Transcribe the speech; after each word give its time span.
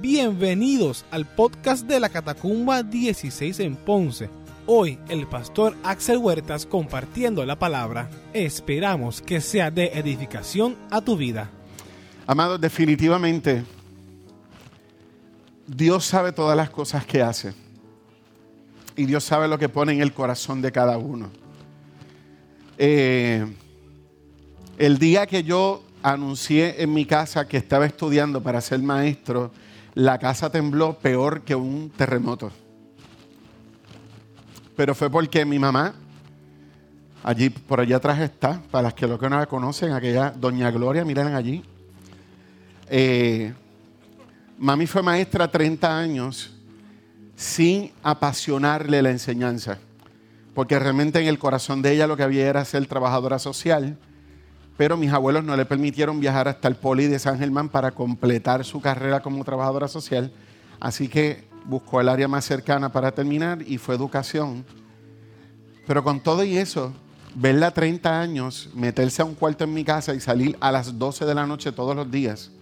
Bienvenidos 0.00 1.04
al 1.10 1.26
podcast 1.26 1.84
de 1.84 1.98
la 1.98 2.08
Catacumba 2.08 2.84
16 2.84 3.58
en 3.58 3.74
Ponce. 3.74 4.30
Hoy 4.64 4.96
el 5.08 5.26
pastor 5.26 5.74
Axel 5.82 6.18
Huertas 6.18 6.66
compartiendo 6.66 7.44
la 7.44 7.58
palabra. 7.58 8.08
Esperamos 8.32 9.20
que 9.20 9.40
sea 9.40 9.72
de 9.72 9.86
edificación 9.86 10.76
a 10.92 11.00
tu 11.00 11.16
vida. 11.16 11.50
Amados, 12.28 12.60
definitivamente 12.60 13.64
Dios 15.66 16.04
sabe 16.04 16.30
todas 16.30 16.56
las 16.56 16.70
cosas 16.70 17.04
que 17.04 17.20
hace. 17.20 17.52
Y 18.94 19.04
Dios 19.04 19.24
sabe 19.24 19.48
lo 19.48 19.58
que 19.58 19.68
pone 19.68 19.94
en 19.94 20.00
el 20.00 20.12
corazón 20.12 20.62
de 20.62 20.70
cada 20.70 20.96
uno. 20.96 21.28
Eh, 22.78 23.44
el 24.78 24.98
día 24.98 25.26
que 25.26 25.42
yo 25.42 25.82
anuncié 26.04 26.84
en 26.84 26.94
mi 26.94 27.04
casa 27.04 27.48
que 27.48 27.56
estaba 27.56 27.84
estudiando 27.84 28.40
para 28.40 28.60
ser 28.60 28.78
maestro, 28.78 29.50
la 29.98 30.16
casa 30.16 30.48
tembló 30.48 30.96
peor 30.96 31.42
que 31.42 31.56
un 31.56 31.90
terremoto. 31.90 32.52
Pero 34.76 34.94
fue 34.94 35.10
porque 35.10 35.44
mi 35.44 35.58
mamá, 35.58 35.92
allí 37.24 37.50
por 37.50 37.80
allá 37.80 37.96
atrás 37.96 38.20
está, 38.20 38.62
para 38.70 38.82
las 38.82 38.94
que 38.94 39.08
lo 39.08 39.18
que 39.18 39.28
no 39.28 39.36
la 39.36 39.46
conocen, 39.46 39.90
aquella 39.90 40.30
Doña 40.30 40.70
Gloria, 40.70 41.04
miren 41.04 41.34
allí. 41.34 41.64
Eh, 42.88 43.52
mami 44.56 44.86
fue 44.86 45.02
maestra 45.02 45.50
30 45.50 45.98
años 45.98 46.52
sin 47.34 47.90
apasionarle 48.04 49.02
la 49.02 49.10
enseñanza, 49.10 49.78
porque 50.54 50.78
realmente 50.78 51.18
en 51.18 51.26
el 51.26 51.40
corazón 51.40 51.82
de 51.82 51.94
ella 51.94 52.06
lo 52.06 52.16
que 52.16 52.22
había 52.22 52.46
era 52.46 52.64
ser 52.64 52.86
trabajadora 52.86 53.40
social 53.40 53.98
pero 54.78 54.96
mis 54.96 55.12
abuelos 55.12 55.42
no 55.42 55.56
le 55.56 55.66
permitieron 55.66 56.20
viajar 56.20 56.46
hasta 56.46 56.68
el 56.68 56.76
Poli 56.76 57.08
de 57.08 57.18
San 57.18 57.36
Germán 57.36 57.68
para 57.68 57.90
completar 57.90 58.64
su 58.64 58.80
carrera 58.80 59.18
como 59.18 59.44
trabajadora 59.44 59.88
social, 59.88 60.30
así 60.78 61.08
que 61.08 61.42
buscó 61.64 62.00
el 62.00 62.08
área 62.08 62.28
más 62.28 62.44
cercana 62.44 62.88
para 62.92 63.10
terminar 63.10 63.60
y 63.66 63.76
fue 63.76 63.96
educación. 63.96 64.64
Pero 65.84 66.04
con 66.04 66.20
todo 66.20 66.44
y 66.44 66.56
eso, 66.56 66.92
verla 67.34 67.72
30 67.72 68.20
años, 68.20 68.70
meterse 68.72 69.20
a 69.20 69.24
un 69.24 69.34
cuarto 69.34 69.64
en 69.64 69.74
mi 69.74 69.82
casa 69.82 70.14
y 70.14 70.20
salir 70.20 70.56
a 70.60 70.70
las 70.70 70.96
12 70.96 71.24
de 71.24 71.34
la 71.34 71.44
noche 71.44 71.72
todos 71.72 71.96
los 71.96 72.08
días, 72.08 72.52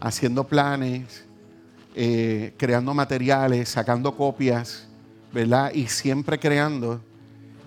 haciendo 0.00 0.44
planes, 0.44 1.26
eh, 1.94 2.54
creando 2.56 2.94
materiales, 2.94 3.68
sacando 3.68 4.16
copias, 4.16 4.88
¿verdad? 5.34 5.70
Y 5.74 5.86
siempre 5.88 6.38
creando, 6.38 7.02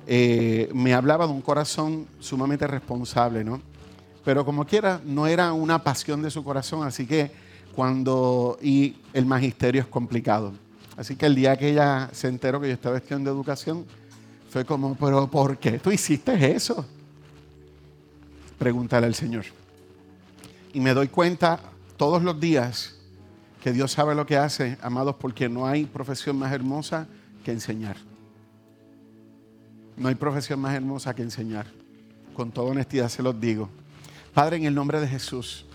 eh, 0.07 0.71
me 0.73 0.95
hablaba 0.95 1.27
de 1.27 1.33
un 1.33 1.41
corazón 1.41 2.07
sumamente 2.19 2.65
responsable, 2.65 3.43
¿no? 3.43 3.61
Pero 4.23 4.45
como 4.45 4.65
quiera, 4.65 5.01
no 5.05 5.27
era 5.27 5.53
una 5.53 5.83
pasión 5.83 6.21
de 6.21 6.31
su 6.31 6.43
corazón, 6.43 6.85
así 6.85 7.05
que 7.05 7.31
cuando, 7.75 8.57
y 8.61 8.95
el 9.13 9.25
magisterio 9.25 9.81
es 9.81 9.87
complicado. 9.87 10.53
Así 10.97 11.15
que 11.15 11.25
el 11.25 11.35
día 11.35 11.57
que 11.57 11.69
ella 11.69 12.09
se 12.11 12.27
enteró 12.27 12.59
que 12.61 12.67
yo 12.67 12.73
estaba 12.73 12.97
estudiando 12.97 13.31
educación, 13.31 13.85
fue 14.49 14.65
como, 14.65 14.95
pero 14.95 15.27
¿por 15.27 15.57
qué 15.57 15.79
tú 15.79 15.91
hiciste 15.91 16.53
eso? 16.53 16.85
Pregúntale 18.59 19.07
al 19.07 19.15
Señor. 19.15 19.45
Y 20.73 20.79
me 20.79 20.93
doy 20.93 21.07
cuenta 21.07 21.59
todos 21.97 22.21
los 22.21 22.39
días 22.39 22.95
que 23.63 23.71
Dios 23.71 23.91
sabe 23.91 24.13
lo 24.15 24.25
que 24.25 24.37
hace, 24.37 24.77
amados, 24.81 25.15
porque 25.19 25.47
no 25.47 25.67
hay 25.67 25.85
profesión 25.85 26.37
más 26.37 26.51
hermosa 26.51 27.07
que 27.43 27.51
enseñar. 27.51 27.97
No 29.97 30.09
hay 30.09 30.15
profesión 30.15 30.59
más 30.59 30.73
hermosa 30.73 31.13
que 31.13 31.21
enseñar. 31.21 31.67
Con 32.33 32.51
toda 32.51 32.71
honestidad 32.71 33.09
se 33.09 33.23
los 33.23 33.39
digo. 33.39 33.69
Padre, 34.33 34.55
en 34.57 34.63
el 34.63 34.73
nombre 34.73 35.01
de 35.01 35.07
Jesús, 35.09 35.65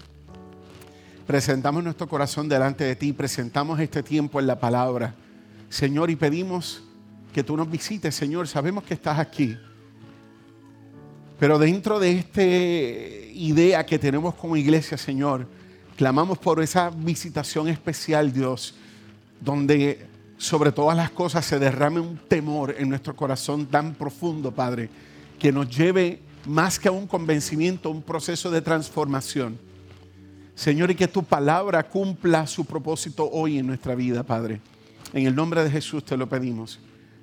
presentamos 1.27 1.85
nuestro 1.85 2.09
corazón 2.09 2.49
delante 2.49 2.85
de 2.85 2.97
ti, 2.97 3.13
presentamos 3.13 3.79
este 3.81 4.03
tiempo 4.03 4.41
en 4.41 4.47
la 4.47 4.59
palabra, 4.59 5.15
Señor, 5.69 6.11
y 6.11 6.17
pedimos 6.17 6.83
que 7.35 7.45
tú 7.45 7.55
nos 7.55 7.71
visites, 7.71 8.15
Señor. 8.15 8.49
Sabemos 8.49 8.85
que 8.85 8.95
estás 8.95 9.19
aquí. 9.19 9.59
Pero 11.39 11.59
dentro 11.59 11.99
de 11.99 12.13
esta 12.13 12.43
idea 12.43 13.85
que 13.85 13.99
tenemos 13.99 14.35
como 14.37 14.57
iglesia, 14.57 14.97
Señor, 14.97 15.47
clamamos 15.95 16.39
por 16.39 16.63
esa 16.63 16.89
visitación 16.89 17.69
especial, 17.69 18.33
Dios, 18.33 18.75
donde 19.39 20.07
sobre 20.39 20.73
todas 20.73 20.97
las 20.97 21.11
cosas 21.11 21.45
se 21.45 21.59
derrame 21.59 22.01
un 22.01 22.17
temor 22.17 22.75
en 22.79 22.89
nuestro 22.89 23.15
corazón 23.15 23.67
tan 23.67 23.95
profundo, 23.95 24.51
Padre, 24.51 24.89
que 25.39 25.53
nos 25.53 25.69
lleve 25.69 26.23
más 26.47 26.79
que 26.79 26.89
a 26.89 26.93
un 26.93 27.07
convencimiento, 27.07 27.91
un 27.91 28.03
proceso 28.03 28.51
de 28.51 28.63
transformación. 28.63 29.59
Señor, 30.55 30.91
y 30.91 30.95
que 30.95 31.09
tu 31.09 31.23
palabra 31.23 31.83
cumpla 31.83 32.47
su 32.47 32.65
propósito 32.65 33.29
hoy 33.31 33.59
en 33.59 33.67
nuestra 33.67 33.95
vida, 33.95 34.23
Padre. 34.23 34.61
En 35.13 35.27
el 35.27 35.35
nombre 35.35 35.63
de 35.63 35.71
Jesús 35.71 36.05
te 36.05 36.17
lo 36.17 36.29
pedimos 36.29 36.81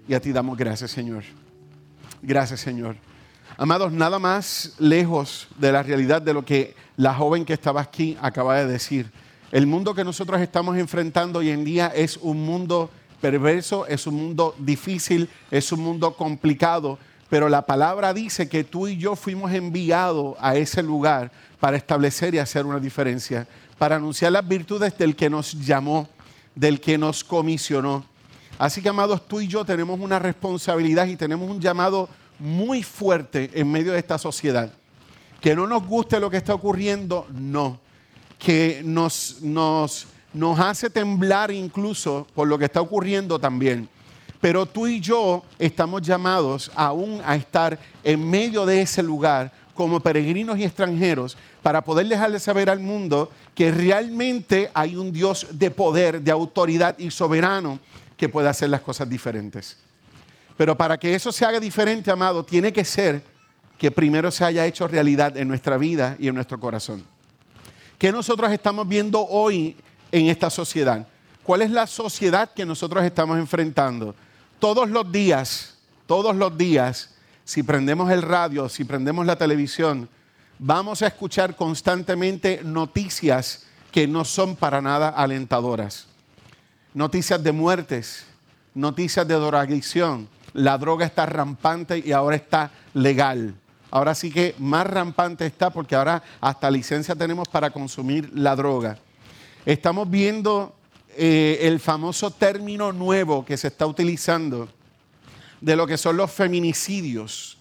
y 0.08 0.14
a 0.14 0.22
ti 0.22 0.32
damos 0.32 0.58
gracias, 0.58 0.92
Señor. 0.92 1.24
Gracias, 2.22 2.60
Señor. 2.60 2.96
Amados, 3.58 3.92
nada 3.92 4.20
más 4.20 4.76
lejos 4.80 5.48
de 5.58 5.72
la 5.72 5.84
realidad 5.84 6.22
de 6.22 6.34
lo 6.34 6.44
que 6.44 6.76
la 6.98 7.14
joven 7.14 7.46
que 7.46 7.54
estaba 7.54 7.82
aquí 7.82 8.18
acaba 8.22 8.58
de 8.58 8.68
decir. 8.68 9.12
El 9.52 9.68
mundo 9.68 9.94
que 9.94 10.04
nosotros 10.04 10.42
estamos 10.42 10.78
enfrentando 10.78 11.40
hoy 11.40 11.50
en 11.50 11.64
día 11.64 11.88
es 11.88 12.18
un 12.18 12.44
mundo 12.44 12.90
perverso, 13.22 13.86
es 13.86 14.08
un 14.08 14.16
mundo 14.16 14.56
difícil, 14.58 15.30
es 15.52 15.72
un 15.72 15.82
mundo 15.82 16.16
complicado, 16.16 16.98
pero 17.34 17.50
la 17.50 17.66
palabra 17.66 18.14
dice 18.14 18.48
que 18.48 18.64
tú 18.64 18.88
y 18.88 18.96
yo 18.96 19.16
fuimos 19.16 19.52
enviados 19.52 20.36
a 20.40 20.56
ese 20.56 20.84
lugar 20.84 21.32
para 21.60 21.78
establecer 21.78 22.36
y 22.36 22.38
hacer 22.38 22.64
una 22.64 22.80
diferencia, 22.80 23.48
para 23.80 23.96
anunciar 23.96 24.32
las 24.32 24.48
virtudes 24.48 24.96
del 25.00 25.16
que 25.16 25.32
nos 25.32 25.54
llamó, 25.54 26.08
del 26.54 26.80
que 26.80 26.96
nos 26.96 27.24
comisionó. 27.24 28.06
Así 28.60 28.84
que, 28.84 28.90
amados, 28.90 29.28
tú 29.28 29.42
y 29.42 29.48
yo 29.48 29.66
tenemos 29.66 30.00
una 30.00 30.20
responsabilidad 30.20 31.08
y 31.08 31.16
tenemos 31.16 31.50
un 31.50 31.60
llamado 31.60 32.08
muy 32.38 32.84
fuerte 32.84 33.50
en 33.56 33.72
medio 33.72 33.94
de 33.94 33.98
esta 33.98 34.20
sociedad. 34.20 34.72
Que 35.42 35.56
no 35.56 35.66
nos 35.66 35.88
guste 35.88 36.20
lo 36.20 36.30
que 36.30 36.38
está 36.38 36.54
ocurriendo, 36.54 37.26
no. 37.34 37.80
Que 38.38 38.84
nos, 38.86 39.42
nos, 39.42 40.06
nos 40.36 40.60
hace 40.60 40.88
temblar 40.88 41.50
incluso 41.50 42.28
por 42.36 42.48
lo 42.48 42.60
que 42.60 42.66
está 42.66 42.80
ocurriendo 42.80 43.40
también. 43.40 43.90
Pero 44.44 44.66
tú 44.66 44.88
y 44.88 45.00
yo 45.00 45.42
estamos 45.58 46.02
llamados 46.02 46.70
aún 46.76 47.22
a 47.24 47.34
estar 47.38 47.80
en 48.04 48.30
medio 48.30 48.66
de 48.66 48.82
ese 48.82 49.02
lugar 49.02 49.50
como 49.74 50.02
peregrinos 50.02 50.58
y 50.58 50.66
extranjeros 50.66 51.38
para 51.62 51.82
poder 51.82 52.10
dejarle 52.10 52.42
saber 52.42 52.70
al 52.70 52.82
mundo 52.82 53.32
que 53.56 53.72
realmente 53.72 54.70
hay 54.74 54.98
un 54.98 55.14
Dios 55.14 55.48
de 55.50 55.72
poder, 55.72 56.22
de 56.22 56.30
autoridad 56.30 57.00
y 57.00 57.10
soberano 57.10 57.80
que 58.18 58.28
puede 58.28 58.50
hacer 58.50 58.68
las 58.68 58.82
cosas 58.82 59.08
diferentes. 59.08 59.78
Pero 60.58 60.76
para 60.76 60.98
que 60.98 61.16
eso 61.16 61.32
se 61.32 61.46
haga 61.46 61.62
diferente, 61.62 62.12
amado, 62.12 62.44
tiene 62.44 62.74
que 62.74 62.84
ser 62.84 63.24
que 63.78 63.92
primero 63.92 64.30
se 64.30 64.44
haya 64.44 64.66
hecho 64.66 64.90
realidad 64.90 65.38
en 65.38 65.48
nuestra 65.48 65.78
vida 65.78 66.18
y 66.20 66.28
en 66.28 66.36
nuestro 66.36 66.60
corazón. 66.60 67.06
¿Qué 67.98 68.12
nosotros 68.12 68.52
estamos 68.52 68.86
viendo 68.90 69.26
hoy 69.26 69.78
en 70.12 70.28
esta 70.28 70.50
sociedad? 70.50 71.08
¿Cuál 71.44 71.62
es 71.62 71.72
la 71.72 71.88
sociedad 71.88 72.52
que 72.54 72.66
nosotros 72.66 73.06
estamos 73.06 73.38
enfrentando? 73.38 74.14
Todos 74.64 74.90
los 74.90 75.12
días, 75.12 75.76
todos 76.06 76.34
los 76.38 76.58
días, 76.58 77.10
si 77.44 77.64
prendemos 77.64 78.10
el 78.10 78.22
radio, 78.22 78.70
si 78.70 78.86
prendemos 78.86 79.26
la 79.26 79.36
televisión, 79.36 80.08
vamos 80.58 81.02
a 81.02 81.08
escuchar 81.08 81.58
constantemente 81.58 82.62
noticias 82.64 83.66
que 83.92 84.08
no 84.08 84.24
son 84.24 84.56
para 84.56 84.82
nada 84.82 85.10
alentadoras. 85.10 86.08
Noticias 86.94 87.44
de 87.44 87.52
muertes, 87.52 88.26
noticias 88.74 89.28
de 89.28 89.34
drogadicción. 89.34 90.30
La 90.54 90.78
droga 90.78 91.06
está 91.06 91.26
rampante 91.26 91.98
y 91.98 92.14
ahora 92.14 92.38
está 92.38 92.72
legal. 92.94 93.56
Ahora 93.92 94.16
sí 94.16 94.32
que 94.32 94.56
más 94.60 94.88
rampante 94.88 95.46
está 95.46 95.72
porque 95.72 95.96
ahora 95.96 96.24
hasta 96.40 96.72
licencia 96.72 97.16
tenemos 97.16 97.50
para 97.50 97.72
consumir 97.72 98.32
la 98.34 98.56
droga. 98.56 98.98
Estamos 99.66 100.10
viendo 100.10 100.74
eh, 101.18 101.60
el 101.62 101.80
famoso 101.80 102.32
término 102.32 102.92
nuevo 102.92 103.46
que 103.46 103.58
se 103.58 103.68
está 103.68 103.86
utilizando 103.86 104.68
de 105.62 105.76
lo 105.76 105.88
que 105.88 105.98
son 105.98 106.18
los 106.18 106.32
feminicidios. 106.32 107.58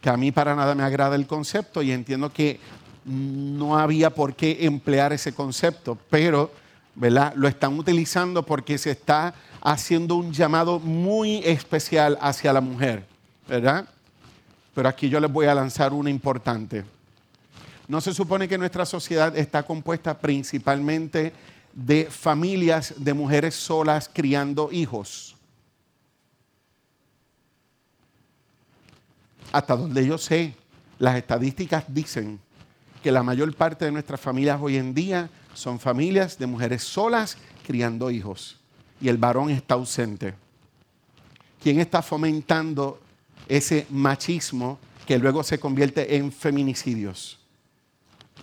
Que 0.00 0.10
a 0.10 0.16
mí 0.16 0.32
para 0.32 0.54
nada 0.54 0.74
me 0.74 0.82
agrada 0.82 1.16
el 1.16 1.26
concepto 1.26 1.82
y 1.82 1.92
entiendo 1.92 2.32
que 2.32 2.60
no 3.04 3.78
había 3.78 4.10
por 4.10 4.34
qué 4.34 4.58
emplear 4.60 5.12
ese 5.12 5.34
concepto, 5.34 5.98
pero 6.08 6.50
¿verdad? 6.94 7.32
lo 7.36 7.48
están 7.48 7.78
utilizando 7.78 8.44
porque 8.44 8.78
se 8.78 8.92
está 8.92 9.34
haciendo 9.60 10.16
un 10.16 10.32
llamado 10.32 10.78
muy 10.78 11.38
especial 11.44 12.18
hacia 12.20 12.52
la 12.52 12.60
mujer, 12.60 13.06
¿verdad? 13.48 13.88
Pero 14.74 14.88
aquí 14.88 15.08
yo 15.08 15.20
les 15.20 15.30
voy 15.30 15.46
a 15.46 15.54
lanzar 15.54 15.92
una 15.92 16.10
importante. 16.10 16.84
¿No 17.86 18.00
se 18.00 18.14
supone 18.14 18.48
que 18.48 18.56
nuestra 18.56 18.86
sociedad 18.86 19.36
está 19.36 19.62
compuesta 19.62 20.18
principalmente 20.18 21.32
de 21.74 22.06
familias 22.06 22.94
de 22.96 23.12
mujeres 23.12 23.54
solas 23.54 24.10
criando 24.12 24.70
hijos? 24.72 25.36
Hasta 29.52 29.76
donde 29.76 30.06
yo 30.06 30.16
sé, 30.18 30.54
las 30.98 31.16
estadísticas 31.16 31.84
dicen 31.88 32.40
que 33.02 33.12
la 33.12 33.22
mayor 33.22 33.54
parte 33.54 33.84
de 33.84 33.92
nuestras 33.92 34.20
familias 34.20 34.58
hoy 34.60 34.76
en 34.76 34.94
día 34.94 35.28
son 35.52 35.78
familias 35.78 36.38
de 36.38 36.46
mujeres 36.46 36.82
solas 36.82 37.36
criando 37.66 38.10
hijos 38.10 38.58
y 39.00 39.08
el 39.08 39.18
varón 39.18 39.50
está 39.50 39.74
ausente. 39.74 40.34
¿Quién 41.62 41.80
está 41.80 42.00
fomentando 42.00 43.00
ese 43.46 43.86
machismo 43.90 44.78
que 45.06 45.18
luego 45.18 45.42
se 45.42 45.60
convierte 45.60 46.16
en 46.16 46.32
feminicidios? 46.32 47.43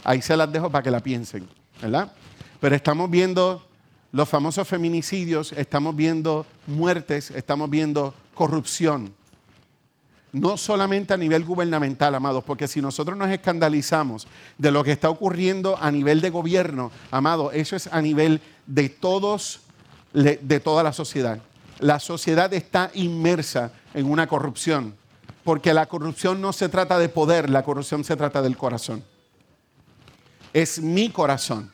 Ahí 0.04 0.22
se 0.22 0.36
las 0.36 0.52
dejo 0.52 0.70
para 0.70 0.84
que 0.84 0.92
la 0.92 1.00
piensen, 1.00 1.48
¿verdad? 1.82 2.12
Pero 2.60 2.76
estamos 2.76 3.10
viendo 3.10 3.66
los 4.12 4.28
famosos 4.28 4.68
feminicidios, 4.68 5.54
estamos 5.54 5.96
viendo 5.96 6.46
muertes, 6.68 7.32
estamos 7.32 7.70
viendo 7.70 8.14
corrupción. 8.34 9.14
No 10.34 10.58
solamente 10.58 11.14
a 11.14 11.18
nivel 11.18 11.44
gubernamental, 11.44 12.16
amados, 12.16 12.44
porque 12.44 12.68
si 12.68 12.82
nosotros 12.82 13.18
nos 13.18 13.30
escandalizamos 13.30 14.28
de 14.58 14.72
lo 14.72 14.84
que 14.84 14.94
está 14.94 15.10
ocurriendo 15.10 15.78
a 15.78 15.92
nivel 15.92 16.22
de 16.22 16.30
gobierno, 16.30 16.92
amados, 17.10 17.54
eso 17.54 17.76
es 17.76 17.88
a 17.88 18.02
nivel 18.02 18.42
de 18.66 18.90
todos, 18.90 19.62
de 20.14 20.60
toda 20.60 20.84
la 20.84 20.94
sociedad. 20.94 21.40
La 21.80 22.00
sociedad 22.00 22.54
está 22.54 22.92
inmersa 22.94 23.74
en 23.94 24.10
una 24.10 24.28
corrupción, 24.28 24.96
porque 25.44 25.74
la 25.74 25.88
corrupción 25.88 26.40
no 26.40 26.54
se 26.54 26.70
trata 26.70 26.98
de 26.98 27.10
poder, 27.10 27.50
la 27.50 27.64
corrupción 27.64 28.04
se 28.04 28.16
trata 28.16 28.42
del 28.42 28.56
corazón. 28.56 29.04
Es 30.53 30.80
mi 30.80 31.09
corazón. 31.09 31.71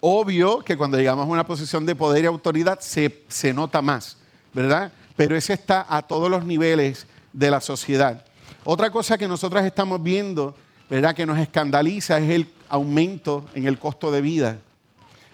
Obvio 0.00 0.60
que 0.60 0.76
cuando 0.76 0.96
llegamos 0.96 1.26
a 1.26 1.30
una 1.30 1.46
posición 1.46 1.84
de 1.84 1.94
poder 1.94 2.24
y 2.24 2.26
autoridad 2.26 2.80
se, 2.80 3.22
se 3.28 3.52
nota 3.52 3.82
más, 3.82 4.16
¿verdad? 4.54 4.92
Pero 5.16 5.36
ese 5.36 5.52
está 5.52 5.86
a 5.88 6.02
todos 6.02 6.30
los 6.30 6.44
niveles 6.44 7.06
de 7.32 7.50
la 7.50 7.60
sociedad. 7.60 8.24
Otra 8.64 8.90
cosa 8.90 9.18
que 9.18 9.28
nosotros 9.28 9.62
estamos 9.64 10.02
viendo, 10.02 10.54
¿verdad? 10.88 11.14
Que 11.14 11.26
nos 11.26 11.38
escandaliza 11.38 12.18
es 12.18 12.30
el 12.30 12.50
aumento 12.68 13.44
en 13.54 13.66
el 13.66 13.78
costo 13.78 14.10
de 14.10 14.22
vida. 14.22 14.58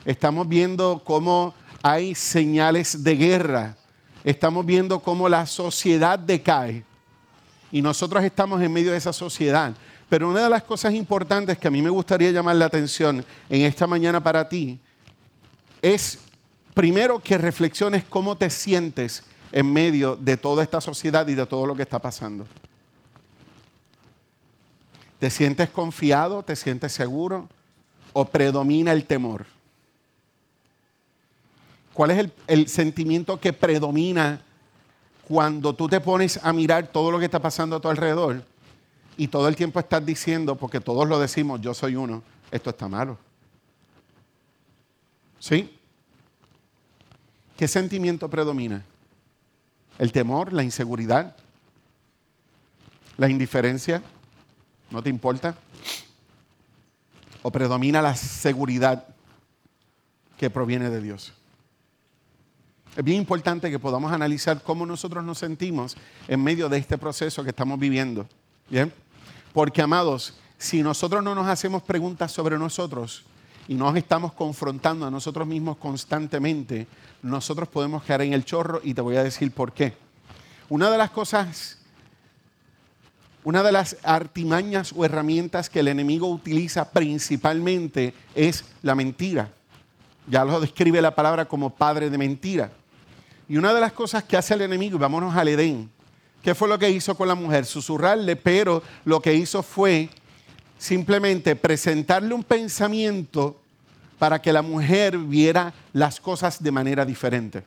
Estamos 0.04 0.48
viendo 0.48 1.02
cómo 1.04 1.54
hay 1.82 2.14
señales 2.14 3.04
de 3.04 3.16
guerra. 3.16 3.76
Estamos 4.24 4.66
viendo 4.66 5.00
cómo 5.00 5.28
la 5.28 5.46
sociedad 5.46 6.18
decae. 6.18 6.84
Y 7.70 7.82
nosotros 7.82 8.24
estamos 8.24 8.60
en 8.62 8.72
medio 8.72 8.92
de 8.92 8.98
esa 8.98 9.12
sociedad. 9.12 9.74
Pero 10.08 10.28
una 10.28 10.44
de 10.44 10.50
las 10.50 10.62
cosas 10.62 10.94
importantes 10.94 11.58
que 11.58 11.68
a 11.68 11.70
mí 11.70 11.82
me 11.82 11.90
gustaría 11.90 12.30
llamar 12.30 12.56
la 12.56 12.66
atención 12.66 13.24
en 13.48 13.62
esta 13.62 13.86
mañana 13.86 14.22
para 14.22 14.48
ti 14.48 14.78
es 15.82 16.18
primero 16.74 17.18
que 17.18 17.38
reflexiones 17.38 18.04
cómo 18.04 18.36
te 18.36 18.50
sientes 18.50 19.24
en 19.52 19.72
medio 19.72 20.16
de 20.16 20.36
toda 20.36 20.62
esta 20.62 20.80
sociedad 20.80 21.26
y 21.28 21.34
de 21.34 21.46
todo 21.46 21.66
lo 21.66 21.74
que 21.74 21.82
está 21.82 21.98
pasando. 21.98 22.46
¿Te 25.18 25.30
sientes 25.30 25.70
confiado? 25.70 26.42
¿Te 26.42 26.54
sientes 26.56 26.92
seguro? 26.92 27.48
¿O 28.12 28.26
predomina 28.26 28.92
el 28.92 29.06
temor? 29.06 29.46
¿Cuál 31.94 32.10
es 32.10 32.28
el, 32.46 32.68
sentimiento 32.68 33.40
que 33.40 33.54
predomina 33.54 34.42
cuando 35.26 35.74
tú 35.74 35.88
te 35.88 36.00
pones 36.00 36.38
a 36.42 36.52
mirar 36.52 36.88
todo 36.88 37.10
lo 37.10 37.18
que 37.18 37.24
está 37.24 37.40
pasando 37.40 37.76
a 37.76 37.80
tu 37.80 37.88
alrededor? 37.88 38.44
Y 39.16 39.28
todo 39.28 39.48
el 39.48 39.56
tiempo 39.56 39.80
estás 39.80 40.04
diciendo, 40.04 40.56
porque 40.56 40.80
todos 40.80 41.08
lo 41.08 41.18
decimos, 41.18 41.60
yo 41.60 41.72
soy 41.74 41.96
uno, 41.96 42.22
esto 42.50 42.70
está 42.70 42.88
malo. 42.88 43.18
¿Sí? 45.38 45.78
¿Qué 47.56 47.68
sentimiento 47.68 48.28
predomina? 48.28 48.84
¿El 49.98 50.12
temor, 50.12 50.52
la 50.52 50.62
inseguridad, 50.62 51.36
la 53.16 53.28
indiferencia? 53.28 54.02
¿No 54.90 55.02
te 55.02 55.08
importa? 55.08 55.56
¿O 57.42 57.50
predomina 57.50 58.02
la 58.02 58.14
seguridad 58.14 59.06
que 60.36 60.50
proviene 60.50 60.90
de 60.90 61.00
Dios? 61.00 61.32
Es 62.96 63.04
bien 63.04 63.18
importante 63.18 63.70
que 63.70 63.78
podamos 63.78 64.12
analizar 64.12 64.62
cómo 64.62 64.86
nosotros 64.86 65.22
nos 65.24 65.38
sentimos 65.38 65.96
en 66.28 66.42
medio 66.42 66.68
de 66.68 66.78
este 66.78 66.98
proceso 66.98 67.42
que 67.44 67.50
estamos 67.50 67.78
viviendo. 67.78 68.26
¿Bien? 68.68 68.92
Porque, 69.56 69.80
amados, 69.80 70.34
si 70.58 70.82
nosotros 70.82 71.24
no 71.24 71.34
nos 71.34 71.46
hacemos 71.46 71.82
preguntas 71.82 72.30
sobre 72.30 72.58
nosotros 72.58 73.24
y 73.66 73.74
nos 73.74 73.96
estamos 73.96 74.34
confrontando 74.34 75.06
a 75.06 75.10
nosotros 75.10 75.46
mismos 75.46 75.78
constantemente, 75.78 76.86
nosotros 77.22 77.66
podemos 77.66 78.02
caer 78.02 78.20
en 78.20 78.34
el 78.34 78.44
chorro 78.44 78.82
y 78.84 78.92
te 78.92 79.00
voy 79.00 79.16
a 79.16 79.24
decir 79.24 79.50
por 79.52 79.72
qué. 79.72 79.94
Una 80.68 80.90
de 80.90 80.98
las 80.98 81.10
cosas, 81.10 81.78
una 83.44 83.62
de 83.62 83.72
las 83.72 83.96
artimañas 84.02 84.92
o 84.94 85.06
herramientas 85.06 85.70
que 85.70 85.80
el 85.80 85.88
enemigo 85.88 86.28
utiliza 86.28 86.90
principalmente 86.90 88.12
es 88.34 88.62
la 88.82 88.94
mentira. 88.94 89.54
Ya 90.26 90.44
lo 90.44 90.60
describe 90.60 91.00
la 91.00 91.14
palabra 91.14 91.46
como 91.46 91.70
padre 91.70 92.10
de 92.10 92.18
mentira. 92.18 92.72
Y 93.48 93.56
una 93.56 93.72
de 93.72 93.80
las 93.80 93.94
cosas 93.94 94.22
que 94.22 94.36
hace 94.36 94.52
el 94.52 94.60
enemigo, 94.60 94.98
y 94.98 95.00
vámonos 95.00 95.34
al 95.34 95.48
Edén, 95.48 95.95
¿Qué 96.46 96.54
fue 96.54 96.68
lo 96.68 96.78
que 96.78 96.88
hizo 96.88 97.16
con 97.16 97.26
la 97.26 97.34
mujer? 97.34 97.66
Susurrarle, 97.66 98.36
pero 98.36 98.80
lo 99.04 99.20
que 99.20 99.34
hizo 99.34 99.64
fue 99.64 100.08
simplemente 100.78 101.56
presentarle 101.56 102.32
un 102.32 102.44
pensamiento 102.44 103.60
para 104.16 104.40
que 104.40 104.52
la 104.52 104.62
mujer 104.62 105.18
viera 105.18 105.74
las 105.92 106.20
cosas 106.20 106.62
de 106.62 106.70
manera 106.70 107.04
diferente. 107.04 107.64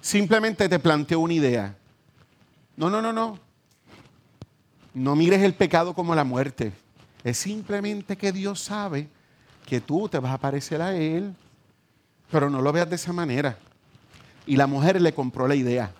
Simplemente 0.00 0.68
te 0.68 0.80
planteó 0.80 1.20
una 1.20 1.34
idea. 1.34 1.76
No, 2.76 2.90
no, 2.90 3.00
no, 3.00 3.12
no. 3.12 3.38
No 4.94 5.14
mires 5.14 5.42
el 5.42 5.54
pecado 5.54 5.94
como 5.94 6.12
la 6.16 6.24
muerte. 6.24 6.72
Es 7.22 7.38
simplemente 7.38 8.16
que 8.16 8.32
Dios 8.32 8.58
sabe 8.58 9.06
que 9.64 9.80
tú 9.80 10.08
te 10.08 10.18
vas 10.18 10.32
a 10.32 10.38
parecer 10.38 10.82
a 10.82 10.96
Él, 10.96 11.36
pero 12.32 12.50
no 12.50 12.60
lo 12.60 12.72
veas 12.72 12.90
de 12.90 12.96
esa 12.96 13.12
manera. 13.12 13.58
Y 14.44 14.56
la 14.56 14.66
mujer 14.66 15.00
le 15.00 15.14
compró 15.14 15.46
la 15.46 15.54
idea. 15.54 15.94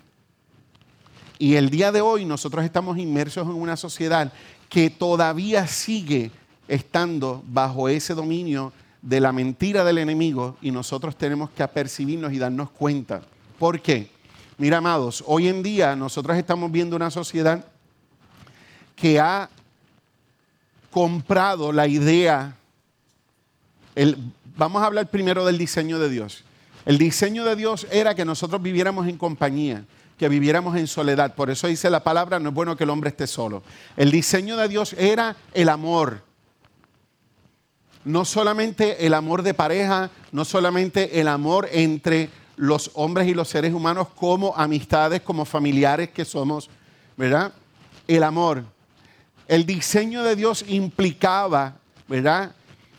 Y 1.44 1.56
el 1.56 1.68
día 1.68 1.92
de 1.92 2.00
hoy 2.00 2.24
nosotros 2.24 2.64
estamos 2.64 2.96
inmersos 2.96 3.46
en 3.46 3.52
una 3.52 3.76
sociedad 3.76 4.32
que 4.70 4.88
todavía 4.88 5.66
sigue 5.66 6.30
estando 6.68 7.42
bajo 7.46 7.90
ese 7.90 8.14
dominio 8.14 8.72
de 9.02 9.20
la 9.20 9.30
mentira 9.30 9.84
del 9.84 9.98
enemigo 9.98 10.56
y 10.62 10.70
nosotros 10.70 11.18
tenemos 11.18 11.50
que 11.50 11.62
apercibirnos 11.62 12.32
y 12.32 12.38
darnos 12.38 12.70
cuenta. 12.70 13.20
¿Por 13.58 13.82
qué? 13.82 14.08
Mira, 14.56 14.78
amados, 14.78 15.22
hoy 15.26 15.48
en 15.48 15.62
día 15.62 15.94
nosotros 15.94 16.34
estamos 16.38 16.72
viendo 16.72 16.96
una 16.96 17.10
sociedad 17.10 17.62
que 18.96 19.20
ha 19.20 19.50
comprado 20.90 21.72
la 21.72 21.86
idea, 21.86 22.56
vamos 24.56 24.82
a 24.82 24.86
hablar 24.86 25.10
primero 25.10 25.44
del 25.44 25.58
diseño 25.58 25.98
de 25.98 26.08
Dios. 26.08 26.42
El 26.86 26.96
diseño 26.96 27.44
de 27.44 27.54
Dios 27.54 27.86
era 27.90 28.14
que 28.14 28.24
nosotros 28.24 28.62
viviéramos 28.62 29.06
en 29.08 29.18
compañía 29.18 29.84
que 30.18 30.28
viviéramos 30.28 30.76
en 30.76 30.86
soledad. 30.86 31.34
Por 31.34 31.50
eso 31.50 31.66
dice 31.66 31.90
la 31.90 32.04
palabra, 32.04 32.38
no 32.38 32.50
es 32.50 32.54
bueno 32.54 32.76
que 32.76 32.84
el 32.84 32.90
hombre 32.90 33.10
esté 33.10 33.26
solo. 33.26 33.62
El 33.96 34.10
diseño 34.10 34.56
de 34.56 34.68
Dios 34.68 34.94
era 34.94 35.36
el 35.52 35.68
amor. 35.68 36.22
No 38.04 38.24
solamente 38.24 39.06
el 39.06 39.14
amor 39.14 39.42
de 39.42 39.54
pareja, 39.54 40.10
no 40.30 40.44
solamente 40.44 41.20
el 41.20 41.28
amor 41.28 41.68
entre 41.72 42.30
los 42.56 42.90
hombres 42.94 43.26
y 43.26 43.34
los 43.34 43.48
seres 43.48 43.72
humanos 43.72 44.08
como 44.14 44.54
amistades, 44.56 45.22
como 45.22 45.44
familiares 45.44 46.10
que 46.10 46.24
somos, 46.24 46.70
¿verdad? 47.16 47.52
El 48.06 48.22
amor. 48.22 48.64
El 49.48 49.66
diseño 49.66 50.22
de 50.22 50.36
Dios 50.36 50.64
implicaba, 50.68 51.76
¿verdad? 52.06 52.52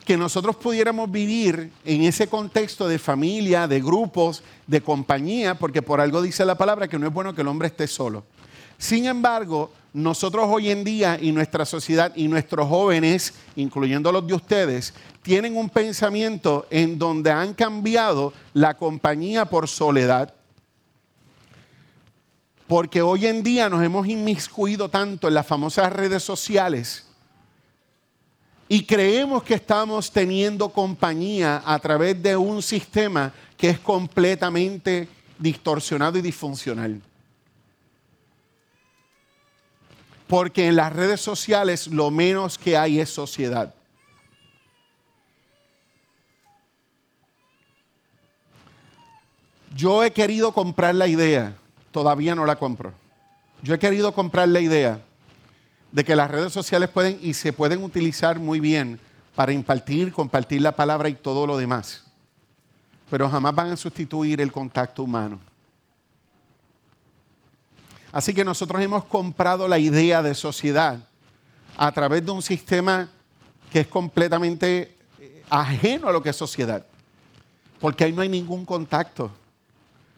Que 0.06 0.16
nosotros 0.18 0.56
pudiéramos 0.56 1.12
vivir 1.12 1.72
en 1.84 2.04
ese 2.04 2.28
contexto 2.28 2.88
de 2.88 3.00
familia, 3.00 3.68
de 3.68 3.82
grupos, 3.82 4.44
de 4.68 4.80
compañía, 4.80 5.56
porque 5.56 5.82
por 5.82 6.00
algo 6.00 6.22
dice 6.22 6.46
la 6.46 6.56
palabra 6.56 6.88
que 6.88 7.00
no 7.00 7.08
es 7.08 7.14
bueno 7.14 7.34
que 7.34 7.42
el 7.42 7.48
hombre 7.48 7.68
esté 7.68 7.88
solo. 7.88 8.24
Sin 8.78 9.06
embargo, 9.08 9.72
nosotros 9.94 10.46
hoy 10.48 10.70
en 10.70 10.84
día 10.84 11.18
y 11.20 11.32
nuestra 11.32 11.66
sociedad 11.66 12.12
y 12.16 12.28
nuestros 12.28 12.68
jóvenes, 12.68 13.34
incluyendo 13.56 14.12
los 14.12 14.28
de 14.28 14.36
ustedes, 14.36 14.94
tienen 15.24 15.58
un 15.58 15.70
pensamiento 15.70 16.68
en 16.70 17.00
donde 17.00 17.32
han 17.32 17.54
cambiado 17.54 18.32
la 18.54 18.76
compañía 18.76 19.46
por 19.46 19.68
soledad. 19.68 20.36
Porque 22.68 23.02
hoy 23.02 23.26
en 23.26 23.42
día 23.42 23.70
nos 23.70 23.84
hemos 23.84 24.08
inmiscuido 24.08 24.90
tanto 24.90 25.28
en 25.28 25.34
las 25.34 25.48
famosas 25.48 25.92
redes 25.92 26.22
sociales 26.22 27.05
y 28.68 28.86
creemos 28.86 29.44
que 29.44 29.54
estamos 29.54 30.12
teniendo 30.12 30.70
compañía 30.70 31.62
a 31.66 31.78
través 31.80 32.22
de 32.22 32.36
un 32.36 32.62
sistema 32.62 33.32
que 33.58 33.70
es 33.70 33.80
completamente 33.80 35.08
distorsionado 35.38 36.18
y 36.18 36.22
disfuncional. 36.22 37.02
Porque 40.28 40.68
en 40.68 40.76
las 40.76 40.92
redes 40.92 41.22
sociales 41.22 41.88
lo 41.88 42.10
menos 42.10 42.58
que 42.58 42.76
hay 42.76 43.00
es 43.00 43.10
sociedad. 43.10 43.74
Yo 49.76 50.04
he 50.04 50.12
querido 50.12 50.54
comprar 50.54 50.96
la 50.96 51.08
idea, 51.08 51.54
todavía 51.92 52.34
no 52.34 52.46
la 52.46 52.56
compro. 52.56 52.94
Yo 53.62 53.76
he 53.76 53.80
querido 53.80 54.14
comprar 54.14 54.48
la 54.48 54.62
idea 54.62 55.05
de 55.96 56.04
que 56.04 56.14
las 56.14 56.30
redes 56.30 56.52
sociales 56.52 56.90
pueden 56.90 57.18
y 57.22 57.34
se 57.34 57.54
pueden 57.54 57.82
utilizar 57.82 58.38
muy 58.38 58.60
bien 58.60 59.00
para 59.34 59.54
impartir, 59.54 60.12
compartir 60.12 60.62
la 60.62 60.76
palabra 60.76 61.08
y 61.08 61.14
todo 61.14 61.48
lo 61.48 61.56
demás. 61.56 62.04
Pero 63.10 63.30
jamás 63.30 63.56
van 63.56 63.72
a 63.72 63.78
sustituir 63.78 64.42
el 64.42 64.52
contacto 64.52 65.04
humano. 65.04 65.40
Así 68.12 68.34
que 68.34 68.44
nosotros 68.44 68.82
hemos 68.82 69.06
comprado 69.06 69.70
la 69.70 69.80
idea 69.80 70.22
de 70.22 70.36
sociedad 70.36 71.00
a 71.78 71.92
través 71.94 72.26
de 72.26 72.32
un 72.32 72.42
sistema 72.42 73.10
que 73.72 73.80
es 73.80 73.88
completamente 73.88 74.98
eh, 75.18 75.44
ajeno 75.50 76.10
a 76.10 76.12
lo 76.12 76.22
que 76.22 76.32
es 76.32 76.36
sociedad. 76.36 76.86
Porque 77.80 78.04
ahí 78.04 78.12
no 78.12 78.22
hay 78.22 78.28
ningún 78.28 78.66
contacto. 78.66 79.32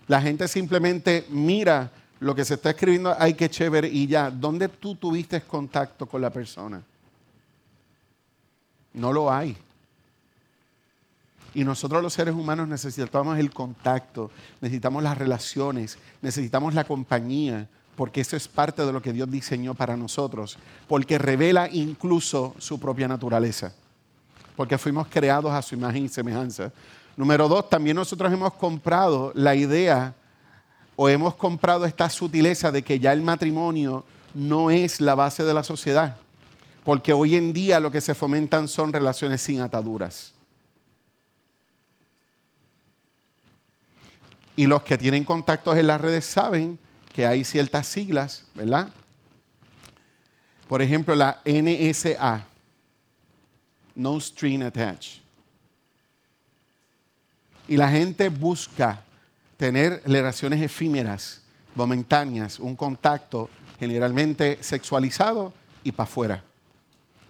La 0.07 0.23
gente 0.23 0.47
simplemente 0.47 1.27
mira 1.29 1.91
lo 2.19 2.33
que 2.33 2.45
se 2.45 2.55
está 2.55 2.71
escribiendo, 2.71 3.15
hay 3.17 3.33
que 3.33 3.49
chévere 3.49 3.87
y 3.87 4.07
ya. 4.07 4.31
¿Dónde 4.31 4.69
tú 4.69 4.95
tuviste 4.95 5.41
contacto 5.41 6.05
con 6.05 6.21
la 6.21 6.29
persona? 6.29 6.81
No 8.93 9.13
lo 9.13 9.31
hay. 9.31 9.55
Y 11.53 11.63
nosotros 11.63 12.03
los 12.03 12.13
seres 12.13 12.35
humanos 12.35 12.67
necesitamos 12.67 13.37
el 13.39 13.51
contacto, 13.51 14.29
necesitamos 14.61 15.01
las 15.01 15.17
relaciones, 15.17 15.97
necesitamos 16.21 16.73
la 16.73 16.83
compañía, 16.83 17.67
porque 17.95 18.21
eso 18.21 18.35
es 18.35 18.47
parte 18.47 18.85
de 18.85 18.93
lo 18.93 19.01
que 19.01 19.13
Dios 19.13 19.29
diseñó 19.29 19.73
para 19.73 19.97
nosotros, 19.97 20.57
porque 20.87 21.17
revela 21.17 21.67
incluso 21.71 22.53
su 22.59 22.79
propia 22.79 23.07
naturaleza, 23.07 23.73
porque 24.55 24.77
fuimos 24.77 25.07
creados 25.07 25.51
a 25.51 25.61
su 25.63 25.73
imagen 25.73 26.05
y 26.05 26.09
semejanza. 26.09 26.71
Número 27.15 27.47
dos, 27.47 27.67
también 27.69 27.95
nosotros 27.95 28.31
hemos 28.31 28.53
comprado 28.53 29.31
la 29.33 29.55
idea 29.55 30.13
o 30.99 31.07
hemos 31.07 31.35
comprado 31.35 31.85
esta 31.85 32.09
sutileza 32.09 32.71
de 32.71 32.81
que 32.81 32.99
ya 32.99 33.13
el 33.13 33.21
matrimonio 33.21 34.03
no 34.33 34.71
es 34.71 34.99
la 34.99 35.13
base 35.13 35.43
de 35.43 35.53
la 35.53 35.63
sociedad, 35.63 36.17
porque 36.83 37.13
hoy 37.13 37.35
en 37.35 37.53
día 37.53 37.79
lo 37.79 37.91
que 37.91 38.01
se 38.01 38.15
fomentan 38.15 38.67
son 38.67 38.91
relaciones 38.91 39.41
sin 39.41 39.61
ataduras. 39.61 40.33
Y 44.55 44.65
los 44.65 44.81
que 44.81 44.97
tienen 44.97 45.23
contactos 45.23 45.77
en 45.77 45.85
las 45.85 46.01
redes 46.01 46.25
saben 46.25 46.79
que 47.13 47.27
hay 47.27 47.43
ciertas 47.43 47.85
siglas, 47.85 48.45
¿verdad? 48.55 48.89
Por 50.67 50.81
ejemplo, 50.81 51.13
la 51.13 51.41
NSA, 51.45 52.43
No 53.93 54.19
String 54.19 54.63
Attached. 54.63 55.21
Y 57.67 57.77
la 57.77 57.87
gente 57.87 58.29
busca 58.29 59.03
tener 59.57 60.03
relaciones 60.05 60.61
efímeras, 60.61 61.41
momentáneas, 61.75 62.59
un 62.59 62.75
contacto 62.75 63.49
generalmente 63.79 64.59
sexualizado 64.61 65.51
y 65.83 65.91
para 65.91 66.09
afuera. 66.09 66.43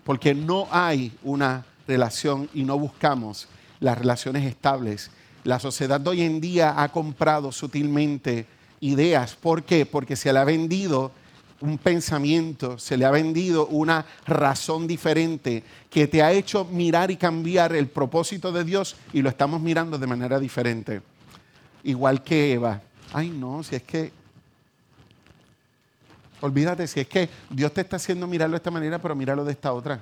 Porque 0.04 0.34
no 0.34 0.68
hay 0.72 1.12
una 1.24 1.66
relación 1.88 2.50
y 2.54 2.64
no 2.64 2.78
buscamos 2.78 3.48
las 3.80 3.98
relaciones 3.98 4.46
estables. 4.46 5.10
La 5.44 5.60
sociedad 5.60 6.00
de 6.00 6.10
hoy 6.10 6.22
en 6.22 6.40
día 6.42 6.82
ha 6.82 6.90
comprado 6.90 7.52
sutilmente 7.52 8.46
ideas. 8.82 9.36
¿Por 9.36 9.64
qué? 9.64 9.86
Porque 9.86 10.16
se 10.16 10.32
le 10.32 10.40
ha 10.40 10.44
vendido 10.44 11.12
un 11.60 11.78
pensamiento, 11.78 12.78
se 12.78 12.98
le 12.98 13.06
ha 13.06 13.12
vendido 13.12 13.68
una 13.68 14.06
razón 14.26 14.86
diferente 14.86 15.64
que 15.90 16.08
te 16.08 16.22
ha 16.22 16.32
hecho 16.32 16.66
mirar 16.66 17.10
y 17.10 17.18
cambiar 17.18 17.76
el 17.76 17.88
propósito 17.88 18.52
de 18.52 18.64
Dios 18.64 18.96
y 19.12 19.22
lo 19.22 19.30
estamos 19.30 19.60
mirando 19.60 19.98
de 19.98 20.08
manera 20.08 20.40
diferente 20.40 21.02
igual 21.84 22.24
que 22.24 22.54
Eva. 22.54 22.82
Ay, 23.14 23.30
no, 23.30 23.64
si 23.64 23.76
es 23.76 23.84
que. 23.84 24.12
Olvídate, 26.42 26.86
si 26.88 27.00
es 27.00 27.08
que 27.08 27.30
Dios 27.50 27.74
te 27.74 27.82
está 27.82 27.96
haciendo 27.96 28.28
mirarlo 28.28 28.54
de 28.54 28.58
esta 28.58 28.72
manera, 28.72 29.00
pero 29.00 29.16
míralo 29.16 29.44
de 29.44 29.54
esta 29.54 29.74
otra. 29.74 30.00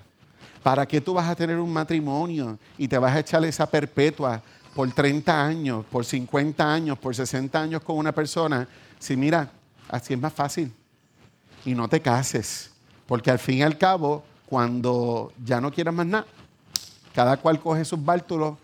¿Para 0.62 0.86
qué 0.86 1.00
tú 1.00 1.14
vas 1.14 1.30
a 1.30 1.36
tener 1.36 1.60
un 1.60 1.72
matrimonio 1.72 2.58
y 2.78 2.88
te 2.88 2.98
vas 2.98 3.16
a 3.16 3.20
echar 3.20 3.44
esa 3.46 3.70
perpetua 3.70 4.42
por 4.74 4.92
30 4.92 5.46
años, 5.46 5.86
por 5.86 6.04
50 6.04 6.74
años, 6.74 6.98
por 6.98 7.16
60 7.16 7.62
años 7.62 7.82
con 7.84 7.98
una 7.98 8.12
persona? 8.12 8.68
Si 9.00 9.16
mira, 9.16 9.50
así 9.88 10.14
es 10.14 10.20
más 10.20 10.34
fácil. 10.34 10.74
Y 11.64 11.74
no 11.74 11.88
te 11.88 12.02
cases, 12.02 12.72
porque 13.06 13.32
al 13.32 13.40
fin 13.40 13.60
y 13.60 13.62
al 13.62 13.78
cabo, 13.78 14.24
cuando 14.46 15.32
ya 15.44 15.62
no 15.62 15.72
quieras 15.72 15.94
más 15.94 16.06
nada, 16.06 16.26
cada 17.14 17.38
cual 17.38 17.60
coge 17.60 17.86
sus 17.86 18.04
bártulos 18.04 18.58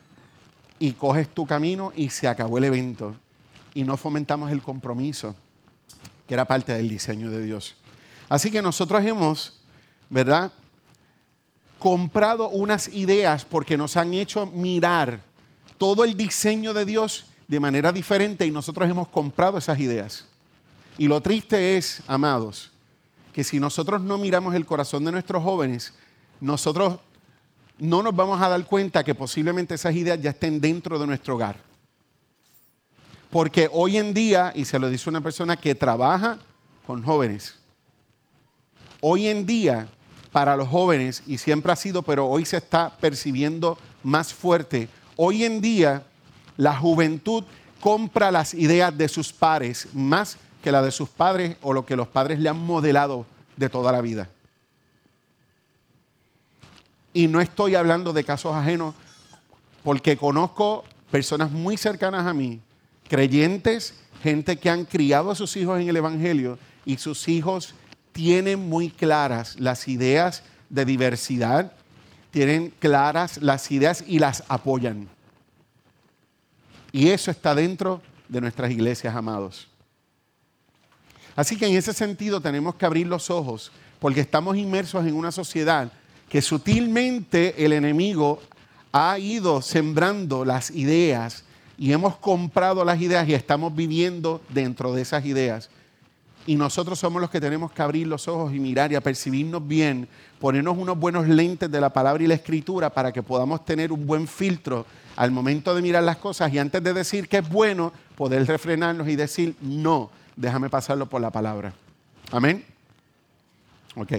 y 0.82 0.94
coges 0.94 1.30
tu 1.30 1.46
camino 1.46 1.94
y 1.96 2.10
se 2.10 2.28
acabó 2.28 2.58
el 2.58 2.64
evento. 2.64 3.16
Y 3.76 3.84
no 3.84 3.98
fomentamos 3.98 4.52
el 4.52 4.64
compromiso, 4.64 5.36
que 6.28 6.34
era 6.34 6.44
parte 6.44 6.74
del 6.74 6.90
diseño 6.90 7.30
de 7.30 7.46
Dios. 7.46 7.76
Así 8.28 8.50
que 8.50 8.64
nosotros 8.64 9.06
hemos, 9.06 9.62
¿verdad? 10.10 10.52
Comprado 11.78 12.50
unas 12.50 12.88
ideas 12.88 13.46
porque 13.46 13.78
nos 13.78 13.96
han 13.96 14.16
hecho 14.16 14.48
mirar 14.48 15.22
todo 15.78 16.04
el 16.04 16.18
diseño 16.18 16.74
de 16.74 16.84
Dios 16.84 17.28
de 17.48 17.60
manera 17.60 17.92
diferente 17.92 18.48
y 18.48 18.52
nosotros 18.52 18.90
hemos 18.90 19.08
comprado 19.08 19.60
esas 19.60 19.80
ideas. 19.80 20.26
Y 20.98 21.08
lo 21.08 21.22
triste 21.22 21.78
es, 21.78 22.02
amados, 22.08 22.72
que 23.34 23.44
si 23.44 23.60
nosotros 23.60 24.02
no 24.02 24.18
miramos 24.18 24.56
el 24.56 24.66
corazón 24.66 25.06
de 25.06 25.12
nuestros 25.12 25.44
jóvenes, 25.44 25.94
nosotros 26.40 26.98
no 27.82 28.04
nos 28.04 28.16
vamos 28.16 28.40
a 28.40 28.48
dar 28.48 28.64
cuenta 28.66 29.04
que 29.04 29.16
posiblemente 29.16 29.74
esas 29.74 29.96
ideas 29.96 30.22
ya 30.22 30.30
estén 30.30 30.62
dentro 30.62 31.00
de 31.00 31.08
nuestro 31.08 31.34
hogar. 31.34 31.58
Porque 33.32 33.68
hoy 33.72 33.98
en 33.98 34.14
día, 34.14 34.54
y 34.56 34.66
se 34.66 34.78
lo 34.78 34.88
dice 34.88 35.10
una 35.10 35.20
persona 35.20 35.58
que 35.58 35.74
trabaja 35.74 36.38
con 36.86 37.02
jóvenes, 37.02 37.56
hoy 39.00 39.28
en 39.28 39.48
día 39.48 39.88
para 40.32 40.56
los 40.56 40.68
jóvenes, 40.68 41.24
y 41.26 41.40
siempre 41.40 41.72
ha 41.72 41.76
sido, 41.76 42.04
pero 42.04 42.28
hoy 42.28 42.46
se 42.46 42.58
está 42.58 42.96
percibiendo 43.02 43.80
más 44.04 44.32
fuerte, 44.32 44.88
hoy 45.16 45.44
en 45.44 45.60
día 45.60 46.04
la 46.58 46.78
juventud 46.78 47.44
compra 47.80 48.30
las 48.30 48.54
ideas 48.54 48.96
de 48.96 49.08
sus 49.08 49.34
pares 49.34 49.88
más 49.92 50.38
que 50.64 50.72
la 50.72 50.84
de 50.84 50.92
sus 50.92 51.10
padres 51.10 51.58
o 51.64 51.74
lo 51.74 51.84
que 51.84 51.96
los 51.96 52.08
padres 52.08 52.38
le 52.38 52.48
han 52.48 52.64
modelado 52.64 53.26
de 53.58 53.70
toda 53.70 53.92
la 53.92 54.02
vida. 54.02 54.30
Y 57.14 57.28
no 57.28 57.42
estoy 57.42 57.76
hablando 57.76 58.14
de 58.14 58.24
casos 58.24 58.56
ajenos, 58.56 58.96
porque 59.84 60.18
conozco 60.18 60.84
personas 61.10 61.52
muy 61.52 61.78
cercanas 61.78 62.26
a 62.26 62.34
mí, 62.34 62.62
creyentes, 63.10 63.96
gente 64.24 64.58
que 64.58 64.70
han 64.70 64.86
criado 64.86 65.32
a 65.32 65.36
sus 65.36 65.58
hijos 65.58 65.80
en 65.80 65.90
el 65.90 65.98
Evangelio 65.98 66.58
y 66.86 66.98
sus 66.98 67.28
hijos 67.28 67.76
tienen 68.14 68.70
muy 68.70 68.90
claras 68.90 69.60
las 69.60 69.88
ideas 69.88 70.44
de 70.70 70.86
diversidad, 70.86 71.74
tienen 72.32 72.74
claras 72.80 73.42
las 73.42 73.70
ideas 73.72 74.04
y 74.08 74.20
las 74.20 74.44
apoyan. 74.48 75.10
Y 76.92 77.10
eso 77.10 77.32
está 77.32 77.56
dentro 77.56 78.02
de 78.30 78.42
nuestras 78.42 78.72
iglesias, 78.72 79.16
amados. 79.16 79.68
Así 81.36 81.58
que 81.58 81.66
en 81.66 81.76
ese 81.76 81.94
sentido 81.94 82.42
tenemos 82.42 82.76
que 82.76 82.86
abrir 82.86 83.08
los 83.08 83.30
ojos, 83.30 83.72
porque 84.00 84.22
estamos 84.22 84.58
inmersos 84.58 85.06
en 85.06 85.16
una 85.16 85.32
sociedad 85.32 85.92
que 86.32 86.42
sutilmente 86.42 87.66
el 87.66 87.74
enemigo 87.74 88.40
ha 88.94 89.20
ido 89.20 89.62
sembrando 89.62 90.46
las 90.46 90.72
ideas 90.72 91.44
y 91.78 91.92
hemos 91.92 92.16
comprado 92.16 92.86
las 92.86 93.02
ideas 93.02 93.28
y 93.28 93.34
estamos 93.34 93.76
viviendo 93.76 94.42
dentro 94.48 94.94
de 94.94 95.02
esas 95.02 95.26
ideas. 95.26 95.70
Y 96.48 96.56
nosotros 96.56 96.98
somos 97.00 97.22
los 97.22 97.30
que 97.30 97.42
tenemos 97.42 97.74
que 97.74 97.82
abrir 97.82 98.08
los 98.08 98.30
ojos 98.30 98.54
y 98.54 98.60
mirar 98.62 98.94
y 98.94 98.96
apercibirnos 98.96 99.68
bien, 99.68 100.08
ponernos 100.40 100.78
unos 100.78 100.98
buenos 100.98 101.28
lentes 101.28 101.70
de 101.70 101.82
la 101.82 101.92
palabra 101.92 102.24
y 102.24 102.28
la 102.28 102.36
escritura 102.36 102.90
para 102.90 103.12
que 103.12 103.22
podamos 103.22 103.66
tener 103.66 103.92
un 103.92 104.08
buen 104.08 104.26
filtro 104.26 104.86
al 105.18 105.32
momento 105.32 105.76
de 105.76 105.82
mirar 105.82 106.04
las 106.04 106.16
cosas 106.16 106.54
y 106.54 106.60
antes 106.60 106.82
de 106.82 106.94
decir 106.94 107.28
que 107.28 107.40
es 107.40 107.50
bueno, 107.50 107.92
poder 108.16 108.48
refrenarnos 108.48 109.10
y 109.10 109.18
decir, 109.18 109.54
no, 109.60 110.10
déjame 110.38 110.70
pasarlo 110.70 111.08
por 111.08 111.20
la 111.20 111.30
palabra. 111.30 111.74
Amén. 112.32 112.64
Ok. 113.98 114.14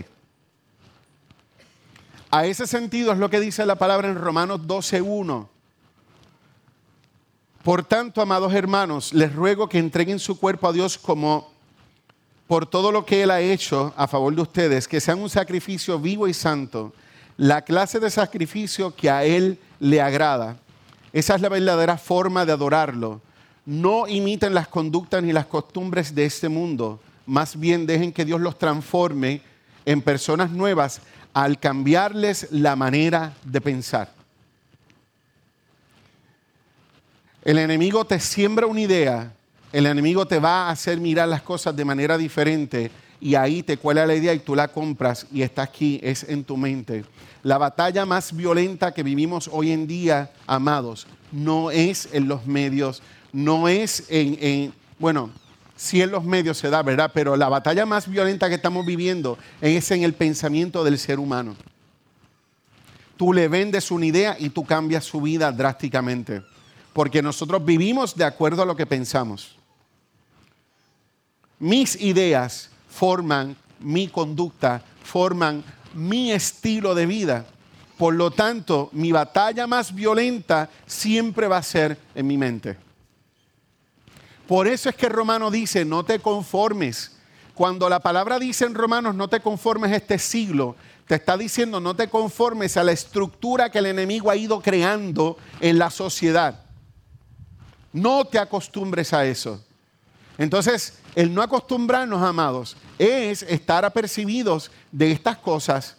A 2.35 2.47
ese 2.47 2.67
sentido 2.67 3.13
es 3.13 3.19
lo 3.19 3.29
que 3.29 3.41
dice 3.41 3.67
la 3.67 3.75
palabra 3.75 4.09
en 4.09 4.17
Romanos 4.17 4.63
12.1. 4.63 5.49
Por 7.63 7.85
tanto, 7.85 8.23
amados 8.23 8.55
hermanos, 8.55 9.13
les 9.13 9.35
ruego 9.35 9.69
que 9.69 9.77
entreguen 9.77 10.19
su 10.19 10.41
cuerpo 10.41 10.67
a 10.67 10.73
Dios 10.73 10.97
como 10.97 11.53
por 12.47 12.65
todo 12.65 12.91
lo 12.91 13.05
que 13.05 13.23
Él 13.23 13.31
ha 13.31 13.43
hecho 13.43 13.93
a 13.99 14.09
favor 14.09 14.35
de 14.35 14.41
ustedes, 14.41 14.89
que 14.89 14.99
sean 14.99 15.21
un 15.21 15.29
sacrificio 15.29 15.99
vivo 15.99 16.27
y 16.27 16.33
santo, 16.33 16.95
la 17.37 17.61
clase 17.61 18.01
de 18.01 18.09
sacrificio 18.09 18.97
que 18.97 19.11
a 19.11 19.25
Él 19.25 19.59
le 19.79 20.01
agrada. 20.01 20.57
Esa 21.13 21.35
es 21.35 21.43
la 21.43 21.51
verdadera 21.51 21.99
forma 21.99 22.47
de 22.47 22.53
adorarlo. 22.53 23.21
No 23.67 24.09
imiten 24.09 24.55
las 24.55 24.69
conductas 24.69 25.23
ni 25.23 25.35
las 25.35 25.45
costumbres 25.45 26.15
de 26.15 26.25
este 26.25 26.49
mundo, 26.49 26.99
más 27.27 27.61
bien 27.61 27.85
dejen 27.85 28.11
que 28.11 28.25
Dios 28.25 28.41
los 28.41 28.59
transforme 28.59 29.43
en 29.85 30.01
personas 30.01 30.51
nuevas 30.51 31.03
al 31.35 31.59
cambiarles 31.59 32.49
la 32.51 32.77
manera 32.77 33.35
de 33.45 33.61
pensar. 33.61 34.13
El 37.45 37.59
enemigo 37.59 38.05
te 38.05 38.21
siembra 38.21 38.67
una 38.67 38.81
idea, 38.81 39.33
el 39.73 39.87
enemigo 39.87 40.27
te 40.27 40.39
va 40.39 40.69
a 40.69 40.71
hacer 40.71 40.99
mirar 40.99 41.29
las 41.29 41.43
cosas 41.43 41.75
de 41.75 41.85
manera 41.85 42.17
diferente 42.17 42.91
y 43.21 43.35
ahí 43.35 43.63
te 43.63 43.77
cuela 43.77 44.07
la 44.07 44.15
idea 44.15 44.35
y 44.35 44.41
tú 44.41 44.55
la 44.55 44.69
compras 44.69 45.27
y 45.33 45.43
está 45.43 45.63
aquí, 45.63 45.99
es 46.03 46.25
en 46.25 46.45
tu 46.45 46.57
mente. 46.57 47.05
La 47.43 47.59
batalla 47.59 48.07
más 48.07 48.37
violenta 48.37 48.93
que 48.93 49.03
vivimos 49.03 49.49
hoy 49.53 49.73
en 49.73 49.87
día, 49.87 50.31
amados, 50.47 51.07
no 51.33 51.71
es 51.71 52.09
en 52.13 52.29
los 52.29 52.47
medios, 52.47 53.03
no 53.33 53.67
es 53.67 54.05
en, 54.09 54.39
en 54.41 54.75
bueno, 54.99 55.31
sí 55.77 56.03
en 56.03 56.11
los 56.11 56.25
medios 56.25 56.59
se 56.59 56.71
da, 56.71 56.83
¿verdad? 56.83 57.11
Pero 57.15 57.37
la 57.37 57.49
batalla 57.49 57.87
más 57.87 58.09
violenta 58.09 58.49
que 58.49 58.57
estamos 58.57 58.87
viviendo 58.87 59.39
es 59.61 59.91
en 59.91 60.03
el 60.03 60.15
pensamiento 60.15 60.85
del 60.85 60.99
ser 60.99 61.19
humano. 61.19 61.57
Tú 63.17 63.33
le 63.33 63.49
vendes 63.49 63.91
una 63.91 64.07
idea 64.07 64.37
y 64.39 64.51
tú 64.51 64.65
cambias 64.65 65.05
su 65.05 65.21
vida 65.21 65.53
drásticamente. 65.53 66.43
Porque 66.93 67.23
nosotros 67.23 67.65
vivimos 67.65 68.15
de 68.17 68.25
acuerdo 68.25 68.63
a 68.63 68.67
lo 68.67 68.77
que 68.77 68.87
pensamos. 68.87 69.57
Mis 71.59 72.01
ideas 72.01 72.71
forman 72.91 73.57
mi 73.81 74.09
conducta, 74.09 74.83
forman 75.03 75.65
mi 75.95 76.33
estilo 76.33 76.95
de 76.95 77.07
vida. 77.07 77.47
Por 77.97 78.15
lo 78.15 78.31
tanto, 78.31 78.91
mi 78.93 79.13
batalla 79.13 79.67
más 79.67 79.95
violenta 79.95 80.69
siempre 80.87 81.47
va 81.47 81.59
a 81.59 81.63
ser 81.63 81.97
en 82.15 82.27
mi 82.27 82.37
mente. 82.37 82.77
Por 84.53 84.69
eso 84.69 84.91
es 84.91 84.97
que 84.97 85.09
Romano 85.09 85.51
dice, 85.51 85.83
no 85.83 86.05
te 86.05 86.19
conformes. 86.19 87.13
Cuando 87.55 87.89
la 87.89 88.01
palabra 88.01 88.39
dice 88.39 88.67
en 88.67 88.75
Romanos, 88.75 89.15
no 89.15 89.27
te 89.27 89.41
conformes 89.41 89.93
este 89.93 90.19
siglo, 90.19 90.77
te 91.07 91.15
está 91.15 91.39
diciendo, 91.39 91.81
no 91.81 91.97
te 91.97 92.11
conformes 92.11 92.77
a 92.77 92.85
la 92.85 92.93
estructura 92.93 93.71
que 93.71 93.79
el 93.79 93.87
enemigo 93.87 94.31
ha 94.31 94.37
ido 94.37 94.61
creando 94.61 95.39
en 95.59 95.79
la 95.79 95.89
sociedad. 95.89 96.67
No 97.95 98.27
te 98.27 98.39
acostumbres 98.39 99.15
a 99.15 99.25
eso. 99.25 99.65
Entonces, 100.37 100.99
el 101.15 101.33
no 101.33 101.41
acostumbrarnos, 101.41 102.21
amados, 102.23 102.77
es 102.99 103.45
estar 103.45 103.87
apercibidos 103.87 104.71
de 104.91 105.13
estas 105.13 105.39
cosas. 105.39 105.97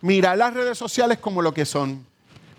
Mirar 0.00 0.38
las 0.38 0.54
redes 0.54 0.78
sociales 0.78 1.18
como 1.18 1.42
lo 1.42 1.52
que 1.52 1.66
son. 1.66 2.09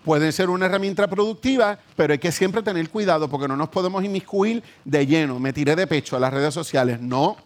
Pueden 0.04 0.34
ser 0.34 0.50
una 0.50 0.66
herramienta 0.66 1.08
productiva, 1.08 1.78
pero 1.96 2.14
hay 2.14 2.20
que 2.20 2.32
siempre 2.32 2.64
tener 2.64 2.90
cuidado 2.90 3.30
porque 3.30 3.48
no 3.48 3.56
nos 3.56 3.70
podemos 3.70 4.04
inmiscuir 4.04 4.64
de 4.84 5.06
lleno. 5.06 5.40
Me 5.40 5.54
tiré 5.54 5.76
de 5.76 5.86
pecho 5.86 6.16
a 6.16 6.20
las 6.20 6.34
redes 6.34 6.54
sociales. 6.54 7.00
No. 7.00 7.38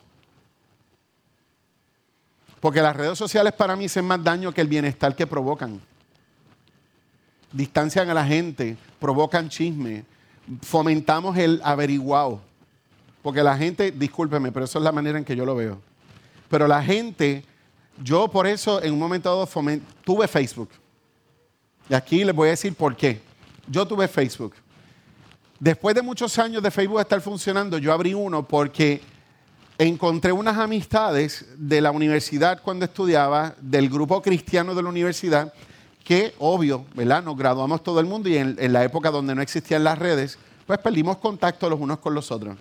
Porque 2.62 2.82
las 2.82 2.96
redes 2.96 3.18
sociales 3.18 3.54
para 3.54 3.76
mí 3.76 3.86
hacen 3.86 4.06
más 4.06 4.24
daño 4.24 4.54
que 4.54 4.62
el 4.62 4.68
bienestar 4.68 5.16
que 5.16 5.28
provocan. 5.28 5.82
Distancian 7.52 8.10
a 8.10 8.14
la 8.14 8.26
gente, 8.26 8.78
provocan 9.00 9.50
chisme, 9.50 10.06
fomentamos 10.62 11.38
el 11.38 11.62
averiguado. 11.64 12.40
Porque 13.22 13.44
la 13.44 13.58
gente, 13.58 13.92
discúlpeme, 13.92 14.52
pero 14.52 14.66
eso 14.66 14.78
es 14.80 14.84
la 14.84 14.92
manera 14.92 15.18
en 15.18 15.26
que 15.26 15.36
yo 15.36 15.46
lo 15.46 15.56
veo. 15.56 15.82
Pero 16.50 16.68
la 16.68 16.82
gente, 16.82 17.44
yo 18.02 18.30
por 18.30 18.48
eso 18.48 18.82
en 18.82 18.94
un 18.94 19.00
momento 19.00 19.30
dado 19.30 19.48
tuve 20.04 20.28
Facebook. 20.28 20.70
Y 21.90 21.94
aquí 21.94 22.24
les 22.24 22.36
voy 22.36 22.48
a 22.48 22.52
decir 22.52 22.74
por 22.74 22.96
qué. 22.96 23.22
Yo 23.68 23.88
tuve 23.88 24.08
Facebook. 24.08 24.54
Después 25.60 25.96
de 25.96 26.02
muchos 26.02 26.38
años 26.38 26.62
de 26.62 26.72
Facebook 26.72 27.00
estar 27.00 27.22
funcionando, 27.22 27.78
yo 27.78 27.94
abrí 27.94 28.14
uno 28.14 28.46
porque 28.46 29.02
encontré 29.78 30.32
unas 30.32 30.58
amistades 30.58 31.46
de 31.58 31.82
la 31.82 31.92
universidad 31.92 32.62
cuando 32.62 32.86
estudiaba, 32.86 33.56
del 33.62 33.90
grupo 33.90 34.22
cristiano 34.22 34.76
de 34.76 34.84
la 34.84 34.90
universidad, 34.90 35.54
que 36.04 36.34
obvio, 36.40 36.86
¿verdad? 36.94 37.24
Nos 37.24 37.36
graduamos 37.36 37.84
todo 37.84 38.00
el 38.00 38.06
mundo 38.06 38.30
y 38.30 38.38
en, 38.38 38.74
la 38.74 38.84
época 38.84 39.10
donde 39.12 39.34
no 39.34 39.42
existían 39.42 39.84
las 39.84 39.98
redes, 39.98 40.38
pues 40.68 40.80
perdimos 40.80 41.18
contacto 41.18 41.70
los 41.70 41.80
unos 41.80 42.00
con 42.00 42.14
los 42.14 42.32
otros. 42.32 42.58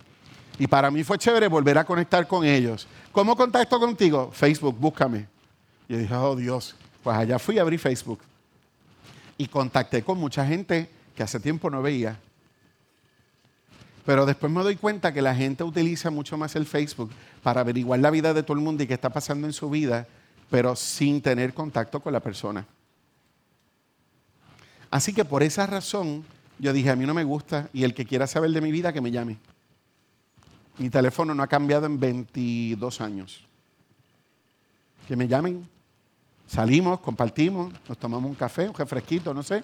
Y 0.57 0.67
para 0.67 0.89
mí 0.89 1.03
fue 1.03 1.17
chévere 1.17 1.47
volver 1.47 1.77
a 1.77 1.83
conectar 1.83 2.27
con 2.27 2.45
ellos. 2.45 2.87
¿Cómo 3.11 3.35
contacto 3.35 3.79
contigo? 3.79 4.31
Facebook, 4.33 4.75
búscame. 4.79 5.27
Y 5.87 5.93
yo 5.93 5.99
dije, 5.99 6.15
oh 6.15 6.35
Dios, 6.35 6.75
pues 7.03 7.15
allá 7.17 7.37
fui 7.37 7.59
a 7.59 7.61
abrir 7.61 7.79
Facebook. 7.79 8.19
Y 9.37 9.47
contacté 9.47 10.03
con 10.03 10.17
mucha 10.17 10.45
gente 10.45 10.89
que 11.15 11.23
hace 11.23 11.39
tiempo 11.39 11.69
no 11.69 11.81
veía. 11.81 12.19
Pero 14.05 14.25
después 14.25 14.51
me 14.51 14.61
doy 14.61 14.75
cuenta 14.75 15.13
que 15.13 15.21
la 15.21 15.35
gente 15.35 15.63
utiliza 15.63 16.11
mucho 16.11 16.37
más 16.37 16.55
el 16.55 16.65
Facebook 16.65 17.11
para 17.41 17.61
averiguar 17.61 17.99
la 17.99 18.11
vida 18.11 18.33
de 18.33 18.43
todo 18.43 18.57
el 18.57 18.63
mundo 18.63 18.83
y 18.83 18.87
qué 18.87 18.93
está 18.93 19.09
pasando 19.09 19.47
en 19.47 19.53
su 19.53 19.69
vida, 19.69 20.07
pero 20.49 20.75
sin 20.75 21.21
tener 21.21 21.53
contacto 21.53 21.99
con 21.99 22.13
la 22.13 22.19
persona. 22.19 22.65
Así 24.91 25.11
que 25.11 25.25
por 25.25 25.41
esa 25.41 25.65
razón 25.65 26.23
yo 26.59 26.71
dije, 26.71 26.89
a 26.89 26.95
mí 26.95 27.05
no 27.05 27.13
me 27.13 27.23
gusta 27.23 27.69
y 27.73 27.83
el 27.83 27.93
que 27.93 28.05
quiera 28.05 28.27
saber 28.27 28.51
de 28.51 28.61
mi 28.61 28.71
vida, 28.71 28.93
que 28.93 29.01
me 29.01 29.11
llame. 29.11 29.37
Mi 30.77 30.89
teléfono 30.89 31.33
no 31.33 31.41
ha 31.41 31.47
cambiado 31.47 31.85
en 31.85 31.99
22 31.99 33.01
años. 33.01 33.43
Que 35.07 35.15
me 35.15 35.27
llamen. 35.27 35.67
Salimos, 36.47 36.99
compartimos, 36.99 37.73
nos 37.87 37.97
tomamos 37.97 38.29
un 38.29 38.35
café, 38.35 38.67
un 38.67 38.75
refresquito, 38.75 39.33
no 39.33 39.43
sé. 39.43 39.63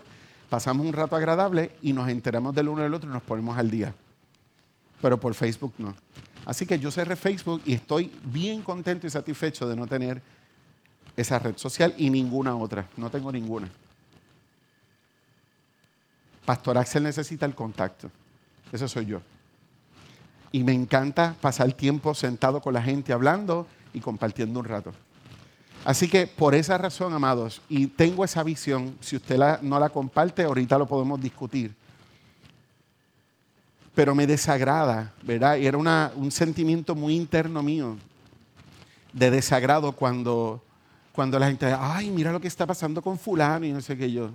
Pasamos 0.49 0.85
un 0.85 0.93
rato 0.93 1.15
agradable 1.15 1.71
y 1.81 1.93
nos 1.93 2.09
enteramos 2.09 2.53
del 2.53 2.69
uno 2.69 2.81
del 2.81 2.93
otro 2.93 3.09
y 3.09 3.13
nos 3.13 3.23
ponemos 3.23 3.57
al 3.57 3.69
día. 3.69 3.93
Pero 5.01 5.19
por 5.19 5.33
Facebook 5.33 5.73
no. 5.77 5.95
Así 6.45 6.65
que 6.65 6.79
yo 6.79 6.91
cerré 6.91 7.15
Facebook 7.15 7.61
y 7.65 7.73
estoy 7.73 8.11
bien 8.23 8.61
contento 8.61 9.07
y 9.07 9.09
satisfecho 9.09 9.67
de 9.67 9.75
no 9.75 9.87
tener 9.87 10.21
esa 11.15 11.39
red 11.39 11.57
social 11.57 11.93
y 11.97 12.09
ninguna 12.09 12.55
otra. 12.55 12.87
No 12.97 13.09
tengo 13.09 13.31
ninguna. 13.31 13.69
Pastor 16.45 16.77
Axel 16.77 17.03
necesita 17.03 17.45
el 17.45 17.53
contacto. 17.53 18.09
Eso 18.71 18.87
soy 18.87 19.05
yo. 19.05 19.21
Y 20.51 20.63
me 20.63 20.73
encanta 20.73 21.35
pasar 21.39 21.71
tiempo 21.73 22.13
sentado 22.13 22.59
con 22.61 22.73
la 22.73 22.81
gente 22.81 23.13
hablando 23.13 23.67
y 23.93 23.99
compartiendo 23.99 24.59
un 24.59 24.65
rato. 24.65 24.91
Así 25.83 26.07
que 26.07 26.27
por 26.27 26.53
esa 26.53 26.77
razón, 26.77 27.13
amados, 27.13 27.61
y 27.67 27.87
tengo 27.87 28.23
esa 28.23 28.43
visión, 28.43 28.95
si 29.01 29.15
usted 29.15 29.39
no 29.61 29.79
la 29.79 29.89
comparte, 29.89 30.43
ahorita 30.43 30.77
lo 30.77 30.87
podemos 30.87 31.19
discutir. 31.19 31.73
Pero 33.95 34.13
me 34.13 34.27
desagrada, 34.27 35.13
¿verdad? 35.23 35.57
Y 35.57 35.65
era 35.65 35.77
un 35.77 36.31
sentimiento 36.31 36.95
muy 36.95 37.15
interno 37.15 37.63
mío 37.63 37.97
de 39.11 39.31
desagrado 39.31 39.91
cuando, 39.91 40.61
cuando 41.11 41.37
la 41.39 41.47
gente, 41.47 41.75
ay, 41.77 42.09
mira 42.11 42.31
lo 42.31 42.39
que 42.39 42.47
está 42.47 42.65
pasando 42.65 43.01
con 43.01 43.17
fulano 43.17 43.65
y 43.65 43.71
no 43.71 43.81
sé 43.81 43.97
qué 43.97 44.11
yo. 44.11 44.29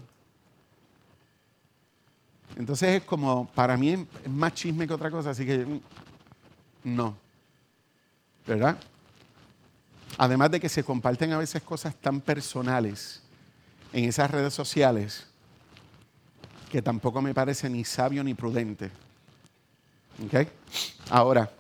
Entonces 2.57 3.01
es 3.01 3.03
como, 3.05 3.47
para 3.55 3.77
mí 3.77 3.91
es 3.91 4.31
más 4.31 4.55
chisme 4.55 4.87
que 4.87 4.95
otra 4.95 5.11
cosa, 5.11 5.31
así 5.31 5.47
que 5.47 5.59
mm, 5.59 5.81
no. 6.85 7.15
¿Verdad? 8.47 8.79
Además 10.19 10.51
de 10.51 10.61
que 10.61 10.69
se 10.69 10.85
comparten 10.85 11.33
a 11.33 11.39
veces 11.39 11.63
cosas 11.63 11.95
tan 11.95 12.21
personales 12.21 13.23
en 13.93 14.05
esas 14.05 14.31
redes 14.31 14.55
sociales 14.55 15.27
que 16.71 16.83
tampoco 16.83 17.23
me 17.23 17.35
parece 17.35 17.71
ni 17.71 17.85
sabio 17.85 18.25
ni 18.25 18.35
prudente. 18.35 18.91
¿Ok? 20.25 20.49
Ahora, 21.11 21.51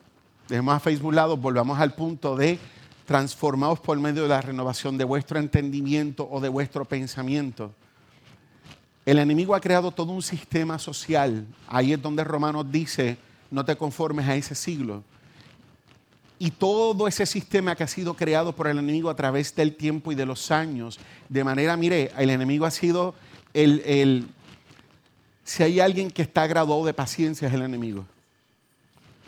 dejemos 0.48 0.74
a 0.74 0.80
Facebook 0.80 1.12
lado, 1.12 1.36
volvamos 1.36 1.78
al 1.78 1.94
punto 1.94 2.36
de 2.36 2.58
transformados 3.04 3.78
por 3.80 3.98
medio 3.98 4.22
de 4.22 4.28
la 4.30 4.40
renovación 4.40 4.98
de 4.98 5.04
vuestro 5.04 5.38
entendimiento 5.38 6.28
o 6.30 6.40
de 6.40 6.48
vuestro 6.48 6.84
pensamiento 6.84 7.72
el 9.06 9.20
enemigo 9.20 9.54
ha 9.54 9.60
creado 9.60 9.92
todo 9.92 10.12
un 10.12 10.20
sistema 10.20 10.80
social. 10.80 11.46
Ahí 11.68 11.92
es 11.92 12.02
donde 12.02 12.24
Romanos 12.24 12.66
dice, 12.68 13.16
no 13.52 13.64
te 13.64 13.76
conformes 13.76 14.26
a 14.26 14.34
ese 14.34 14.56
siglo. 14.56 15.04
Y 16.38 16.50
todo 16.50 17.08
ese 17.08 17.24
sistema 17.24 17.74
que 17.74 17.84
ha 17.84 17.88
sido 17.88 18.14
creado 18.14 18.54
por 18.54 18.66
el 18.66 18.78
enemigo 18.78 19.08
a 19.08 19.16
través 19.16 19.54
del 19.54 19.74
tiempo 19.74 20.12
y 20.12 20.14
de 20.14 20.26
los 20.26 20.50
años, 20.50 20.98
de 21.28 21.44
manera, 21.44 21.76
mire, 21.76 22.10
el 22.18 22.30
enemigo 22.30 22.66
ha 22.66 22.70
sido 22.70 23.14
el, 23.54 23.82
el 23.86 24.28
si 25.46 25.62
hay 25.62 25.80
alguien 25.80 26.10
que 26.10 26.22
está 26.22 26.46
graduado 26.46 26.84
de 26.84 26.92
paciencia 26.92 27.48
es 27.48 27.54
el 27.54 27.62
enemigo. 27.62 28.04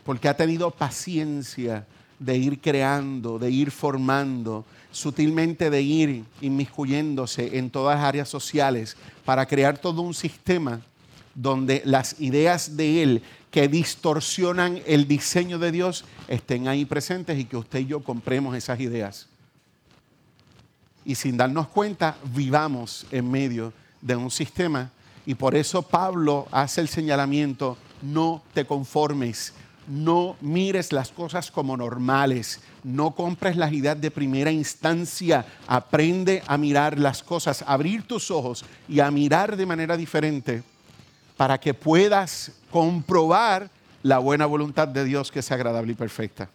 Porque 0.03 0.27
ha 0.27 0.35
tenido 0.35 0.69
paciencia 0.69 1.87
de 2.19 2.37
ir 2.37 2.59
creando, 2.59 3.39
de 3.39 3.49
ir 3.49 3.71
formando, 3.71 4.65
sutilmente 4.91 5.69
de 5.69 5.81
ir 5.81 6.25
inmiscuyéndose 6.41 7.57
en 7.57 7.69
todas 7.69 7.97
las 7.97 8.05
áreas 8.05 8.27
sociales 8.27 8.97
para 9.23 9.45
crear 9.45 9.77
todo 9.77 10.01
un 10.01 10.13
sistema 10.13 10.81
donde 11.33 11.81
las 11.85 12.19
ideas 12.19 12.75
de 12.75 13.03
Él 13.03 13.23
que 13.51 13.67
distorsionan 13.67 14.79
el 14.85 15.07
diseño 15.07 15.57
de 15.59 15.71
Dios 15.71 16.05
estén 16.27 16.67
ahí 16.67 16.85
presentes 16.85 17.39
y 17.39 17.45
que 17.45 17.57
usted 17.57 17.79
y 17.79 17.87
yo 17.87 18.03
compremos 18.03 18.55
esas 18.55 18.79
ideas. 18.79 19.27
Y 21.03 21.15
sin 21.15 21.37
darnos 21.37 21.67
cuenta, 21.69 22.17
vivamos 22.35 23.07
en 23.11 23.29
medio 23.29 23.73
de 24.01 24.15
un 24.15 24.29
sistema. 24.29 24.91
Y 25.25 25.35
por 25.35 25.55
eso 25.55 25.81
Pablo 25.81 26.47
hace 26.51 26.81
el 26.81 26.87
señalamiento, 26.87 27.77
no 28.01 28.43
te 28.53 28.65
conformes 28.65 29.53
no 29.89 30.37
mires 30.39 30.93
las 30.93 31.09
cosas 31.09 31.49
como 31.49 31.75
normales, 31.75 32.61
no 32.83 33.11
compres 33.11 33.57
las 33.57 33.73
ideas 33.73 33.99
de 33.99 34.11
primera 34.11 34.51
instancia, 34.51 35.45
aprende 35.67 36.43
a 36.45 36.57
mirar 36.57 36.99
las 36.99 37.23
cosas, 37.23 37.63
abrir 37.65 38.03
tus 38.03 38.29
ojos 38.29 38.63
y 38.87 38.99
a 38.99 39.09
mirar 39.09 39.57
de 39.57 39.65
manera 39.65 39.97
diferente 39.97 40.61
para 41.39 41.57
que 41.57 41.73
puedas 41.73 42.51
comprobar 42.69 43.69
la 44.03 44.17
buena 44.17 44.45
voluntad 44.45 44.89
de 44.89 45.05
Dios 45.05 45.31
que 45.31 45.39
es 45.39 45.49
agradable 45.53 45.93
y 45.93 45.95
perfecta. 45.95 46.49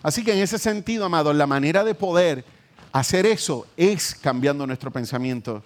Así 0.00 0.22
que 0.22 0.32
en 0.32 0.38
ese 0.38 0.60
sentido, 0.60 1.04
amados, 1.04 1.34
la 1.34 1.48
manera 1.48 1.82
de 1.82 1.96
poder 1.96 2.44
hacer 2.92 3.26
eso 3.26 3.66
es 3.76 4.14
cambiando 4.14 4.64
nuestro 4.64 4.92
pensamiento. 4.92 5.60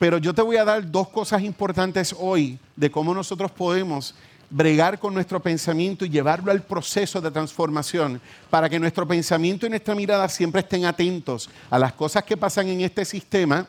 Pero 0.00 0.18
yo 0.18 0.34
te 0.34 0.42
voy 0.42 0.56
a 0.56 0.64
dar 0.64 0.90
dos 0.90 1.10
cosas 1.10 1.40
importantes 1.42 2.12
hoy 2.18 2.58
de 2.74 2.90
cómo 2.90 3.14
nosotros 3.14 3.52
podemos 3.52 4.16
bregar 4.50 4.98
con 4.98 5.14
nuestro 5.14 5.38
pensamiento 5.38 6.04
y 6.04 6.08
llevarlo 6.08 6.50
al 6.50 6.62
proceso 6.62 7.20
de 7.20 7.30
transformación 7.30 8.20
para 8.50 8.68
que 8.68 8.80
nuestro 8.80 9.06
pensamiento 9.06 9.64
y 9.64 9.70
nuestra 9.70 9.94
mirada 9.94 10.28
siempre 10.28 10.62
estén 10.62 10.86
atentos 10.86 11.48
a 11.70 11.78
las 11.78 11.92
cosas 11.92 12.24
que 12.24 12.36
pasan 12.36 12.66
en 12.66 12.80
este 12.80 13.04
sistema 13.04 13.68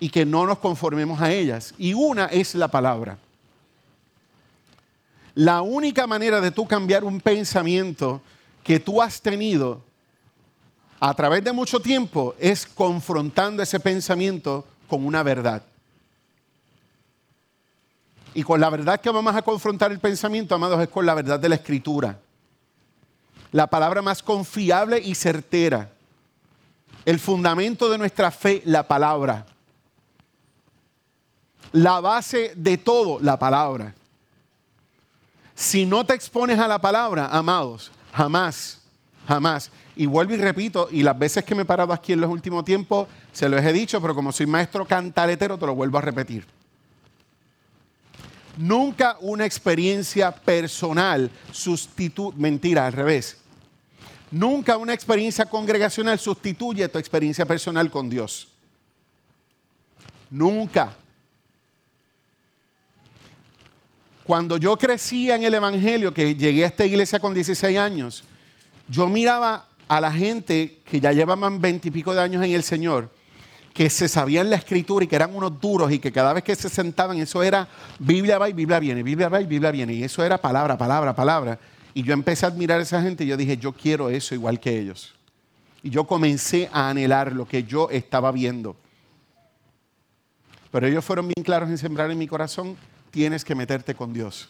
y 0.00 0.08
que 0.08 0.24
no 0.24 0.46
nos 0.46 0.58
conformemos 0.58 1.20
a 1.20 1.30
ellas. 1.30 1.74
Y 1.78 1.92
una 1.92 2.26
es 2.26 2.54
la 2.54 2.68
palabra. 2.68 3.18
La 5.34 5.62
única 5.62 6.06
manera 6.06 6.40
de 6.40 6.50
tú 6.50 6.66
cambiar 6.66 7.04
un 7.04 7.20
pensamiento 7.20 8.20
que 8.64 8.80
tú 8.80 9.00
has 9.00 9.20
tenido 9.20 9.82
a 10.98 11.14
través 11.14 11.44
de 11.44 11.52
mucho 11.52 11.80
tiempo 11.80 12.34
es 12.38 12.66
confrontando 12.66 13.62
ese 13.62 13.78
pensamiento 13.78 14.66
con 14.88 15.04
una 15.04 15.22
verdad. 15.22 15.62
Y 18.34 18.42
con 18.42 18.60
la 18.60 18.70
verdad 18.70 19.00
que 19.00 19.10
vamos 19.10 19.34
a 19.34 19.42
confrontar 19.42 19.92
el 19.92 19.98
pensamiento, 19.98 20.54
amados, 20.54 20.80
es 20.80 20.88
con 20.88 21.04
la 21.04 21.14
verdad 21.14 21.38
de 21.38 21.48
la 21.48 21.56
escritura. 21.56 22.18
La 23.52 23.66
palabra 23.66 24.02
más 24.02 24.22
confiable 24.22 24.98
y 24.98 25.14
certera. 25.14 25.90
El 27.04 27.18
fundamento 27.18 27.88
de 27.90 27.98
nuestra 27.98 28.30
fe, 28.30 28.62
la 28.64 28.86
palabra. 28.86 29.46
La 31.72 32.00
base 32.00 32.52
de 32.56 32.78
todo, 32.78 33.18
la 33.20 33.38
palabra. 33.38 33.94
Si 35.54 35.84
no 35.84 36.04
te 36.04 36.14
expones 36.14 36.58
a 36.58 36.66
la 36.66 36.80
palabra, 36.80 37.26
amados, 37.26 37.92
jamás, 38.12 38.80
jamás. 39.28 39.70
Y 39.94 40.06
vuelvo 40.06 40.34
y 40.34 40.38
repito, 40.38 40.88
y 40.90 41.02
las 41.02 41.18
veces 41.18 41.44
que 41.44 41.54
me 41.54 41.62
he 41.62 41.66
parado 41.66 41.92
aquí 41.92 42.12
en 42.12 42.20
los 42.20 42.30
últimos 42.30 42.64
tiempos, 42.64 43.08
se 43.32 43.48
los 43.48 43.62
he 43.62 43.72
dicho, 43.72 44.00
pero 44.00 44.14
como 44.14 44.32
soy 44.32 44.46
maestro 44.46 44.86
cantaletero, 44.86 45.58
te 45.58 45.66
lo 45.66 45.74
vuelvo 45.74 45.98
a 45.98 46.00
repetir. 46.00 46.46
Nunca 48.56 49.16
una 49.20 49.44
experiencia 49.44 50.32
personal 50.32 51.30
sustituye, 51.52 52.36
mentira, 52.36 52.86
al 52.86 52.92
revés. 52.92 53.36
Nunca 54.30 54.76
una 54.76 54.94
experiencia 54.94 55.46
congregacional 55.46 56.18
sustituye 56.18 56.88
tu 56.88 56.98
experiencia 56.98 57.44
personal 57.46 57.90
con 57.90 58.08
Dios. 58.08 58.48
Nunca. 60.30 60.96
Cuando 64.30 64.58
yo 64.58 64.76
crecía 64.76 65.34
en 65.34 65.42
el 65.42 65.54
Evangelio, 65.54 66.14
que 66.14 66.36
llegué 66.36 66.62
a 66.62 66.68
esta 66.68 66.86
iglesia 66.86 67.18
con 67.18 67.34
16 67.34 67.76
años, 67.76 68.22
yo 68.86 69.08
miraba 69.08 69.66
a 69.88 70.00
la 70.00 70.12
gente 70.12 70.78
que 70.88 71.00
ya 71.00 71.10
llevaban 71.10 71.60
20 71.60 71.88
y 71.88 71.90
pico 71.90 72.14
de 72.14 72.20
años 72.20 72.44
en 72.44 72.52
el 72.52 72.62
Señor 72.62 73.10
que 73.74 73.90
se 73.90 74.06
sabían 74.06 74.48
la 74.48 74.54
escritura 74.54 75.04
y 75.04 75.08
que 75.08 75.16
eran 75.16 75.34
unos 75.34 75.60
duros 75.60 75.90
y 75.90 75.98
que 75.98 76.12
cada 76.12 76.32
vez 76.32 76.44
que 76.44 76.54
se 76.54 76.68
sentaban 76.68 77.18
eso 77.18 77.42
era 77.42 77.66
Biblia 77.98 78.38
va 78.38 78.48
y 78.48 78.52
Biblia 78.52 78.78
viene, 78.78 79.02
Biblia 79.02 79.28
va 79.28 79.40
y 79.40 79.46
Biblia 79.46 79.72
viene. 79.72 79.94
Y 79.94 80.04
eso 80.04 80.22
era 80.22 80.38
palabra, 80.38 80.78
palabra, 80.78 81.12
palabra. 81.12 81.58
Y 81.92 82.04
yo 82.04 82.12
empecé 82.12 82.46
a 82.46 82.50
admirar 82.50 82.78
a 82.78 82.84
esa 82.84 83.02
gente 83.02 83.24
y 83.24 83.26
yo 83.26 83.36
dije, 83.36 83.56
yo 83.56 83.72
quiero 83.72 84.10
eso 84.10 84.36
igual 84.36 84.60
que 84.60 84.78
ellos. 84.78 85.12
Y 85.82 85.90
yo 85.90 86.04
comencé 86.04 86.70
a 86.72 86.88
anhelar 86.88 87.32
lo 87.32 87.48
que 87.48 87.64
yo 87.64 87.90
estaba 87.90 88.30
viendo. 88.30 88.76
Pero 90.70 90.86
ellos 90.86 91.04
fueron 91.04 91.26
bien 91.26 91.42
claros 91.42 91.68
en 91.68 91.78
sembrar 91.78 92.12
en 92.12 92.18
mi 92.18 92.28
corazón, 92.28 92.76
tienes 93.10 93.44
que 93.44 93.54
meterte 93.54 93.94
con 93.94 94.12
Dios. 94.12 94.48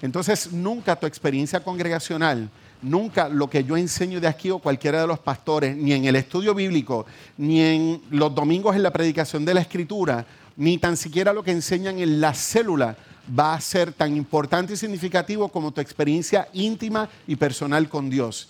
Entonces, 0.00 0.52
nunca 0.52 0.96
tu 0.96 1.06
experiencia 1.06 1.62
congregacional 1.62 2.50
nunca 2.82 3.28
lo 3.28 3.48
que 3.48 3.64
yo 3.64 3.76
enseño 3.76 4.20
de 4.20 4.28
aquí 4.28 4.50
o 4.50 4.58
cualquiera 4.58 5.00
de 5.00 5.06
los 5.06 5.18
pastores, 5.18 5.76
ni 5.76 5.92
en 5.92 6.04
el 6.04 6.16
estudio 6.16 6.54
bíblico, 6.54 7.06
ni 7.36 7.60
en 7.60 8.02
los 8.10 8.34
domingos 8.34 8.76
en 8.76 8.82
la 8.82 8.92
predicación 8.92 9.44
de 9.44 9.54
la 9.54 9.60
escritura, 9.60 10.26
ni 10.56 10.78
tan 10.78 10.96
siquiera 10.96 11.32
lo 11.32 11.42
que 11.42 11.50
enseñan 11.50 11.98
en 11.98 12.20
la 12.20 12.34
célula, 12.34 12.96
va 13.38 13.54
a 13.54 13.60
ser 13.60 13.92
tan 13.92 14.16
importante 14.16 14.72
y 14.72 14.76
significativo 14.76 15.48
como 15.48 15.72
tu 15.72 15.80
experiencia 15.80 16.48
íntima 16.52 17.08
y 17.26 17.36
personal 17.36 17.88
con 17.88 18.08
Dios. 18.08 18.48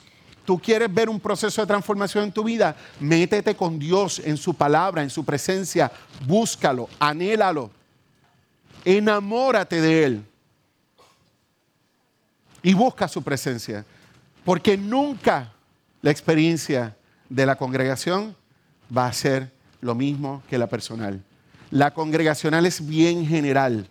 ¿Tú 0.49 0.59
quieres 0.59 0.91
ver 0.91 1.11
un 1.11 1.21
proceso 1.21 1.61
de 1.61 1.67
transformación 1.67 2.25
en 2.25 2.33
tu 2.33 2.43
vida? 2.43 2.75
Métete 3.01 3.55
con 3.55 3.79
Dios 3.79 4.19
en 4.25 4.39
su 4.39 4.55
palabra, 4.55 5.03
en 5.03 5.11
su 5.11 5.23
presencia. 5.23 5.93
Búscalo, 6.27 6.89
anhélalo. 6.99 7.71
Enamórate 8.83 9.79
de 9.79 10.05
Él. 10.05 10.25
Y 12.63 12.73
busca 12.73 13.07
su 13.09 13.23
presencia. 13.23 13.85
Porque 14.43 14.79
nunca 14.79 15.53
la 16.01 16.11
experiencia 16.11 16.97
de 17.29 17.45
la 17.45 17.57
congregación 17.57 18.35
va 18.97 19.07
a 19.07 19.13
ser 19.13 19.53
lo 19.83 19.95
mismo 19.95 20.43
que 20.49 20.57
la 20.57 20.67
personal. 20.67 21.23
La 21.71 21.93
congregacional 21.93 22.65
es 22.65 22.89
bien 22.89 23.27
general, 23.27 23.87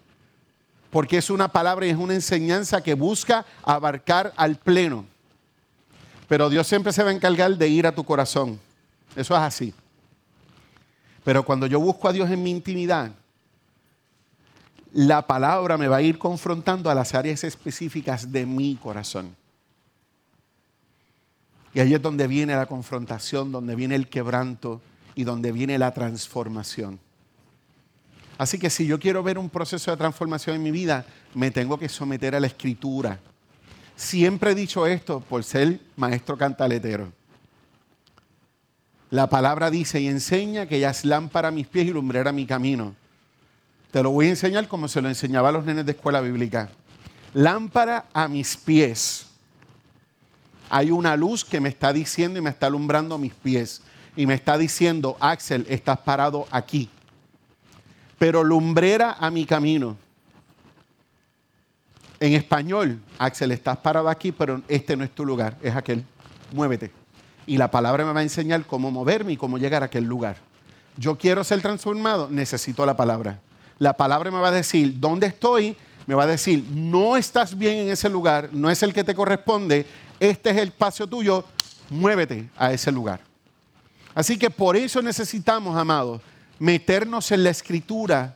porque 0.89 1.20
es 1.20 1.30
una 1.30 1.50
palabra 1.50 1.86
y 1.86 1.91
es 1.91 1.98
una 1.98 2.15
enseñanza 2.15 2.82
que 2.82 2.96
busca 2.96 3.46
abarcar 3.63 4.34
al 4.36 4.56
pleno. 4.56 5.06
Pero 6.28 6.50
Dios 6.50 6.68
siempre 6.68 6.92
se 6.92 7.04
va 7.04 7.10
a 7.10 7.13
encargar 7.13 7.56
de 7.58 7.68
ir 7.68 7.88
a 7.88 7.96
tu 7.96 8.04
corazón. 8.04 8.60
Eso 9.16 9.34
es 9.34 9.42
así. 9.42 9.74
Pero 11.24 11.44
cuando 11.44 11.68
yo 11.68 11.80
busco 11.80 12.08
a 12.08 12.13
Dios 12.13 12.30
en 12.30 12.44
mi 12.44 12.52
intimidad, 12.52 13.12
la 14.94 15.28
palabra 15.28 15.78
me 15.78 15.88
va 15.88 15.98
a 15.98 16.02
ir 16.02 16.18
confrontando 16.18 16.90
a 16.90 16.96
las 16.96 17.13
áreas 17.13 17.44
específicas 17.44 18.32
de 18.32 18.46
mi 18.46 18.76
corazón. 18.76 19.36
Y 21.74 21.80
ahí 21.80 21.94
es 21.94 22.02
donde 22.02 22.28
viene 22.28 22.56
la 22.56 22.66
confrontación, 22.66 23.52
donde 23.52 23.76
viene 23.76 23.96
el 23.96 24.08
quebranto 24.08 24.82
y 25.16 25.24
donde 25.24 25.52
viene 25.52 25.78
la 25.78 25.94
transformación. 25.94 27.00
Así 28.38 28.58
que 28.58 28.70
si 28.70 28.86
yo 28.86 29.00
quiero 29.00 29.24
ver 29.24 29.38
un 29.38 29.50
proceso 29.50 29.92
de 29.92 29.98
transformación 29.98 30.56
en 30.56 30.63
mi 30.63 30.72
vida, 30.72 31.06
me 31.34 31.52
tengo 31.52 31.78
que 31.78 31.90
someter 31.90 32.36
a 32.36 32.40
la 32.40 32.48
escritura. 32.48 33.20
Siempre 33.97 34.51
he 34.51 34.55
dicho 34.55 34.88
esto 34.88 35.19
por 35.19 35.43
ser 35.43 35.81
maestro 35.97 36.38
cantaletero. 36.38 37.12
La 39.10 39.27
palabra 39.27 39.69
dice 39.69 39.99
y 39.99 40.07
enseña 40.07 40.67
que 40.67 40.77
ella 40.77 40.91
es 40.91 41.03
lámpara 41.03 41.49
a 41.49 41.51
mis 41.51 41.67
pies 41.67 41.88
y 41.88 41.91
lumbrera 41.91 42.29
a 42.29 42.33
mi 42.33 42.45
camino. 42.45 42.95
Te 43.91 44.01
lo 44.01 44.12
voy 44.12 44.27
a 44.27 44.29
enseñar 44.29 44.69
como 44.69 44.88
se 44.88 45.01
lo 45.01 45.10
enseñaba 45.10 45.49
a 45.49 45.51
los 45.51 45.65
nenes 45.65 45.86
de 45.86 45.91
escuela 45.91 46.21
bíblica. 46.21 46.69
Lámpara 47.33 48.05
a 48.13 48.29
mis 48.29 48.55
pies 48.55 49.27
hay 50.69 50.91
una 50.91 51.15
luz 51.15 51.45
que 51.45 51.60
me 51.60 51.69
está 51.69 51.93
diciendo 51.93 52.39
y 52.39 52.41
me 52.41 52.49
está 52.49 52.67
alumbrando 52.67 53.17
mis 53.17 53.33
pies. 53.33 53.81
Y 54.15 54.25
me 54.25 54.33
está 54.33 54.57
diciendo, 54.57 55.15
Axel, 55.19 55.65
estás 55.69 55.99
parado 55.99 56.47
aquí. 56.51 56.89
Pero 58.17 58.43
lumbrera 58.43 59.13
a 59.19 59.29
mi 59.29 59.45
camino. 59.45 59.95
En 62.19 62.34
español, 62.34 62.99
Axel, 63.19 63.51
estás 63.51 63.77
parado 63.77 64.10
aquí, 64.10 64.32
pero 64.32 64.62
este 64.67 64.95
no 64.95 65.03
es 65.03 65.12
tu 65.12 65.23
lugar, 65.23 65.56
es 65.62 65.75
aquel. 65.75 66.03
Muévete. 66.51 66.91
Y 67.45 67.58
la 67.58 67.69
palabra 67.69 68.06
me 68.06 68.12
va 68.12 68.21
a 68.21 68.23
enseñar 68.23 68.65
cómo 68.65 68.89
moverme 68.91 69.34
y 69.34 69.38
cómo 69.38 69.58
llegar 69.58 69.84
a 69.84 69.86
aquel 69.86 70.03
lugar. 70.03 70.38
Yo 70.97 71.17
quiero 71.17 71.43
ser 71.43 71.62
transformado, 71.62 72.27
necesito 72.30 72.86
la 72.86 72.97
palabra. 72.97 73.39
La 73.77 73.93
palabra 73.93 74.32
me 74.32 74.39
va 74.39 74.47
a 74.47 74.51
decir 74.51 74.99
dónde 74.99 75.27
estoy, 75.27 75.77
me 76.08 76.15
va 76.15 76.23
a 76.23 76.27
decir, 76.27 76.65
no 76.71 77.15
estás 77.15 77.56
bien 77.56 77.77
en 77.77 77.89
ese 77.89 78.10
lugar, 78.10 78.49
no 78.51 78.69
es 78.71 78.82
el 78.82 78.93
que 78.93 79.03
te 79.03 79.13
corresponde, 79.13 79.86
este 80.19 80.49
es 80.49 80.58
el 80.58 80.69
espacio 80.69 81.06
tuyo, 81.06 81.45
muévete 81.89 82.49
a 82.58 82.73
ese 82.73 82.91
lugar. 82.91 83.19
Así 84.15 84.39
que 84.39 84.49
por 84.49 84.75
eso 84.75 85.01
necesitamos, 85.03 85.77
amados, 85.77 86.21
meternos 86.58 87.32
en 87.32 87.43
la 87.43 87.51
escritura 87.51 88.36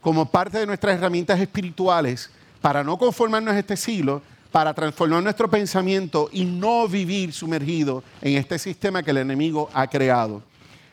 como 0.00 0.30
parte 0.30 0.58
de 0.58 0.66
nuestras 0.66 0.96
herramientas 0.96 1.38
espirituales 1.38 2.30
para 2.60 2.82
no 2.84 2.98
conformarnos 2.98 3.54
a 3.54 3.58
este 3.58 3.76
siglo, 3.76 4.22
para 4.50 4.74
transformar 4.74 5.22
nuestro 5.22 5.48
pensamiento 5.48 6.28
y 6.32 6.44
no 6.44 6.88
vivir 6.88 7.32
sumergido 7.32 8.02
en 8.22 8.36
este 8.36 8.58
sistema 8.58 9.02
que 9.02 9.10
el 9.10 9.18
enemigo 9.18 9.68
ha 9.74 9.86
creado. 9.86 10.42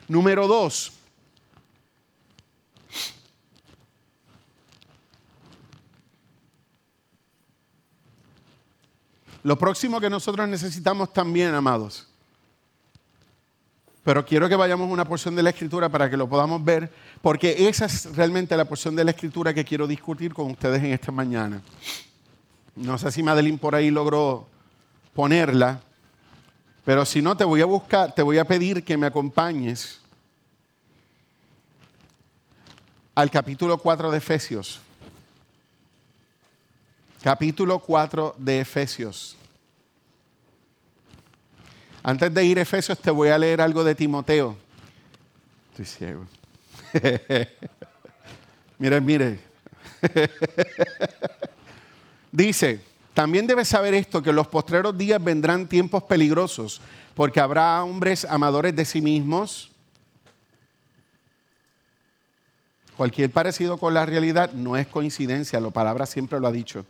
Número 0.08 0.46
dos, 0.46 0.92
Lo 9.46 9.56
próximo 9.56 10.00
que 10.00 10.10
nosotros 10.10 10.48
necesitamos 10.48 11.12
también, 11.12 11.54
amados, 11.54 12.05
pero 14.06 14.24
quiero 14.24 14.48
que 14.48 14.54
vayamos 14.54 14.88
a 14.88 14.92
una 14.92 15.04
porción 15.04 15.34
de 15.34 15.42
la 15.42 15.50
escritura 15.50 15.88
para 15.88 16.08
que 16.08 16.16
lo 16.16 16.28
podamos 16.28 16.64
ver, 16.64 16.92
porque 17.20 17.68
esa 17.68 17.86
es 17.86 18.14
realmente 18.14 18.56
la 18.56 18.64
porción 18.64 18.94
de 18.94 19.02
la 19.02 19.10
escritura 19.10 19.52
que 19.52 19.64
quiero 19.64 19.88
discutir 19.88 20.32
con 20.32 20.48
ustedes 20.48 20.80
en 20.84 20.92
esta 20.92 21.10
mañana. 21.10 21.60
No 22.76 22.96
sé 22.98 23.10
si 23.10 23.20
Madeline 23.20 23.58
por 23.58 23.74
ahí 23.74 23.90
logró 23.90 24.46
ponerla, 25.12 25.80
pero 26.84 27.04
si 27.04 27.20
no, 27.20 27.36
te 27.36 27.42
voy 27.42 27.62
a 27.62 27.66
buscar, 27.66 28.14
te 28.14 28.22
voy 28.22 28.38
a 28.38 28.44
pedir 28.44 28.84
que 28.84 28.96
me 28.96 29.08
acompañes 29.08 30.00
al 33.16 33.28
capítulo 33.28 33.76
4 33.76 34.12
de 34.12 34.18
Efesios 34.18 34.80
capítulo 37.24 37.80
4 37.80 38.36
de 38.38 38.60
Efesios. 38.60 39.36
Antes 42.06 42.32
de 42.32 42.44
ir 42.44 42.56
a 42.60 42.62
Efesios, 42.62 43.00
te 43.00 43.10
voy 43.10 43.30
a 43.30 43.36
leer 43.36 43.60
algo 43.60 43.82
de 43.82 43.92
Timoteo. 43.92 44.56
Estoy 45.70 45.84
ciego. 45.86 46.24
mire, 48.78 49.00
mire. 49.00 49.40
Dice, 52.30 52.80
también 53.12 53.48
debes 53.48 53.66
saber 53.66 53.92
esto, 53.94 54.22
que 54.22 54.30
en 54.30 54.36
los 54.36 54.46
postreros 54.46 54.96
días 54.96 55.22
vendrán 55.22 55.66
tiempos 55.66 56.04
peligrosos, 56.04 56.80
porque 57.16 57.40
habrá 57.40 57.82
hombres 57.82 58.24
amadores 58.24 58.76
de 58.76 58.84
sí 58.84 59.00
mismos. 59.00 59.72
Cualquier 62.96 63.32
parecido 63.32 63.78
con 63.78 63.94
la 63.94 64.06
realidad 64.06 64.52
no 64.52 64.76
es 64.76 64.86
coincidencia, 64.86 65.58
la 65.58 65.70
palabra 65.70 66.06
siempre 66.06 66.38
lo 66.38 66.46
ha 66.46 66.52
dicho. 66.52 66.86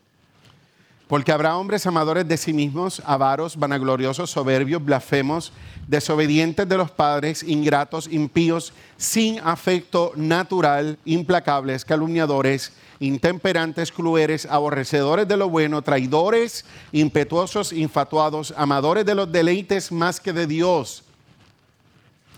Porque 1.09 1.31
habrá 1.31 1.57
hombres 1.57 1.87
amadores 1.87 2.27
de 2.27 2.37
sí 2.37 2.53
mismos, 2.53 3.01
avaros, 3.07 3.57
vanagloriosos, 3.57 4.31
soberbios, 4.31 4.85
blasfemos, 4.85 5.53
desobedientes 5.87 6.69
de 6.69 6.77
los 6.77 6.91
padres, 6.91 7.45
ingratos, 7.45 8.09
impíos, 8.11 8.73
sin 8.97 9.39
afecto 9.39 10.13
natural, 10.17 10.99
implacables, 11.05 11.85
calumniadores, 11.85 12.73
intemperantes, 12.99 13.93
crueles, 13.93 14.47
aborrecedores 14.47 15.29
de 15.29 15.37
lo 15.37 15.49
bueno, 15.49 15.81
traidores, 15.81 16.65
impetuosos, 16.91 17.73
infatuados, 17.73 18.53
amadores 18.57 19.07
de 19.07 19.15
los 19.15 19.31
deleites 19.31 19.93
más 19.93 20.19
que 20.19 20.33
de 20.33 20.49
Dios. 20.49 21.05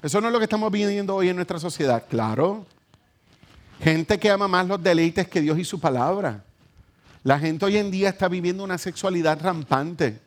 Eso 0.03 0.21
no 0.21 0.27
es 0.27 0.33
lo 0.33 0.39
que 0.39 0.45
estamos 0.45 0.71
viviendo 0.71 1.15
hoy 1.15 1.31
en 1.31 1.37
nuestra 1.37 1.59
sociedad, 1.59 2.05
claro. 2.09 2.67
Gente 3.81 4.19
que 4.19 4.31
ama 4.31 4.47
más 4.47 4.67
los 4.67 4.83
deleites 4.83 5.27
que 5.27 5.41
Dios 5.41 5.59
y 5.59 5.65
su 5.65 5.81
palabra. 5.81 6.45
La 7.29 7.39
gente 7.39 7.67
hoy 7.67 7.77
en 7.77 7.91
día 7.91 8.09
está 8.09 8.27
viviendo 8.27 8.65
una 8.65 8.79
sexualidad 8.79 9.39
rampante 9.43 10.19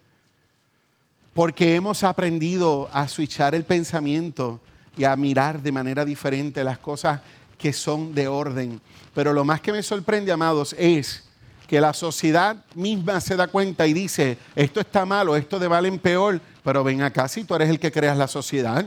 porque 1.33 1.73
hemos 1.73 2.03
aprendido 2.03 2.91
a 2.93 3.07
switchar 3.07 3.55
el 3.55 3.63
pensamiento 3.63 4.59
y 4.95 5.05
a 5.05 5.15
mirar 5.15 5.63
de 5.63 5.71
manera 5.71 6.05
diferente 6.05 6.63
las 6.63 6.77
cosas 6.77 7.21
que 7.57 7.73
son 7.73 8.13
de 8.13 8.27
orden. 8.27 8.79
Pero 9.15 9.33
lo 9.33 9.43
más 9.43 9.61
que 9.61 9.71
me 9.71 9.81
sorprende, 9.81 10.31
amados, 10.31 10.75
es 10.77 11.23
que 11.67 11.81
la 11.81 11.91
sociedad 11.93 12.63
misma 12.75 13.19
se 13.19 13.35
da 13.35 13.47
cuenta 13.47 13.87
y 13.87 13.93
dice, 13.93 14.37
esto 14.55 14.79
está 14.79 15.03
malo, 15.03 15.35
esto 15.35 15.57
de 15.57 15.69
mal 15.69 15.87
en 15.87 15.97
peor, 15.97 16.39
pero 16.63 16.83
ven 16.83 17.01
acá 17.01 17.27
si 17.27 17.45
tú 17.45 17.55
eres 17.55 17.71
el 17.71 17.79
que 17.79 17.91
creas 17.91 18.15
la 18.15 18.27
sociedad. 18.27 18.85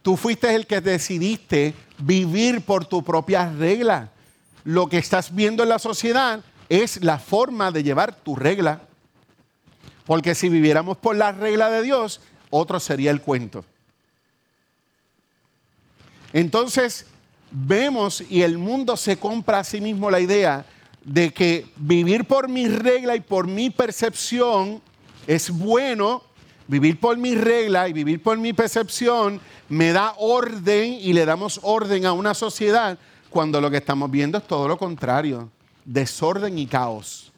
Tú 0.00 0.16
fuiste 0.16 0.54
el 0.54 0.66
que 0.66 0.80
decidiste 0.80 1.74
vivir 1.98 2.62
por 2.62 2.86
tu 2.86 3.04
propia 3.04 3.52
regla 3.52 4.10
lo 4.66 4.88
que 4.88 4.98
estás 4.98 5.32
viendo 5.32 5.62
en 5.62 5.68
la 5.68 5.78
sociedad 5.78 6.40
es 6.68 7.02
la 7.04 7.20
forma 7.20 7.70
de 7.70 7.84
llevar 7.84 8.16
tu 8.16 8.34
regla. 8.34 8.80
Porque 10.04 10.34
si 10.34 10.48
viviéramos 10.48 10.96
por 10.96 11.14
la 11.14 11.30
regla 11.30 11.70
de 11.70 11.82
Dios, 11.82 12.20
otro 12.50 12.80
sería 12.80 13.12
el 13.12 13.20
cuento. 13.20 13.64
Entonces, 16.32 17.06
vemos 17.52 18.24
y 18.28 18.42
el 18.42 18.58
mundo 18.58 18.96
se 18.96 19.16
compra 19.16 19.60
a 19.60 19.64
sí 19.64 19.80
mismo 19.80 20.10
la 20.10 20.18
idea 20.18 20.66
de 21.04 21.32
que 21.32 21.66
vivir 21.76 22.24
por 22.24 22.48
mi 22.48 22.66
regla 22.66 23.14
y 23.14 23.20
por 23.20 23.46
mi 23.46 23.70
percepción 23.70 24.82
es 25.28 25.48
bueno, 25.48 26.24
vivir 26.66 26.98
por 26.98 27.16
mi 27.16 27.36
regla 27.36 27.88
y 27.88 27.92
vivir 27.92 28.20
por 28.20 28.36
mi 28.36 28.52
percepción 28.52 29.40
me 29.68 29.92
da 29.92 30.14
orden 30.18 30.94
y 30.94 31.12
le 31.12 31.24
damos 31.24 31.60
orden 31.62 32.04
a 32.04 32.12
una 32.12 32.34
sociedad 32.34 32.98
cuando 33.36 33.60
lo 33.60 33.70
que 33.70 33.76
estamos 33.76 34.10
viendo 34.10 34.38
es 34.38 34.46
todo 34.46 34.66
lo 34.66 34.78
contrario, 34.78 35.50
desorden 35.84 36.58
y 36.58 36.66
caos. 36.66 37.30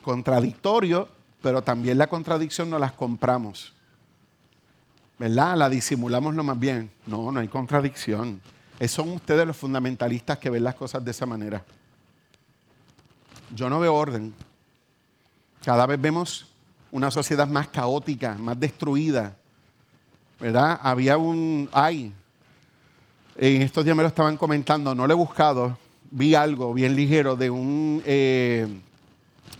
Contradictorio, 0.00 1.08
pero 1.42 1.62
también 1.62 1.98
la 1.98 2.06
contradicción 2.06 2.70
no 2.70 2.78
las 2.78 2.92
compramos. 2.92 3.72
¿Verdad? 5.18 5.56
La 5.56 5.68
disimulamos 5.68 6.36
lo 6.36 6.44
más 6.44 6.56
bien. 6.56 6.92
No, 7.08 7.32
no 7.32 7.40
hay 7.40 7.48
contradicción. 7.48 8.40
son 8.86 9.08
ustedes 9.08 9.44
los 9.44 9.56
fundamentalistas 9.56 10.38
que 10.38 10.50
ven 10.50 10.62
las 10.62 10.76
cosas 10.76 11.04
de 11.04 11.10
esa 11.10 11.26
manera. 11.26 11.64
Yo 13.52 13.68
no 13.68 13.80
veo 13.80 13.96
orden. 13.96 14.32
Cada 15.64 15.86
vez 15.86 16.00
vemos 16.00 16.46
una 16.92 17.10
sociedad 17.10 17.48
más 17.48 17.66
caótica, 17.66 18.36
más 18.38 18.60
destruida, 18.60 19.36
¿verdad? 20.40 20.78
Había 20.82 21.16
un, 21.16 21.68
hay, 21.72 22.12
en 23.36 23.62
estos 23.62 23.84
días 23.84 23.96
me 23.96 24.02
lo 24.02 24.08
estaban 24.08 24.36
comentando, 24.36 24.94
no 24.94 25.06
lo 25.06 25.12
he 25.12 25.16
buscado, 25.16 25.78
vi 26.10 26.34
algo 26.34 26.72
bien 26.74 26.94
ligero 26.94 27.36
de 27.36 27.50
un 27.50 28.02
eh, 28.06 28.68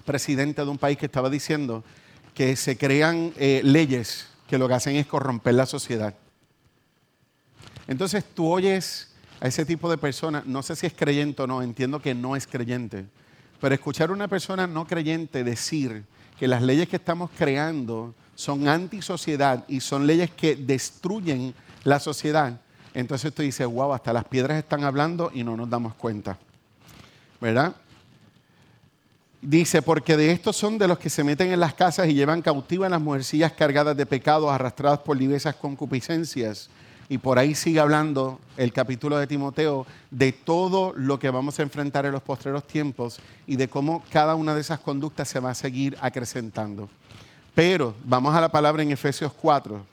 presidente 0.05 0.65
de 0.65 0.71
un 0.71 0.79
país 0.79 0.99
que 0.99 1.07
estaba 1.07 1.31
diciendo 1.31 1.83
que 2.35 2.57
se 2.57 2.77
crean 2.77 3.33
eh, 3.37 3.61
leyes 3.65 4.29
que 4.49 4.59
lo 4.59 4.69
que 4.69 4.75
hacen 4.75 4.97
es 4.97 5.07
corromper 5.07 5.55
la 5.55 5.67
sociedad. 5.67 6.15
Entonces 7.87 8.25
tú 8.25 8.51
oyes 8.51 9.11
a 9.41 9.49
ese 9.49 9.65
tipo 9.65 9.91
de 9.91 9.99
personas, 9.99 10.47
no 10.47 10.63
sé 10.63 10.77
si 10.77 10.87
es 10.87 10.95
creyente 10.95 11.43
o 11.43 11.47
no, 11.47 11.63
entiendo 11.63 12.01
que 12.01 12.15
no 12.15 12.37
es 12.37 12.47
creyente, 12.47 13.07
pero 13.61 13.75
escuchar 13.75 14.11
a 14.11 14.13
una 14.13 14.29
persona 14.29 14.67
no 14.67 14.87
creyente 14.87 15.45
decir 15.45 16.05
que 16.39 16.49
las 16.49 16.63
leyes 16.63 16.89
que 16.89 16.97
estamos 16.97 17.31
creando 17.37 18.15
son 18.35 18.69
antisociedad 18.69 19.65
y 19.69 19.81
son 19.81 20.07
leyes 20.07 20.31
que 20.31 20.57
destruyen 20.57 21.55
la 21.85 22.01
sociedad, 22.01 22.59
entonces 22.95 23.35
tú 23.35 23.43
dices, 23.43 23.67
wow, 23.67 23.93
hasta 23.93 24.13
las 24.13 24.25
piedras 24.25 24.57
están 24.57 24.85
hablando 24.85 25.31
y 25.35 25.43
no 25.43 25.57
nos 25.57 25.69
damos 25.69 25.95
cuenta. 25.95 26.39
¿Verdad? 27.41 27.75
Dice, 29.43 29.83
porque 29.83 30.17
de 30.17 30.31
estos 30.31 30.57
son 30.57 30.79
de 30.79 30.89
los 30.89 30.99
que 30.99 31.11
se 31.11 31.25
meten 31.25 31.53
en 31.53 31.61
las 31.61 31.75
casas 31.75 32.09
y 32.09 32.15
llevan 32.15 32.41
cautivas 32.41 32.91
las 32.91 33.01
mujercillas 33.01 33.53
cargadas 33.53 33.97
de 33.97 34.07
pecados, 34.07 34.51
arrastradas 34.51 35.01
por 35.01 35.19
diversas 35.19 35.57
concupiscencias. 35.57 36.71
Y 37.11 37.19
por 37.19 37.39
ahí 37.39 37.55
sigue 37.55 37.81
hablando 37.81 38.41
el 38.57 38.73
capítulo 38.73 39.19
de 39.19 39.27
Timoteo 39.27 39.87
de 40.11 40.33
todo 40.33 40.95
lo 40.97 41.19
que 41.19 41.29
vamos 41.29 41.59
a 41.59 41.63
enfrentar 41.63 42.07
en 42.07 42.13
los 42.13 42.23
postreros 42.23 42.67
tiempos 42.67 43.19
y 43.47 43.57
de 43.57 43.69
cómo 43.69 44.03
cada 44.11 44.35
una 44.37 44.55
de 44.55 44.63
esas 44.63 44.81
conductas 44.81 45.29
se 45.29 45.41
va 45.41 45.51
a 45.51 45.55
seguir 45.55 45.99
acrecentando. 46.01 46.89
Pero 47.55 47.95
vamos 48.03 48.35
a 48.35 48.41
la 48.41 48.49
palabra 48.49 48.83
en 48.83 48.91
Efesios 48.91 49.33
4. 49.33 49.87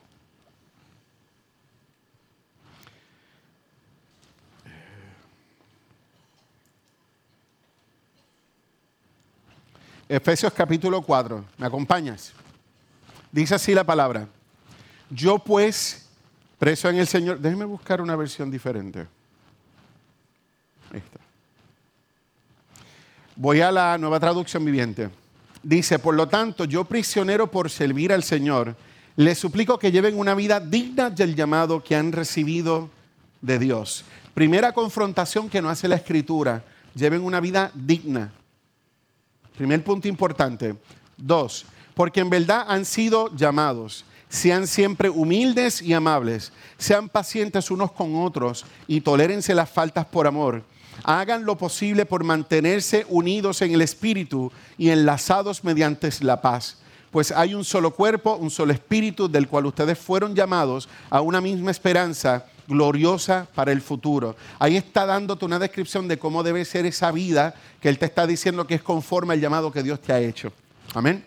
Efesios 10.09 10.51
capítulo 10.51 11.01
4. 11.03 11.45
¿Me 11.57 11.67
acompañas? 11.67 12.33
Dice 13.31 13.55
así 13.55 13.73
la 13.73 13.83
palabra. 13.83 14.27
Yo 15.09 15.37
pues, 15.37 16.09
preso 16.57 16.89
en 16.89 16.97
el 16.97 17.07
Señor, 17.07 17.39
déjeme 17.39 17.65
buscar 17.65 18.01
una 18.01 18.15
versión 18.15 18.49
diferente. 18.49 19.07
Esta. 20.91 21.19
Voy 23.35 23.61
a 23.61 23.71
la 23.71 23.97
nueva 23.97 24.19
traducción 24.19 24.65
viviente. 24.65 25.20
Dice, 25.63 25.99
por 25.99 26.15
lo 26.15 26.27
tanto, 26.27 26.65
yo 26.65 26.85
prisionero 26.85 27.51
por 27.51 27.69
servir 27.69 28.11
al 28.11 28.23
Señor, 28.23 28.75
les 29.15 29.37
suplico 29.37 29.77
que 29.77 29.91
lleven 29.91 30.17
una 30.17 30.33
vida 30.33 30.59
digna 30.59 31.09
del 31.09 31.35
llamado 31.35 31.83
que 31.83 31.95
han 31.95 32.11
recibido 32.11 32.89
de 33.41 33.59
Dios. 33.59 34.03
Primera 34.33 34.73
confrontación 34.73 35.49
que 35.49 35.61
no 35.61 35.69
hace 35.69 35.87
la 35.87 35.97
escritura, 35.97 36.63
lleven 36.95 37.21
una 37.21 37.39
vida 37.39 37.71
digna. 37.75 38.33
Primer 39.55 39.83
punto 39.83 40.07
importante. 40.07 40.75
Dos, 41.17 41.65
porque 41.93 42.21
en 42.21 42.29
verdad 42.29 42.65
han 42.67 42.85
sido 42.85 43.35
llamados. 43.35 44.05
Sean 44.29 44.65
siempre 44.65 45.09
humildes 45.09 45.81
y 45.81 45.93
amables. 45.93 46.53
Sean 46.77 47.09
pacientes 47.09 47.69
unos 47.69 47.91
con 47.91 48.15
otros 48.15 48.65
y 48.87 49.01
tolérense 49.01 49.53
las 49.53 49.69
faltas 49.69 50.05
por 50.05 50.25
amor 50.25 50.63
hagan 51.03 51.45
lo 51.45 51.57
posible 51.57 52.05
por 52.05 52.23
mantenerse 52.23 53.05
unidos 53.09 53.61
en 53.61 53.73
el 53.73 53.81
Espíritu 53.81 54.51
y 54.77 54.89
enlazados 54.89 55.63
mediante 55.63 56.09
la 56.21 56.41
paz. 56.41 56.77
Pues 57.11 57.31
hay 57.31 57.53
un 57.53 57.65
solo 57.65 57.91
cuerpo, 57.91 58.35
un 58.35 58.49
solo 58.49 58.71
espíritu 58.71 59.29
del 59.29 59.49
cual 59.49 59.65
ustedes 59.65 59.99
fueron 59.99 60.33
llamados 60.33 60.87
a 61.09 61.19
una 61.19 61.41
misma 61.41 61.71
esperanza 61.71 62.45
gloriosa 62.67 63.47
para 63.53 63.73
el 63.73 63.81
futuro. 63.81 64.37
Ahí 64.59 64.77
está 64.77 65.05
dándote 65.05 65.43
una 65.43 65.59
descripción 65.59 66.07
de 66.07 66.17
cómo 66.17 66.41
debe 66.41 66.63
ser 66.63 66.85
esa 66.85 67.11
vida 67.11 67.53
que 67.81 67.89
Él 67.89 67.99
te 67.99 68.05
está 68.05 68.25
diciendo 68.25 68.65
que 68.65 68.75
es 68.75 68.81
conforme 68.81 69.33
al 69.33 69.41
llamado 69.41 69.73
que 69.73 69.83
Dios 69.83 69.99
te 69.99 70.13
ha 70.13 70.19
hecho. 70.19 70.53
Amén. 70.93 71.25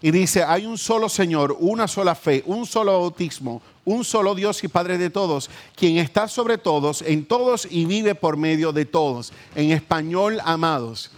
Y 0.00 0.12
dice, 0.12 0.44
hay 0.44 0.64
un 0.64 0.78
solo 0.78 1.08
Señor, 1.08 1.56
una 1.58 1.88
sola 1.88 2.14
fe, 2.14 2.44
un 2.46 2.64
solo 2.64 2.92
bautismo, 2.92 3.60
un 3.88 4.04
solo 4.04 4.34
Dios 4.34 4.62
y 4.64 4.68
Padre 4.68 4.98
de 4.98 5.10
todos, 5.10 5.48
quien 5.74 5.96
está 5.96 6.28
sobre 6.28 6.58
todos, 6.58 7.02
en 7.02 7.24
todos 7.24 7.66
y 7.70 7.86
vive 7.86 8.14
por 8.14 8.36
medio 8.36 8.72
de 8.72 8.84
todos. 8.84 9.32
En 9.54 9.70
español, 9.70 10.40
amados. 10.44 11.10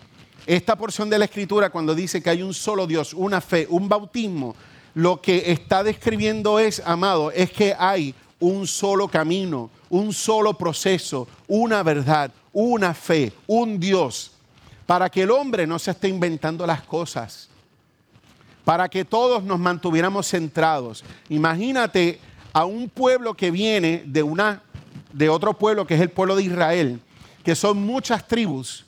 Esta 0.46 0.76
porción 0.76 1.10
de 1.10 1.18
la 1.18 1.24
escritura 1.24 1.70
cuando 1.70 1.94
dice 1.94 2.22
que 2.22 2.30
hay 2.30 2.42
un 2.42 2.54
solo 2.54 2.86
Dios, 2.86 3.12
una 3.12 3.40
fe, 3.40 3.66
un 3.68 3.88
bautismo, 3.88 4.54
lo 4.94 5.20
que 5.20 5.50
está 5.52 5.82
describiendo 5.82 6.58
es, 6.58 6.80
amado, 6.84 7.30
es 7.32 7.50
que 7.50 7.74
hay 7.78 8.14
un 8.38 8.66
solo 8.66 9.08
camino, 9.08 9.70
un 9.88 10.12
solo 10.12 10.54
proceso, 10.54 11.28
una 11.48 11.82
verdad, 11.82 12.30
una 12.52 12.94
fe, 12.94 13.32
un 13.46 13.78
Dios 13.80 14.32
para 14.86 15.08
que 15.08 15.22
el 15.22 15.30
hombre 15.30 15.68
no 15.68 15.78
se 15.78 15.92
esté 15.92 16.08
inventando 16.08 16.66
las 16.66 16.82
cosas, 16.82 17.48
para 18.64 18.88
que 18.88 19.04
todos 19.04 19.44
nos 19.44 19.60
mantuviéramos 19.60 20.26
centrados. 20.28 21.04
Imagínate 21.28 22.18
a 22.52 22.64
un 22.64 22.88
pueblo 22.88 23.34
que 23.34 23.50
viene 23.50 24.02
de 24.06 24.22
una 24.22 24.62
de 25.12 25.28
otro 25.28 25.54
pueblo 25.54 25.86
que 25.86 25.94
es 25.94 26.00
el 26.00 26.10
pueblo 26.10 26.36
de 26.36 26.44
Israel, 26.44 27.00
que 27.44 27.54
son 27.54 27.78
muchas 27.84 28.26
tribus 28.28 28.84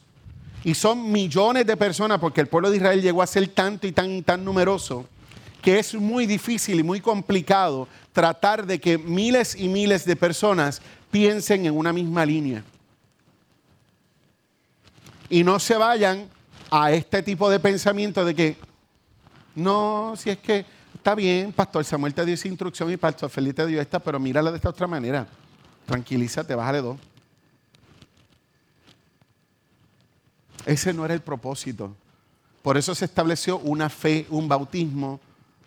y 0.63 0.75
son 0.75 1.11
millones 1.11 1.67
de 1.67 1.77
personas 1.77 2.21
porque 2.21 2.41
el 2.41 2.47
pueblo 2.47 2.71
de 2.71 2.77
Israel 2.77 3.03
llegó 3.03 3.23
a 3.23 3.27
ser 3.27 3.49
tanto 3.49 3.87
y 3.87 3.93
tan 3.93 4.23
tan 4.23 4.45
numeroso 4.45 5.07
que 5.63 5.79
es 5.79 5.95
muy 5.95 6.27
difícil 6.27 6.81
y 6.81 6.83
muy 6.83 7.01
complicado 7.01 7.89
tratar 8.13 8.67
de 8.67 8.81
que 8.81 8.99
miles 8.99 9.55
y 9.55 9.69
miles 9.69 10.05
de 10.05 10.17
personas 10.17 10.83
piensen 11.11 11.67
en 11.67 11.77
una 11.77 11.93
misma 11.93 12.27
línea. 12.27 12.65
Y 15.31 15.45
no 15.45 15.61
se 15.61 15.77
vayan 15.77 16.29
a 16.71 16.91
este 16.91 17.23
tipo 17.23 17.49
de 17.49 17.61
pensamiento 17.61 18.25
de 18.25 18.35
que, 18.35 18.57
no, 19.55 20.15
si 20.17 20.31
es 20.31 20.39
que 20.39 20.65
está 21.03 21.17
bien, 21.17 21.53
Pastor 21.53 21.85
Samuel 21.85 22.15
te 22.15 22.25
dio 22.25 22.35
esa 22.35 22.47
instrucción 22.47 22.89
y 22.93 22.97
Pastor 22.97 23.29
Felipe 23.29 23.65
te 23.65 23.67
dio 23.67 23.81
esta, 23.81 23.99
pero 23.99 24.21
mírala 24.21 24.53
de 24.53 24.59
esta 24.59 24.69
otra 24.69 24.87
manera. 24.87 25.27
Tranquilízate, 25.85 26.55
bájale 26.55 26.81
dos. 26.81 26.97
Ese 30.65 30.95
no 30.95 31.05
era 31.05 31.13
el 31.13 31.21
propósito. 31.21 31.93
Por 32.63 32.77
eso 32.77 32.95
se 32.95 33.07
estableció 33.07 33.59
una 33.59 33.89
fe, 33.89 34.27
un 34.31 34.47
bautismo, 34.47 35.19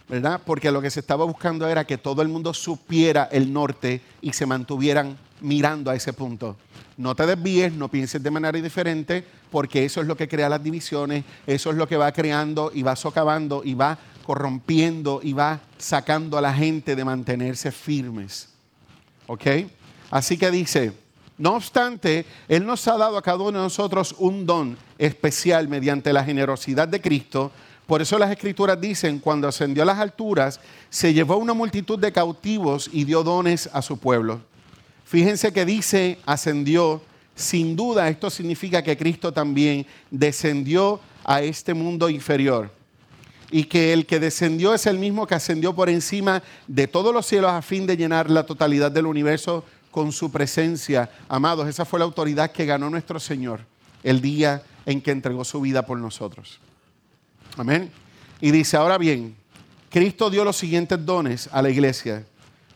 ¿verdad? 0.08 0.40
Porque 0.46 0.72
lo 0.72 0.82
que 0.82 0.90
se 0.90 1.02
estaba 1.02 1.26
buscando 1.26 1.68
era 1.68 1.84
que 1.84 1.98
todo 1.98 2.22
el 2.22 2.30
mundo 2.30 2.54
supiera 2.54 3.26
el 3.26 3.52
norte 3.52 4.00
y 4.22 4.32
se 4.32 4.46
mantuvieran 4.46 5.18
mirando 5.42 5.92
a 5.92 5.96
ese 5.96 6.14
punto. 6.14 6.56
No 6.96 7.14
te 7.14 7.26
desvíes, 7.26 7.74
no 7.74 7.90
pienses 7.90 8.24
de 8.24 8.32
manera 8.32 8.58
diferente, 8.58 9.26
porque 9.52 9.84
eso 9.84 10.00
es 10.00 10.08
lo 10.08 10.16
que 10.16 10.30
crea 10.30 10.48
las 10.48 10.64
divisiones, 10.64 11.26
eso 11.46 11.72
es 11.72 11.76
lo 11.76 11.90
que 11.90 11.98
va 11.98 12.14
creando 12.14 12.72
y 12.74 12.84
va 12.84 12.96
socavando 12.96 13.64
y 13.66 13.74
va 13.74 14.00
corrompiendo 14.26 15.20
y 15.24 15.34
va 15.34 15.62
sacando 15.78 16.38
a 16.38 16.42
la 16.42 16.54
gente 16.54 16.96
de 16.96 17.06
mantenerse 17.06 17.72
firmes. 17.72 18.50
¿Ok? 19.28 19.46
Así 20.10 20.38
que 20.38 20.52
dice, 20.52 20.94
no 21.38 21.56
obstante, 21.56 22.26
Él 22.48 22.66
nos 22.66 22.88
ha 22.88 22.98
dado 22.98 23.18
a 23.18 23.22
cada 23.22 23.38
uno 23.38 23.60
de 23.60 23.64
nosotros 23.66 24.16
un 24.20 24.46
don 24.46 24.78
especial 24.98 25.68
mediante 25.68 26.14
la 26.14 26.24
generosidad 26.24 26.88
de 26.88 27.02
Cristo. 27.02 27.52
Por 27.86 28.02
eso 28.02 28.18
las 28.18 28.32
escrituras 28.32 28.80
dicen, 28.80 29.20
cuando 29.20 29.48
ascendió 29.48 29.84
a 29.84 29.86
las 29.86 30.00
alturas, 30.00 30.60
se 30.90 31.14
llevó 31.14 31.38
una 31.38 31.54
multitud 31.54 32.00
de 32.00 32.12
cautivos 32.12 32.90
y 32.92 33.04
dio 33.04 33.24
dones 33.24 33.70
a 33.74 33.82
su 33.82 33.98
pueblo. 33.98 34.42
Fíjense 35.06 35.54
que 35.54 35.66
dice, 35.66 36.18
ascendió, 36.26 37.02
sin 37.36 37.76
duda 37.76 38.08
esto 38.10 38.30
significa 38.30 38.82
que 38.82 38.98
Cristo 38.98 39.32
también 39.32 39.86
descendió 40.10 41.00
a 41.24 41.42
este 41.42 41.74
mundo 41.74 42.10
inferior. 42.10 42.72
Y 43.56 43.64
que 43.64 43.94
el 43.94 44.06
que 44.06 44.20
descendió 44.20 44.74
es 44.74 44.86
el 44.86 45.00
mismo 45.00 45.26
que 45.26 45.34
ascendió 45.34 45.74
por 45.74 45.90
encima 45.90 46.44
de 46.68 46.90
todos 46.90 47.14
los 47.14 47.26
cielos 47.26 47.52
a 47.52 47.62
fin 47.62 47.88
de 47.88 47.96
llenar 47.96 48.30
la 48.30 48.46
totalidad 48.46 48.92
del 48.92 49.06
universo 49.06 49.64
con 49.92 50.12
su 50.12 50.30
presencia. 50.30 51.10
Amados, 51.30 51.66
esa 51.70 51.86
fue 51.86 52.00
la 52.00 52.04
autoridad 52.04 52.52
que 52.52 52.66
ganó 52.66 52.90
nuestro 52.90 53.18
Señor 53.18 53.62
el 54.04 54.20
día 54.20 54.62
en 54.86 55.00
que 55.00 55.12
entregó 55.12 55.46
su 55.46 55.62
vida 55.62 55.86
por 55.86 55.98
nosotros. 55.98 56.60
Amén. 57.56 57.90
Y 58.42 58.52
dice, 58.52 58.76
ahora 58.76 58.98
bien, 58.98 59.38
Cristo 59.90 60.30
dio 60.30 60.44
los 60.44 60.58
siguientes 60.58 61.06
dones 61.06 61.48
a 61.54 61.62
la 61.62 61.70
iglesia. 61.70 62.26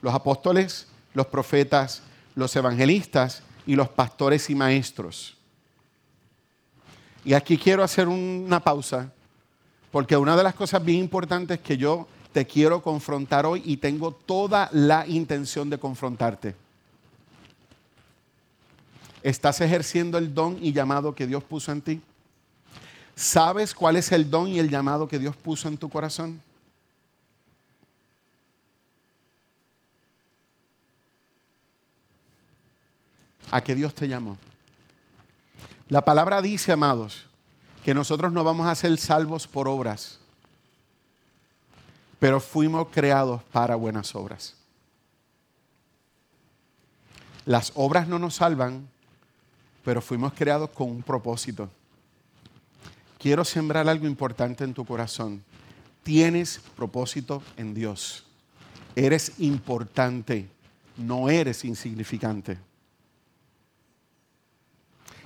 Los 0.02 0.13
apóstoles, 0.13 0.88
los 1.13 1.28
profetas, 1.28 2.04
los 2.36 2.56
evangelistas 2.56 3.44
y 3.68 3.76
los 3.76 3.89
pastores 3.89 4.50
y 4.50 4.56
maestros. 4.56 5.36
Y 7.26 7.34
aquí 7.34 7.58
quiero 7.58 7.84
hacer 7.84 8.08
una 8.08 8.62
pausa, 8.62 9.12
porque 9.91 10.17
una 10.17 10.36
de 10.36 10.43
las 10.43 10.56
cosas 10.56 10.84
bien 10.84 10.99
importantes 10.99 11.60
que 11.60 11.78
yo 11.78 12.08
te 12.32 12.45
quiero 12.45 12.82
confrontar 12.82 13.45
hoy 13.45 13.62
y 13.65 13.78
tengo 13.78 14.12
toda 14.12 14.69
la 14.71 15.08
intención 15.08 15.69
de 15.69 15.80
confrontarte 15.80 16.56
¿Estás 19.21 19.60
ejerciendo 19.60 20.17
el 20.17 20.34
don 20.34 20.58
y 20.62 20.71
llamado 20.71 21.13
que 21.13 21.28
Dios 21.28 21.43
puso 21.43 21.71
en 21.71 21.82
ti? 21.82 22.02
¿Sabes 23.15 23.73
cuál 23.73 23.97
es 23.97 24.12
el 24.13 24.30
don 24.30 24.47
y 24.47 24.60
el 24.60 24.69
llamado 24.69 25.08
que 25.08 25.19
Dios 25.19 25.36
puso 25.36 25.67
en 25.67 25.78
tu 25.78 25.89
corazón? 25.89 26.41
¿A 33.52 33.62
qué 33.62 33.75
Dios 33.75 33.93
te 33.93 34.08
llamó? 34.08 34.38
La 35.89 36.06
palabra 36.06 36.41
dice, 36.41 36.71
amados, 36.71 37.25
que 37.84 37.94
nosotros 37.94 38.32
no 38.32 38.44
vamos 38.44 38.68
a 38.68 38.76
ser 38.76 38.98
salvos 38.98 39.48
por 39.48 39.68
obras, 39.68 40.20
pero 42.20 42.39
fuimos 42.39 42.88
creados 42.89 43.42
para 43.52 43.76
buenas 43.76 44.13
obras. 44.15 44.56
Las 47.46 47.72
obras 47.76 48.08
no 48.08 48.20
nos 48.20 48.36
salvan, 48.36 48.88
pero 49.84 50.02
fuimos 50.02 50.34
creados 50.34 50.70
con 50.70 50.89
un 50.89 51.02
propósito. 51.02 51.70
Quiero 53.18 53.44
sembrar 53.44 53.89
algo 53.89 54.06
importante 54.06 54.63
en 54.63 54.74
tu 54.74 54.86
corazón. 54.86 55.44
Tienes 56.04 56.62
propósito 56.76 57.42
en 57.58 57.74
Dios. 57.74 58.24
Eres 58.96 59.34
importante, 59.39 60.50
no 60.96 61.30
eres 61.30 61.65
insignificante. 61.65 62.58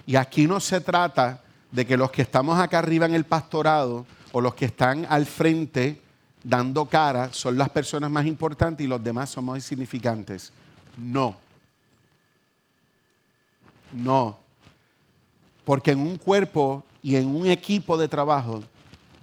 Y 0.06 0.16
aquí 0.16 0.48
no 0.48 0.60
se 0.60 0.82
trata 0.82 1.43
de 1.74 1.88
que 1.88 1.98
los 1.98 2.12
que 2.12 2.22
estamos 2.22 2.60
acá 2.60 2.80
arriba 2.80 3.08
en 3.08 3.16
el 3.16 3.26
pastorado 3.26 4.06
o 4.32 4.40
los 4.40 4.54
que 4.54 4.66
están 4.66 5.08
al 5.10 5.26
frente 5.26 6.00
dando 6.44 6.86
cara 6.86 7.34
son 7.34 7.58
las 7.58 7.70
personas 7.70 8.12
más 8.12 8.28
importantes 8.28 8.86
y 8.86 8.88
los 8.88 9.04
demás 9.04 9.32
somos 9.32 9.58
insignificantes. 9.58 10.54
No. 10.96 11.36
No. 13.92 14.38
Porque 15.66 15.92
en 15.92 16.00
un 16.00 16.18
cuerpo 16.18 16.84
y 17.02 17.16
en 17.16 17.28
un 17.28 17.48
equipo 17.48 17.98
de 17.98 18.08
trabajo, 18.08 18.64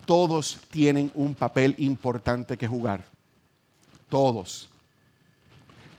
todos 0.05 0.59
tienen 0.71 1.13
un 1.15 1.37
papel 1.37 1.77
importante 1.79 2.59
que 2.59 2.67
jugar. 2.67 3.05
Todos. 4.09 4.69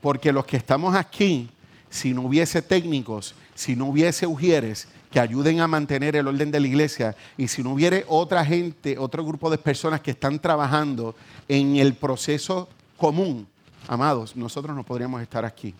Porque 0.02 0.32
los 0.32 0.44
que 0.44 0.58
estamos 0.58 0.94
aquí, 0.94 1.48
si 1.88 2.12
no 2.12 2.22
hubiese 2.22 2.60
técnicos, 2.60 3.34
si 3.54 3.74
no 3.74 3.86
hubiese 3.86 4.26
ujieres 4.26 4.86
que 5.12 5.20
ayuden 5.20 5.60
a 5.60 5.68
mantener 5.68 6.16
el 6.16 6.26
orden 6.26 6.50
de 6.50 6.58
la 6.58 6.66
iglesia 6.66 7.14
y 7.36 7.46
si 7.46 7.62
no 7.62 7.74
hubiera 7.74 7.98
otra 8.08 8.44
gente, 8.44 8.98
otro 8.98 9.24
grupo 9.24 9.50
de 9.50 9.58
personas 9.58 10.00
que 10.00 10.12
están 10.12 10.40
trabajando 10.40 11.14
en 11.46 11.76
el 11.76 11.94
proceso 11.94 12.68
común, 12.96 13.46
amados, 13.86 14.34
nosotros 14.34 14.74
no 14.74 14.82
podríamos 14.82 15.20
estar 15.20 15.44
aquí. 15.44 15.74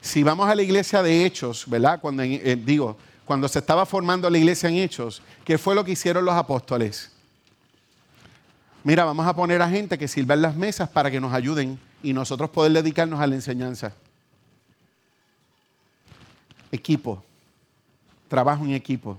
Si 0.00 0.22
vamos 0.22 0.48
a 0.48 0.54
la 0.54 0.62
iglesia 0.62 1.02
de 1.02 1.26
Hechos, 1.26 1.66
¿verdad? 1.68 2.00
Cuando 2.00 2.22
eh, 2.22 2.58
digo, 2.64 2.96
cuando 3.26 3.48
se 3.48 3.58
estaba 3.58 3.84
formando 3.84 4.30
la 4.30 4.38
iglesia 4.38 4.70
en 4.70 4.76
Hechos, 4.76 5.20
¿qué 5.44 5.58
fue 5.58 5.74
lo 5.74 5.84
que 5.84 5.92
hicieron 5.92 6.24
los 6.24 6.34
apóstoles? 6.34 7.12
Mira, 8.82 9.04
vamos 9.04 9.26
a 9.26 9.36
poner 9.36 9.60
a 9.60 9.68
gente 9.68 9.98
que 9.98 10.08
sirva 10.08 10.34
en 10.34 10.40
las 10.40 10.56
mesas 10.56 10.88
para 10.88 11.10
que 11.10 11.20
nos 11.20 11.34
ayuden 11.34 11.78
y 12.02 12.14
nosotros 12.14 12.48
poder 12.48 12.72
dedicarnos 12.72 13.20
a 13.20 13.26
la 13.26 13.34
enseñanza. 13.34 13.92
Equipo, 16.72 17.22
trabajo 18.30 18.64
en 18.64 18.72
equipo. 18.72 19.18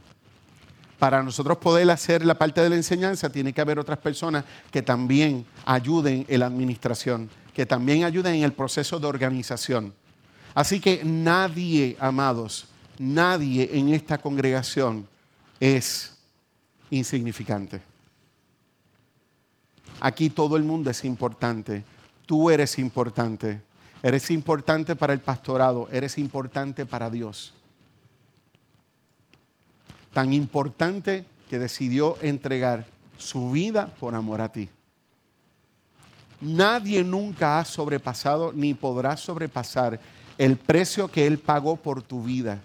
Para 0.97 1.21
nosotros 1.21 1.57
poder 1.57 1.89
hacer 1.91 2.25
la 2.25 2.35
parte 2.35 2.61
de 2.61 2.69
la 2.69 2.75
enseñanza, 2.75 3.29
tiene 3.29 3.53
que 3.53 3.61
haber 3.61 3.77
otras 3.77 3.99
personas 3.99 4.45
que 4.71 4.81
también 4.81 5.45
ayuden 5.65 6.25
en 6.27 6.39
la 6.39 6.45
administración, 6.47 7.29
que 7.53 7.65
también 7.65 8.05
ayuden 8.05 8.35
en 8.35 8.43
el 8.43 8.53
proceso 8.53 8.99
de 8.99 9.07
organización. 9.07 9.93
Así 10.53 10.79
que 10.79 11.01
nadie, 11.03 11.97
amados, 11.99 12.67
nadie 12.97 13.69
en 13.73 13.89
esta 13.89 14.17
congregación 14.17 15.07
es 15.59 16.17
insignificante. 16.89 17.81
Aquí 19.99 20.29
todo 20.29 20.55
el 20.55 20.63
mundo 20.63 20.89
es 20.89 21.03
importante. 21.03 21.83
Tú 22.25 22.49
eres 22.49 22.79
importante. 22.79 23.61
Eres 24.01 24.31
importante 24.31 24.95
para 24.95 25.13
el 25.13 25.19
pastorado. 25.19 25.89
Eres 25.91 26.17
importante 26.17 26.85
para 26.85 27.09
Dios. 27.09 27.53
Tan 30.13 30.33
importante 30.33 31.25
que 31.49 31.59
decidió 31.59 32.17
entregar 32.21 32.85
su 33.17 33.51
vida 33.51 33.87
por 33.99 34.15
amor 34.15 34.41
a 34.41 34.51
ti. 34.51 34.69
Nadie 36.41 37.03
nunca 37.03 37.59
ha 37.59 37.65
sobrepasado 37.65 38.51
ni 38.51 38.73
podrá 38.73 39.15
sobrepasar 39.15 39.99
el 40.37 40.57
precio 40.57 41.07
que 41.07 41.27
Él 41.27 41.37
pagó 41.37 41.75
por 41.75 42.01
tu 42.01 42.23
vida. 42.23 42.61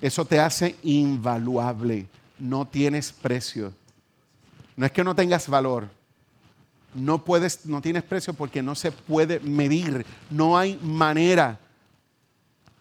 Eso 0.00 0.24
te 0.24 0.40
hace 0.40 0.76
invaluable. 0.82 2.06
No 2.38 2.66
tienes 2.66 3.12
precio. 3.12 3.72
No 4.76 4.86
es 4.86 4.92
que 4.92 5.04
no 5.04 5.14
tengas 5.14 5.48
valor. 5.48 5.88
No 6.94 7.22
puedes, 7.24 7.66
no 7.66 7.82
tienes 7.82 8.02
precio 8.02 8.32
porque 8.32 8.62
no 8.62 8.74
se 8.74 8.92
puede 8.92 9.40
medir. 9.40 10.06
No 10.30 10.56
hay 10.56 10.78
manera, 10.82 11.58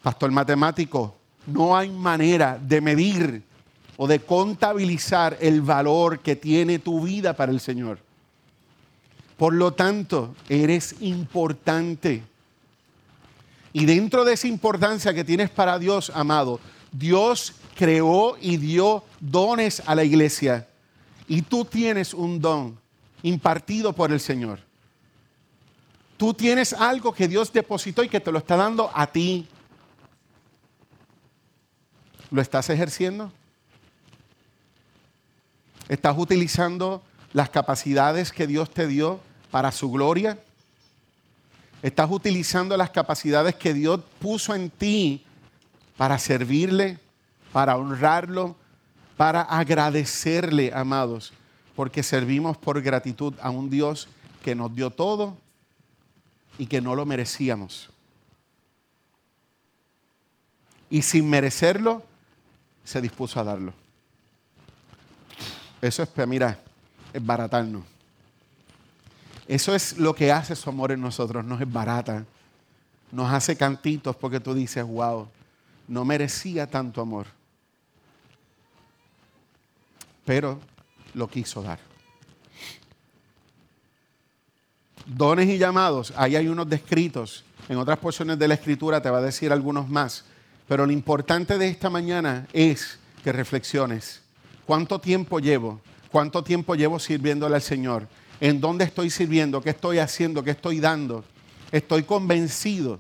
pastor 0.02 0.32
matemático, 0.32 1.18
no 1.48 1.78
hay 1.78 1.90
manera 1.90 2.60
de 2.62 2.82
medir 2.82 3.44
o 3.98 4.08
de 4.08 4.20
contabilizar 4.20 5.38
el 5.40 5.62
valor 5.62 6.20
que 6.20 6.36
tiene 6.36 6.80
tu 6.80 7.02
vida 7.02 7.34
para 7.34 7.52
el 7.52 7.60
Señor. 7.60 8.00
Por 9.38 9.54
lo 9.54 9.74
tanto, 9.74 10.36
eres 10.50 10.96
importante. 11.02 12.24
Y 13.74 13.86
dentro 13.86 14.24
de 14.24 14.34
esa 14.34 14.48
importancia 14.48 15.14
que 15.14 15.24
tienes 15.24 15.50
para 15.50 15.78
Dios, 15.78 16.12
amado, 16.16 16.60
Dios 16.92 17.54
creó 17.76 18.38
y 18.40 18.58
dio 18.58 19.04
dones 19.20 19.84
a 19.86 19.96
la 19.96 20.04
iglesia. 20.04 20.68
Y 21.28 21.42
tú 21.42 21.66
tienes 21.66 22.14
un 22.14 22.40
don 22.40 22.78
impartido 23.24 23.94
por 23.94 24.12
el 24.12 24.20
Señor. 24.20 24.60
Tú 26.18 26.34
tienes 26.34 26.72
algo 26.72 27.14
que 27.14 27.28
Dios 27.28 27.52
depositó 27.52 28.04
y 28.04 28.10
que 28.10 28.22
te 28.22 28.32
lo 28.32 28.38
está 28.38 28.56
dando 28.56 28.90
a 28.94 29.08
ti. 29.08 29.46
¿Lo 32.32 32.42
estás 32.42 32.70
ejerciendo? 32.70 33.32
¿Estás 35.88 36.18
utilizando 36.18 37.04
las 37.34 37.50
capacidades 37.50 38.32
que 38.32 38.48
Dios 38.48 38.72
te 38.72 38.88
dio 38.88 39.20
para 39.52 39.72
su 39.72 39.92
gloria? 39.92 40.40
¿Estás 41.84 42.10
utilizando 42.10 42.76
las 42.78 42.90
capacidades 42.90 43.56
que 43.56 43.74
Dios 43.74 44.02
puso 44.20 44.56
en 44.56 44.72
ti 44.72 45.24
para 45.98 46.18
servirle, 46.18 46.98
para 47.54 47.78
honrarlo, 47.78 48.56
para 49.18 49.42
agradecerle, 49.42 50.72
amados? 50.74 51.34
Porque 51.76 52.02
servimos 52.02 52.58
por 52.58 52.82
gratitud 52.82 53.36
a 53.40 53.52
un 53.52 53.70
Dios 53.70 54.08
que 54.44 54.56
nos 54.56 54.74
dio 54.74 54.90
todo 54.90 55.38
y 56.58 56.66
que 56.66 56.82
no 56.82 56.96
lo 56.96 57.06
merecíamos. 57.06 57.90
Y 60.90 61.04
sin 61.04 61.30
merecerlo, 61.30 62.04
se 62.86 63.02
dispuso 63.02 63.40
a 63.40 63.44
darlo. 63.44 63.74
Eso 65.82 66.04
es, 66.04 66.10
pues, 66.10 66.28
mira, 66.28 66.58
es 67.12 67.26
baratarnos. 67.26 67.84
Eso 69.48 69.76
es 69.76 69.98
lo 69.98 70.16
que 70.16 70.32
hace 70.32 70.56
su 70.56 70.70
amor 70.70 70.92
en 70.92 71.02
nosotros, 71.02 71.44
nos 71.44 71.60
es 71.60 71.72
barata. 71.72 72.26
Nos 73.12 73.32
hace 73.32 73.56
cantitos 73.56 74.16
porque 74.16 74.40
tú 74.40 74.54
dices, 74.54 74.84
wow, 74.84 75.28
no 75.88 76.06
merecía 76.06 76.68
tanto 76.68 77.02
amor. 77.02 77.28
Pero 80.26 80.60
lo 81.14 81.28
quiso 81.28 81.62
dar. 81.62 81.80
Dones 85.06 85.48
y 85.48 85.58
llamados, 85.60 86.14
ahí 86.18 86.36
hay 86.36 86.48
unos 86.48 86.68
descritos. 86.68 87.46
En 87.70 87.78
otras 87.78 88.00
porciones 88.00 88.40
de 88.40 88.48
la 88.48 88.56
escritura 88.56 89.02
te 89.02 89.10
va 89.10 89.20
a 89.20 89.22
decir 89.22 89.52
algunos 89.52 89.88
más. 89.88 90.26
Pero 90.68 90.86
lo 90.86 90.92
importante 90.92 91.58
de 91.58 91.68
esta 91.68 91.90
mañana 91.90 92.48
es 92.54 92.98
que 93.24 93.32
reflexiones. 93.32 94.22
¿Cuánto 94.66 95.00
tiempo 95.00 95.40
llevo? 95.40 95.80
¿Cuánto 96.12 96.44
tiempo 96.44 96.76
llevo 96.76 97.00
sirviéndole 97.00 97.56
al 97.56 97.62
Señor? 97.62 98.08
¿En 98.40 98.60
dónde 98.60 98.86
estoy 98.86 99.10
sirviendo? 99.10 99.62
¿Qué 99.62 99.70
estoy 99.72 100.00
haciendo? 100.00 100.44
¿Qué 100.44 100.52
estoy 100.52 100.80
dando? 100.80 101.24
Estoy 101.72 102.04
convencido. 102.04 103.00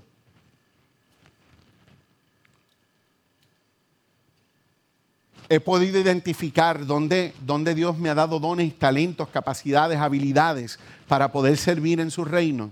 He 5.48 5.60
podido 5.60 6.00
identificar 6.00 6.86
dónde, 6.86 7.34
dónde 7.42 7.76
Dios 7.76 7.98
me 7.98 8.10
ha 8.10 8.16
dado 8.16 8.40
dones, 8.40 8.78
talentos, 8.78 9.30
capacidades, 9.30 10.00
habilidades 10.00 10.80
para 11.08 11.32
poder 11.32 11.58
servir 11.58 12.00
en 12.00 12.10
su 12.10 12.26
reino. 12.26 12.72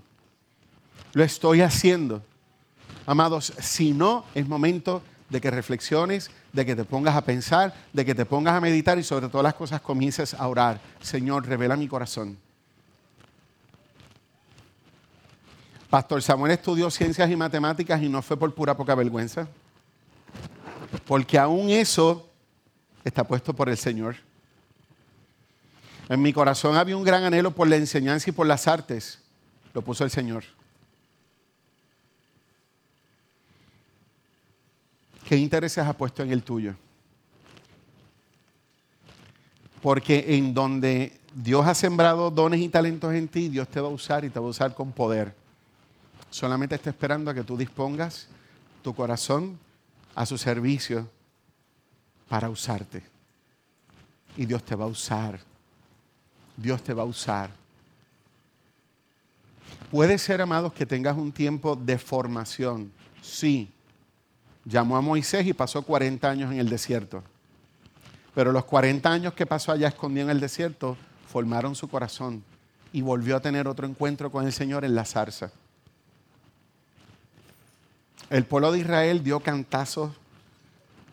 Lo 1.13 1.23
estoy 1.23 1.61
haciendo. 1.61 2.23
Amados, 3.05 3.53
si 3.59 3.91
no, 3.91 4.25
es 4.33 4.47
momento 4.47 5.01
de 5.29 5.41
que 5.41 5.51
reflexiones, 5.51 6.31
de 6.53 6.65
que 6.65 6.75
te 6.75 6.85
pongas 6.85 7.15
a 7.15 7.25
pensar, 7.25 7.73
de 7.91 8.05
que 8.05 8.15
te 8.15 8.25
pongas 8.25 8.53
a 8.53 8.61
meditar 8.61 8.97
y 8.99 9.03
sobre 9.03 9.27
todas 9.27 9.43
las 9.43 9.55
cosas 9.55 9.81
comiences 9.81 10.33
a 10.33 10.47
orar. 10.47 10.79
Señor, 11.01 11.45
revela 11.47 11.75
mi 11.75 11.87
corazón. 11.87 12.37
Pastor 15.89 16.23
Samuel 16.23 16.53
estudió 16.53 16.89
ciencias 16.89 17.29
y 17.29 17.35
matemáticas 17.35 18.01
y 18.01 18.09
no 18.09 18.21
fue 18.21 18.37
por 18.37 18.53
pura 18.53 18.75
poca 18.75 18.95
vergüenza. 18.95 19.47
Porque 21.05 21.37
aún 21.37 21.69
eso 21.69 22.27
está 23.03 23.23
puesto 23.23 23.53
por 23.53 23.69
el 23.69 23.77
Señor. 23.77 24.15
En 26.09 26.21
mi 26.21 26.33
corazón 26.33 26.75
había 26.75 26.97
un 26.97 27.03
gran 27.03 27.23
anhelo 27.23 27.51
por 27.51 27.67
la 27.67 27.75
enseñanza 27.75 28.29
y 28.29 28.33
por 28.33 28.47
las 28.47 28.67
artes. 28.67 29.19
Lo 29.73 29.81
puso 29.81 30.03
el 30.03 30.11
Señor. 30.11 30.43
¿Qué 35.27 35.37
intereses 35.37 35.85
ha 35.85 35.93
puesto 35.93 36.23
en 36.23 36.31
el 36.31 36.43
tuyo? 36.43 36.75
Porque 39.81 40.35
en 40.35 40.53
donde 40.53 41.19
Dios 41.33 41.65
ha 41.65 41.73
sembrado 41.73 42.29
dones 42.29 42.61
y 42.61 42.69
talentos 42.69 43.13
en 43.13 43.27
ti, 43.27 43.49
Dios 43.49 43.67
te 43.67 43.81
va 43.81 43.87
a 43.87 43.91
usar 43.91 44.23
y 44.23 44.29
te 44.29 44.39
va 44.39 44.45
a 44.45 44.49
usar 44.49 44.73
con 44.73 44.91
poder. 44.91 45.33
Solamente 46.29 46.75
está 46.75 46.89
esperando 46.89 47.31
a 47.31 47.33
que 47.33 47.43
tú 47.43 47.57
dispongas 47.57 48.27
tu 48.81 48.93
corazón 48.93 49.57
a 50.15 50.25
su 50.25 50.37
servicio 50.37 51.09
para 52.29 52.49
usarte. 52.49 53.03
Y 54.37 54.45
Dios 54.45 54.63
te 54.63 54.75
va 54.75 54.85
a 54.85 54.87
usar. 54.87 55.39
Dios 56.57 56.83
te 56.83 56.93
va 56.93 57.03
a 57.03 57.05
usar. 57.05 57.49
Puede 59.91 60.17
ser, 60.17 60.41
amados, 60.41 60.73
que 60.73 60.85
tengas 60.85 61.17
un 61.17 61.31
tiempo 61.31 61.75
de 61.75 61.97
formación. 61.97 62.91
Sí, 63.21 63.72
llamó 64.65 64.97
a 64.97 65.01
Moisés 65.01 65.45
y 65.45 65.53
pasó 65.53 65.81
40 65.81 66.29
años 66.29 66.51
en 66.51 66.59
el 66.59 66.69
desierto. 66.69 67.23
Pero 68.33 68.51
los 68.51 68.65
40 68.65 69.09
años 69.11 69.33
que 69.33 69.45
pasó 69.45 69.71
allá 69.71 69.87
escondido 69.87 70.25
en 70.25 70.31
el 70.31 70.39
desierto 70.39 70.97
formaron 71.27 71.75
su 71.75 71.87
corazón 71.87 72.43
y 72.91 73.01
volvió 73.01 73.35
a 73.35 73.39
tener 73.39 73.67
otro 73.67 73.87
encuentro 73.87 74.31
con 74.31 74.45
el 74.45 74.53
Señor 74.53 74.85
en 74.85 74.95
la 74.95 75.05
zarza. 75.05 75.51
El 78.29 78.45
pueblo 78.45 78.71
de 78.71 78.79
Israel 78.79 79.23
dio 79.23 79.39
cantazos 79.39 80.11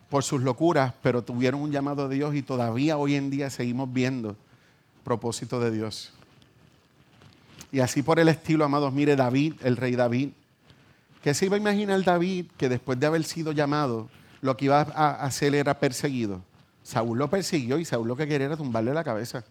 por 0.08 0.24
sus 0.24 0.42
locuras, 0.42 0.94
pero 1.02 1.22
tuvieron 1.22 1.60
un 1.60 1.70
llamado 1.70 2.08
de 2.08 2.16
Dios 2.16 2.34
y 2.34 2.42
todavía 2.42 2.96
hoy 2.96 3.14
en 3.14 3.30
día 3.30 3.50
seguimos 3.50 3.92
viendo 3.92 4.36
propósito 5.04 5.60
de 5.60 5.70
Dios. 5.70 6.12
Y 7.72 7.80
así 7.80 8.02
por 8.02 8.18
el 8.18 8.28
estilo, 8.28 8.64
amados, 8.64 8.92
mire 8.92 9.16
David, 9.16 9.54
el 9.62 9.76
rey 9.76 9.94
David, 9.94 10.30
¿Qué 11.22 11.34
se 11.34 11.46
iba 11.46 11.56
a 11.56 11.60
imaginar 11.60 12.02
David 12.02 12.46
que 12.56 12.68
después 12.68 12.98
de 12.98 13.06
haber 13.06 13.24
sido 13.24 13.52
llamado, 13.52 14.08
lo 14.40 14.56
que 14.56 14.66
iba 14.66 14.80
a 14.80 15.24
hacer 15.24 15.54
era 15.54 15.78
perseguido? 15.78 16.42
Saúl 16.82 17.18
lo 17.18 17.28
persiguió 17.28 17.78
y 17.78 17.84
Saúl 17.84 18.08
lo 18.08 18.16
que 18.16 18.26
quería 18.26 18.46
era 18.46 18.56
tumbarle 18.56 18.94
la 18.94 19.04
cabeza. 19.04 19.44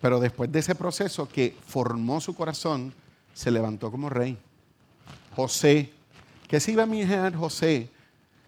Pero 0.00 0.18
después 0.18 0.50
de 0.50 0.58
ese 0.58 0.74
proceso 0.74 1.28
que 1.28 1.56
formó 1.66 2.20
su 2.20 2.34
corazón, 2.34 2.92
se 3.34 3.50
levantó 3.50 3.90
como 3.90 4.08
rey. 4.08 4.36
José, 5.36 5.92
¿qué 6.48 6.58
se 6.60 6.72
iba 6.72 6.82
a 6.82 6.86
imaginar 6.86 7.34
José? 7.36 7.88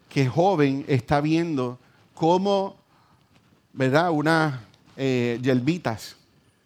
Que 0.09 0.26
joven 0.26 0.84
está 0.88 1.20
viendo 1.20 1.78
cómo, 2.14 2.76
¿verdad? 3.72 4.11
Unas 4.11 4.61
eh, 4.97 5.38
yelvitas, 5.42 6.16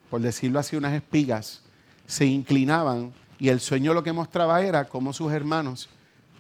por 0.08 0.20
decirlo 0.20 0.58
así, 0.58 0.76
unas 0.76 0.94
espigas, 0.94 1.62
se 2.08 2.24
inclinaban 2.24 3.12
y 3.38 3.50
el 3.50 3.60
sueño 3.60 3.94
lo 3.94 4.02
que 4.02 4.12
mostraba 4.12 4.62
era 4.62 4.86
cómo 4.86 5.12
sus 5.12 5.30
hermanos, 5.30 5.88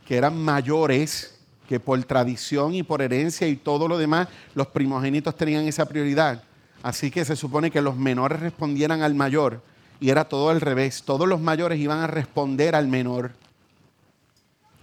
que 0.06 0.16
eran 0.16 0.36
mayores, 0.36 1.38
que 1.68 1.78
por 1.78 2.02
tradición 2.04 2.74
y 2.74 2.82
por 2.82 3.02
herencia 3.02 3.46
y 3.46 3.54
todo 3.54 3.86
lo 3.86 3.98
demás, 3.98 4.28
los 4.54 4.68
primogénitos 4.68 5.36
tenían 5.36 5.68
esa 5.68 5.86
prioridad. 5.86 6.42
Así 6.82 7.10
que 7.10 7.24
se 7.24 7.36
supone 7.36 7.70
que 7.70 7.82
los 7.82 7.96
menores 7.96 8.40
respondieran 8.40 9.02
al 9.02 9.14
mayor 9.14 9.62
y 10.00 10.08
era 10.08 10.24
todo 10.24 10.48
al 10.48 10.62
revés. 10.62 11.02
Todos 11.04 11.28
los 11.28 11.40
mayores 11.40 11.78
iban 11.78 11.98
a 11.98 12.06
responder 12.06 12.74
al 12.74 12.88
menor. 12.88 13.32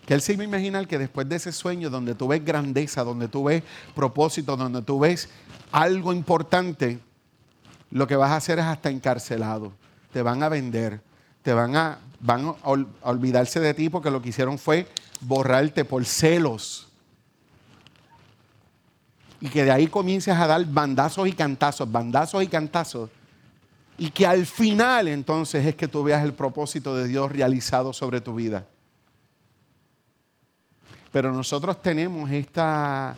Que 0.06 0.14
él 0.14 0.22
se 0.22 0.34
iba 0.34 0.44
a 0.44 0.46
imaginar 0.46 0.88
que 0.88 1.00
después 1.00 1.28
de 1.28 1.38
ese 1.38 1.52
sueño 1.52 1.90
donde 1.90 2.14
tú 2.14 2.28
ves 2.28 2.46
grandeza, 2.46 3.04
donde 3.04 3.28
tú 3.28 3.46
ves 3.46 3.64
propósito, 3.96 4.56
donde 4.56 4.84
tú 4.84 5.00
ves 5.00 5.30
algo 5.72 6.14
importante, 6.14 7.00
lo 7.90 8.06
que 8.06 8.16
vas 8.16 8.30
a 8.30 8.36
hacer 8.36 8.60
es 8.60 8.66
hasta 8.66 8.92
encarcelado 8.92 9.72
te 10.16 10.22
van 10.22 10.42
a 10.44 10.48
vender, 10.48 11.02
te 11.42 11.54
van 11.54 11.76
a, 11.76 12.00
van 12.22 12.56
a 12.64 13.10
olvidarse 13.10 13.60
de 13.60 13.74
ti 13.74 13.90
porque 13.90 14.10
lo 14.10 14.22
que 14.22 14.30
hicieron 14.30 14.58
fue 14.58 14.88
borrarte 15.20 15.84
por 15.84 16.06
celos. 16.06 16.88
Y 19.42 19.50
que 19.50 19.66
de 19.66 19.72
ahí 19.72 19.88
comiences 19.88 20.34
a 20.34 20.48
dar 20.48 20.66
bandazos 20.68 21.28
y 21.28 21.34
cantazos, 21.34 21.92
bandazos 21.92 22.42
y 22.42 22.48
cantazos. 22.48 23.10
Y 23.98 24.10
que 24.10 24.26
al 24.26 24.46
final 24.46 25.10
entonces 25.10 25.66
es 25.66 25.76
que 25.76 25.90
tú 25.90 26.02
veas 26.02 26.24
el 26.24 26.34
propósito 26.34 26.96
de 26.96 27.10
Dios 27.10 27.30
realizado 27.30 27.92
sobre 27.92 28.22
tu 28.22 28.36
vida. 28.36 28.66
Pero 31.12 31.34
nosotros 31.34 31.82
tenemos 31.82 32.32
esta 32.32 33.18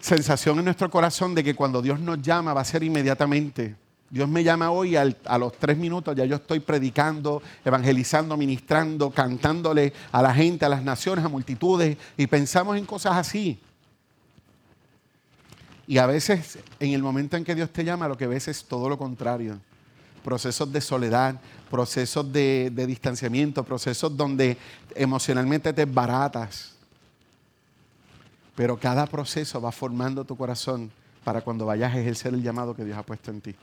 sensación 0.00 0.58
en 0.58 0.64
nuestro 0.64 0.90
corazón 0.90 1.36
de 1.36 1.44
que 1.44 1.54
cuando 1.54 1.80
Dios 1.80 2.00
nos 2.00 2.20
llama 2.20 2.52
va 2.52 2.62
a 2.62 2.64
ser 2.64 2.82
inmediatamente 2.82 3.76
Dios 4.12 4.28
me 4.28 4.44
llama 4.44 4.70
hoy 4.70 4.94
a 4.94 5.38
los 5.38 5.52
tres 5.54 5.78
minutos, 5.78 6.14
ya 6.14 6.26
yo 6.26 6.36
estoy 6.36 6.60
predicando, 6.60 7.42
evangelizando, 7.64 8.36
ministrando, 8.36 9.10
cantándole 9.10 9.94
a 10.12 10.20
la 10.20 10.34
gente, 10.34 10.66
a 10.66 10.68
las 10.68 10.82
naciones, 10.82 11.24
a 11.24 11.30
multitudes, 11.30 11.96
y 12.18 12.26
pensamos 12.26 12.76
en 12.76 12.84
cosas 12.84 13.16
así. 13.16 13.58
Y 15.86 15.96
a 15.96 16.04
veces, 16.04 16.58
en 16.78 16.92
el 16.92 17.02
momento 17.02 17.38
en 17.38 17.44
que 17.44 17.54
Dios 17.54 17.70
te 17.70 17.84
llama, 17.84 18.06
lo 18.06 18.18
que 18.18 18.26
ves 18.26 18.48
es 18.48 18.66
todo 18.66 18.90
lo 18.90 18.98
contrario. 18.98 19.58
Procesos 20.22 20.70
de 20.70 20.82
soledad, 20.82 21.40
procesos 21.70 22.30
de, 22.30 22.70
de 22.70 22.86
distanciamiento, 22.86 23.64
procesos 23.64 24.14
donde 24.14 24.58
emocionalmente 24.94 25.72
te 25.72 25.86
baratas. 25.86 26.74
Pero 28.54 28.78
cada 28.78 29.06
proceso 29.06 29.58
va 29.58 29.72
formando 29.72 30.22
tu 30.22 30.36
corazón 30.36 30.92
para 31.24 31.40
cuando 31.40 31.64
vayas 31.64 31.94
a 31.94 31.98
ejercer 31.98 32.34
el 32.34 32.42
llamado 32.42 32.76
que 32.76 32.84
Dios 32.84 32.98
ha 32.98 33.02
puesto 33.02 33.30
en 33.30 33.40
ti. 33.40 33.54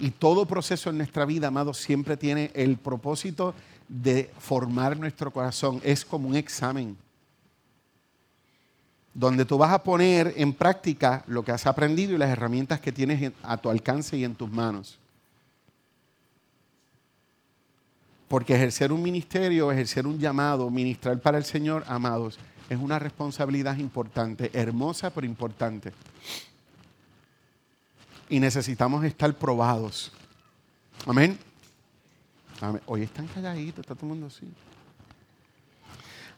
Y 0.00 0.12
todo 0.12 0.46
proceso 0.46 0.88
en 0.88 0.96
nuestra 0.96 1.26
vida, 1.26 1.48
amado, 1.48 1.74
siempre 1.74 2.16
tiene 2.16 2.50
el 2.54 2.78
propósito 2.78 3.54
de 3.86 4.30
formar 4.38 4.96
nuestro 4.96 5.30
corazón. 5.30 5.80
Es 5.84 6.04
como 6.04 6.28
un 6.28 6.36
examen 6.36 6.96
donde 9.12 9.44
tú 9.44 9.58
vas 9.58 9.72
a 9.72 9.82
poner 9.82 10.32
en 10.36 10.54
práctica 10.54 11.22
lo 11.26 11.44
que 11.44 11.52
has 11.52 11.66
aprendido 11.66 12.14
y 12.14 12.18
las 12.18 12.30
herramientas 12.30 12.80
que 12.80 12.92
tienes 12.92 13.32
a 13.42 13.56
tu 13.58 13.68
alcance 13.68 14.16
y 14.16 14.24
en 14.24 14.34
tus 14.34 14.50
manos. 14.50 14.98
Porque 18.28 18.54
ejercer 18.54 18.92
un 18.92 19.02
ministerio, 19.02 19.70
ejercer 19.70 20.06
un 20.06 20.18
llamado, 20.18 20.70
ministrar 20.70 21.18
para 21.20 21.36
el 21.36 21.44
Señor, 21.44 21.84
amados, 21.88 22.38
es 22.70 22.78
una 22.78 22.98
responsabilidad 22.98 23.76
importante, 23.76 24.50
hermosa 24.54 25.10
pero 25.10 25.26
importante 25.26 25.92
y 28.30 28.38
necesitamos 28.38 29.04
estar 29.04 29.34
probados. 29.34 30.10
Amén. 31.06 31.38
Hoy 32.86 33.02
están 33.02 33.26
calladitos, 33.26 33.80
está 33.80 33.94
todo 33.94 34.06
el 34.06 34.10
mundo 34.10 34.26
así. 34.28 34.46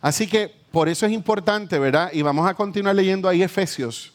Así 0.00 0.26
que 0.26 0.52
por 0.72 0.88
eso 0.88 1.06
es 1.06 1.12
importante, 1.12 1.78
¿verdad? 1.78 2.10
Y 2.12 2.22
vamos 2.22 2.48
a 2.48 2.54
continuar 2.54 2.96
leyendo 2.96 3.28
ahí 3.28 3.42
Efesios. 3.42 4.12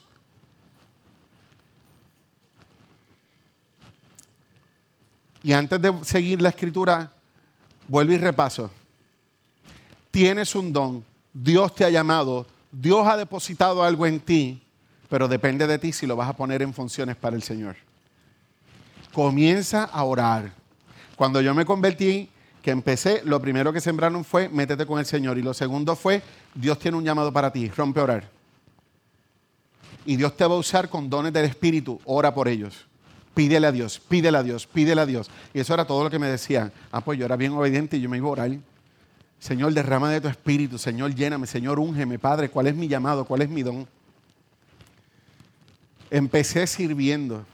Y 5.44 5.54
antes 5.54 5.82
de 5.82 5.94
seguir 6.04 6.42
la 6.42 6.50
escritura, 6.50 7.12
vuelvo 7.88 8.12
y 8.12 8.18
repaso. 8.18 8.72
Tienes 10.12 10.56
un 10.56 10.74
don, 10.74 11.06
Dios 11.32 11.76
te 11.76 11.86
ha 11.86 11.90
llamado, 11.90 12.48
Dios 12.72 13.08
ha 13.08 13.16
depositado 13.16 13.84
algo 13.84 14.06
en 14.06 14.20
ti 14.20 14.67
pero 15.10 15.28
depende 15.28 15.68
de 15.68 15.80
ti 15.80 15.92
si 15.92 16.06
lo 16.06 16.16
vas 16.16 16.30
a 16.30 16.36
poner 16.36 16.62
en 16.62 16.74
funciones 16.74 17.16
para 17.16 17.36
el 17.36 17.44
Señor. 17.44 17.76
Comienza 19.14 19.84
a 19.84 20.04
orar. 20.04 20.52
Cuando 21.16 21.42
yo 21.42 21.54
me 21.56 21.66
convertí, 21.66 22.30
que 22.62 22.72
empecé, 22.72 23.22
lo 23.24 23.40
primero 23.40 23.72
que 23.72 23.80
sembraron 23.80 24.26
fue 24.26 24.50
métete 24.50 24.86
con 24.86 25.00
el 25.00 25.06
Señor 25.06 25.38
y 25.38 25.42
lo 25.42 25.54
segundo 25.54 25.96
fue 25.96 26.22
Dios 26.54 26.78
tiene 26.78 26.98
un 26.98 27.06
llamado 27.06 27.32
para 27.32 27.50
ti, 27.50 27.70
rompe 27.70 28.02
a 28.02 28.04
orar. 28.04 28.30
Y 30.06 30.18
Dios 30.18 30.36
te 30.36 30.46
va 30.46 30.56
a 30.56 30.58
usar 30.58 30.90
con 30.90 31.10
dones 31.10 31.32
del 31.32 31.46
Espíritu, 31.46 32.00
ora 32.04 32.34
por 32.34 32.50
ellos. 32.50 32.86
Pídele 33.34 33.68
a 33.68 33.72
Dios, 33.72 34.00
pídele 34.00 34.38
a 34.38 34.44
Dios, 34.44 34.68
pídele 34.68 35.00
a 35.00 35.06
Dios. 35.06 35.30
Y 35.54 35.62
eso 35.62 35.74
era 35.74 35.86
todo 35.86 36.04
lo 36.04 36.10
que 36.10 36.20
me 36.20 36.28
decían. 36.28 36.74
Ah, 36.92 37.00
pues 37.00 37.18
yo 37.18 37.26
era 37.26 37.38
bien 37.38 37.54
obediente 37.54 37.96
y 37.96 38.02
yo 38.02 38.10
me 38.10 38.18
iba 38.18 38.28
a 38.28 38.32
orar. 38.32 38.52
Señor, 39.40 39.74
derrama 39.74 40.10
de 40.10 40.20
tu 40.20 40.28
espíritu. 40.28 40.78
Señor, 40.78 41.16
lléname. 41.16 41.46
Señor, 41.46 41.80
úngeme. 41.80 42.20
Padre, 42.20 42.50
¿cuál 42.50 42.68
es 42.68 42.76
mi 42.76 42.88
llamado? 42.88 43.26
¿Cuál 43.26 43.44
es 43.44 43.50
mi 43.50 43.64
don? 43.64 43.88
Empecé 46.10 46.68
sirviendo. 46.68 47.46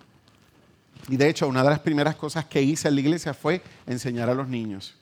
Y 1.07 1.17
de 1.17 1.29
hecho, 1.29 1.47
una 1.47 1.63
de 1.63 1.69
las 1.69 1.79
primeras 1.79 2.15
cosas 2.15 2.45
que 2.45 2.61
hice 2.61 2.87
en 2.87 2.95
la 2.95 3.01
iglesia 3.01 3.33
fue 3.33 3.61
enseñar 3.85 4.29
a 4.29 4.33
los 4.33 4.47
niños. 4.47 4.95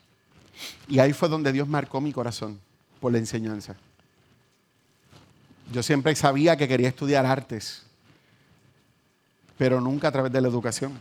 Y 0.88 0.98
ahí 0.98 1.12
fue 1.12 1.28
donde 1.28 1.52
Dios 1.52 1.68
marcó 1.68 2.00
mi 2.00 2.12
corazón 2.12 2.60
por 3.00 3.12
la 3.12 3.18
enseñanza. 3.18 3.76
Yo 5.72 5.82
siempre 5.82 6.14
sabía 6.16 6.56
que 6.56 6.68
quería 6.68 6.88
estudiar 6.88 7.24
artes, 7.24 7.84
pero 9.56 9.80
nunca 9.80 10.08
a 10.08 10.12
través 10.12 10.32
de 10.32 10.40
la 10.40 10.48
educación. 10.48 10.98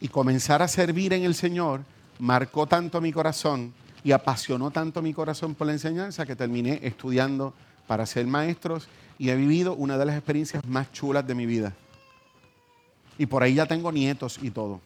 Y 0.00 0.08
comenzar 0.08 0.60
a 0.60 0.68
servir 0.68 1.12
en 1.12 1.24
el 1.24 1.34
Señor 1.34 1.82
marcó 2.18 2.66
tanto 2.66 3.00
mi 3.00 3.12
corazón 3.12 3.72
y 4.02 4.12
apasionó 4.12 4.70
tanto 4.70 5.00
mi 5.00 5.14
corazón 5.14 5.54
por 5.54 5.66
la 5.66 5.72
enseñanza 5.72 6.26
que 6.26 6.36
terminé 6.36 6.80
estudiando 6.82 7.54
para 7.86 8.04
ser 8.04 8.26
maestros 8.26 8.88
y 9.18 9.30
he 9.30 9.36
vivido 9.36 9.74
una 9.74 9.96
de 9.96 10.06
las 10.06 10.16
experiencias 10.16 10.64
más 10.66 10.90
chulas 10.92 11.26
de 11.26 11.34
mi 11.34 11.46
vida. 11.46 11.72
Y 13.18 13.26
por 13.26 13.42
ahí 13.42 13.54
ya 13.54 13.66
tengo 13.66 13.92
nietos 13.92 14.38
y 14.42 14.50
todo. 14.50 14.80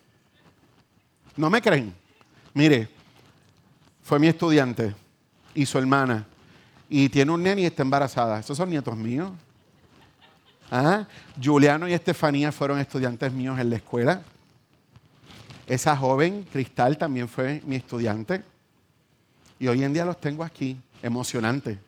¿No 1.37 1.49
me 1.49 1.63
creen? 1.63 1.95
Mire, 2.53 2.89
fue 4.03 4.19
mi 4.19 4.27
estudiante 4.27 4.95
y 5.55 5.65
su 5.65 5.79
hermana. 5.79 6.27
Y 6.91 7.09
tiene 7.09 7.31
un 7.31 7.43
nene 7.43 7.63
y 7.63 7.67
está 7.67 7.83
embarazada. 7.83 8.41
Esos 8.41 8.57
son 8.57 8.71
nietos 8.71 8.97
míos. 8.97 9.31
¿Ah? 10.71 11.07
Juliano 11.43 11.89
y 11.89 11.93
Estefanía 11.93 12.53
fueron 12.53 12.79
estudiantes 12.79 13.33
míos 13.33 13.59
en 13.59 13.71
la 13.71 13.77
escuela. 13.77 14.23
Esa 15.67 15.97
joven, 15.97 16.47
Cristal, 16.51 16.97
también 16.97 17.29
fue 17.29 17.63
mi 17.67 17.77
estudiante. 17.77 18.43
Y 19.59 19.69
hoy 19.69 19.83
en 19.85 19.93
día 19.93 20.05
los 20.05 20.21
tengo 20.21 20.45
aquí, 20.45 20.79
emocionante. 21.03 21.79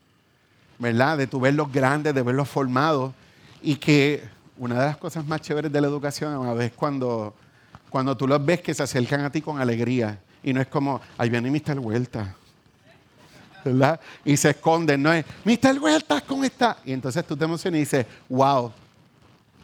¿Verdad? 0.80 1.18
De 1.18 1.28
tu 1.28 1.38
verlos 1.38 1.70
grandes, 1.70 2.12
de 2.12 2.22
verlos 2.22 2.48
formados. 2.48 3.12
Y 3.62 3.76
que 3.76 4.24
una 4.56 4.80
de 4.80 4.86
las 4.86 4.96
cosas 4.96 5.24
más 5.24 5.42
chéveres 5.42 5.70
de 5.70 5.80
la 5.80 5.86
educación 5.86 6.60
es 6.60 6.72
cuando, 6.72 7.34
cuando 7.88 8.16
tú 8.16 8.26
los 8.26 8.44
ves 8.44 8.62
que 8.62 8.74
se 8.74 8.82
acercan 8.82 9.20
a 9.20 9.30
ti 9.30 9.40
con 9.42 9.60
alegría. 9.60 10.18
Y 10.42 10.52
no 10.52 10.60
es 10.60 10.66
como, 10.66 11.00
ahí 11.18 11.28
viene 11.28 11.50
Mr. 11.50 11.78
Vuelta. 11.78 12.34
¿Verdad? 13.62 14.00
Y 14.24 14.38
se 14.38 14.50
esconden, 14.50 15.02
no 15.02 15.12
es, 15.12 15.26
Mr. 15.44 15.78
Vuelta, 15.78 16.22
¿cómo 16.22 16.44
está? 16.44 16.78
Y 16.82 16.94
entonces 16.94 17.26
tú 17.26 17.36
te 17.36 17.44
emocionas 17.44 17.76
y 17.76 17.80
dices, 17.80 18.06
wow, 18.30 18.72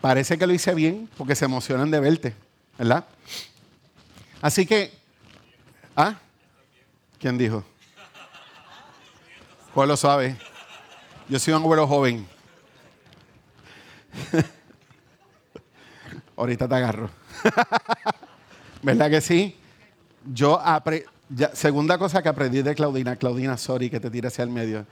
parece 0.02 0.36
que 0.36 0.46
lo 0.46 0.52
hice 0.52 0.74
bien 0.74 1.08
porque 1.16 1.34
se 1.34 1.46
emocionan 1.46 1.90
de 1.90 1.98
verte, 1.98 2.34
¿verdad? 2.76 3.06
Así 4.42 4.66
que, 4.66 4.92
¿ah? 5.96 6.14
¿Quién 7.18 7.38
dijo? 7.38 7.64
¿Cuál 9.72 9.88
lo 9.88 9.96
sabe? 9.96 10.36
Yo 11.28 11.40
soy 11.40 11.54
un 11.54 11.62
abuelo 11.62 11.88
joven. 11.88 12.24
Ahorita 16.36 16.68
te 16.68 16.74
agarro. 16.74 17.10
¿Verdad 18.82 19.10
que 19.10 19.20
sí? 19.20 19.56
Yo 20.32 20.62
segunda 21.52 21.98
cosa 21.98 22.22
que 22.22 22.28
aprendí 22.28 22.62
de 22.62 22.76
Claudina, 22.76 23.16
Claudina, 23.16 23.56
sorry 23.56 23.90
que 23.90 23.98
te 23.98 24.08
tire 24.08 24.28
hacia 24.28 24.44
el 24.44 24.50
medio. 24.50 24.86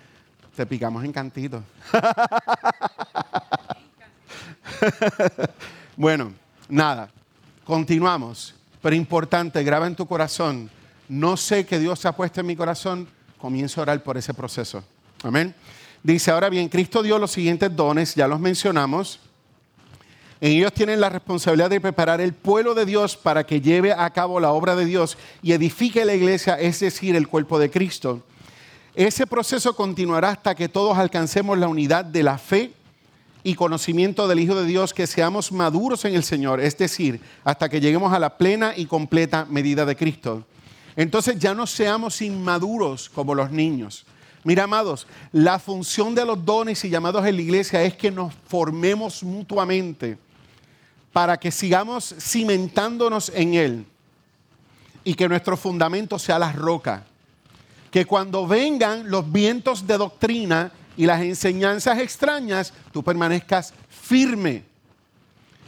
Te 0.57 0.67
picamos 0.67 1.05
en 1.05 1.13
cantito. 1.13 1.63
bueno, 5.97 6.33
nada. 6.69 7.11
Continuamos. 7.65 8.55
Pero 8.83 8.97
importante, 8.97 9.63
graba 9.63 9.87
en 9.87 9.95
tu 9.95 10.07
corazón. 10.07 10.69
No 11.09 11.37
sé 11.37 11.65
que 11.65 11.79
Dios 11.79 12.01
se 12.01 12.09
ha 12.09 12.13
puesto 12.13 12.41
en 12.41 12.47
mi 12.47 12.57
corazón. 12.57 13.07
Comienzo 13.39 13.81
a 13.81 13.83
orar 13.83 14.03
por 14.03 14.17
ese 14.17 14.35
proceso. 14.35 14.83
Amén. 15.23 15.55
Dice, 16.05 16.31
ahora 16.31 16.51
bien, 16.51 16.69
Cristo 16.69 17.03
dio 17.03 17.19
los 17.19 17.31
siguientes 17.31 17.75
dones, 17.75 18.15
ya 18.15 18.29
los 18.29 18.39
mencionamos. 18.39 19.21
En 20.39 20.53
ellos 20.53 20.75
tienen 20.75 21.01
la 21.01 21.09
responsabilidad 21.09 21.71
de 21.71 21.81
preparar 21.81 22.21
el 22.21 22.35
pueblo 22.35 22.75
de 22.75 22.85
Dios 22.85 23.17
para 23.17 23.47
que 23.47 23.63
lleve 23.63 23.91
a 23.91 24.11
cabo 24.11 24.39
la 24.39 24.53
obra 24.53 24.77
de 24.77 24.85
Dios 24.85 25.17
y 25.41 25.53
edifique 25.53 26.05
la 26.05 26.15
iglesia, 26.15 26.61
es 26.61 26.81
decir, 26.81 27.17
el 27.17 27.27
cuerpo 27.27 27.59
de 27.59 27.71
Cristo. 27.71 28.23
Ese 28.95 29.27
proceso 29.27 29.75
continuará 29.75 30.29
hasta 30.29 30.55
que 30.55 30.69
todos 30.69 30.99
alcancemos 30.99 31.57
la 31.57 31.69
unidad 31.69 32.05
de 32.05 32.23
la 32.23 32.37
fe 32.37 32.75
y 33.43 33.55
conocimiento 33.55 34.29
del 34.29 34.41
Hijo 34.41 34.57
de 34.57 34.67
Dios, 34.67 34.93
que 34.93 35.07
seamos 35.07 35.53
maduros 35.53 36.05
en 36.05 36.15
el 36.15 36.23
Señor, 36.23 36.61
es 36.61 36.77
decir, 36.77 37.19
hasta 37.45 37.71
que 37.71 37.81
lleguemos 37.81 38.13
a 38.13 38.19
la 38.19 38.37
plena 38.37 38.75
y 38.77 38.85
completa 38.85 39.47
medida 39.47 39.87
de 39.87 39.97
Cristo. 39.97 40.45
Entonces 40.97 41.39
ya 41.39 41.55
no 41.55 41.67
seamos 41.67 42.21
inmaduros 42.21 43.09
como 43.09 43.35
los 43.35 43.51
niños 43.51 44.05
Mira, 44.45 44.65
amados, 44.65 45.07
la 45.33 45.59
función 45.59 46.15
de 46.15 46.27
los 46.27 46.45
dones 46.45 46.85
y 46.85 46.91
llamados 46.91 47.27
en 47.27 47.37
la 47.37 47.43
iglesia 47.43 47.83
es 47.83 47.97
que 47.97 48.11
nos 48.11 48.33
formemos 48.47 49.23
mutuamente 49.23 50.19
para 51.13 51.39
que 51.39 51.51
sigamos 51.51 52.15
cimentándonos 52.21 53.33
en 53.35 53.55
Él 53.55 53.87
y 55.03 55.15
que 55.15 55.29
nuestro 55.29 55.57
fundamento 55.57 56.19
sea 56.19 56.39
la 56.39 56.53
roca. 56.53 57.05
Que 57.91 58.05
cuando 58.05 58.47
vengan 58.47 59.11
los 59.11 59.31
vientos 59.31 59.87
de 59.87 59.97
doctrina 59.97 60.73
y 60.97 61.07
las 61.07 61.23
enseñanzas 61.23 61.99
extrañas, 61.99 62.75
tú 62.93 63.03
permanezcas 63.03 63.73
firme 63.89 64.65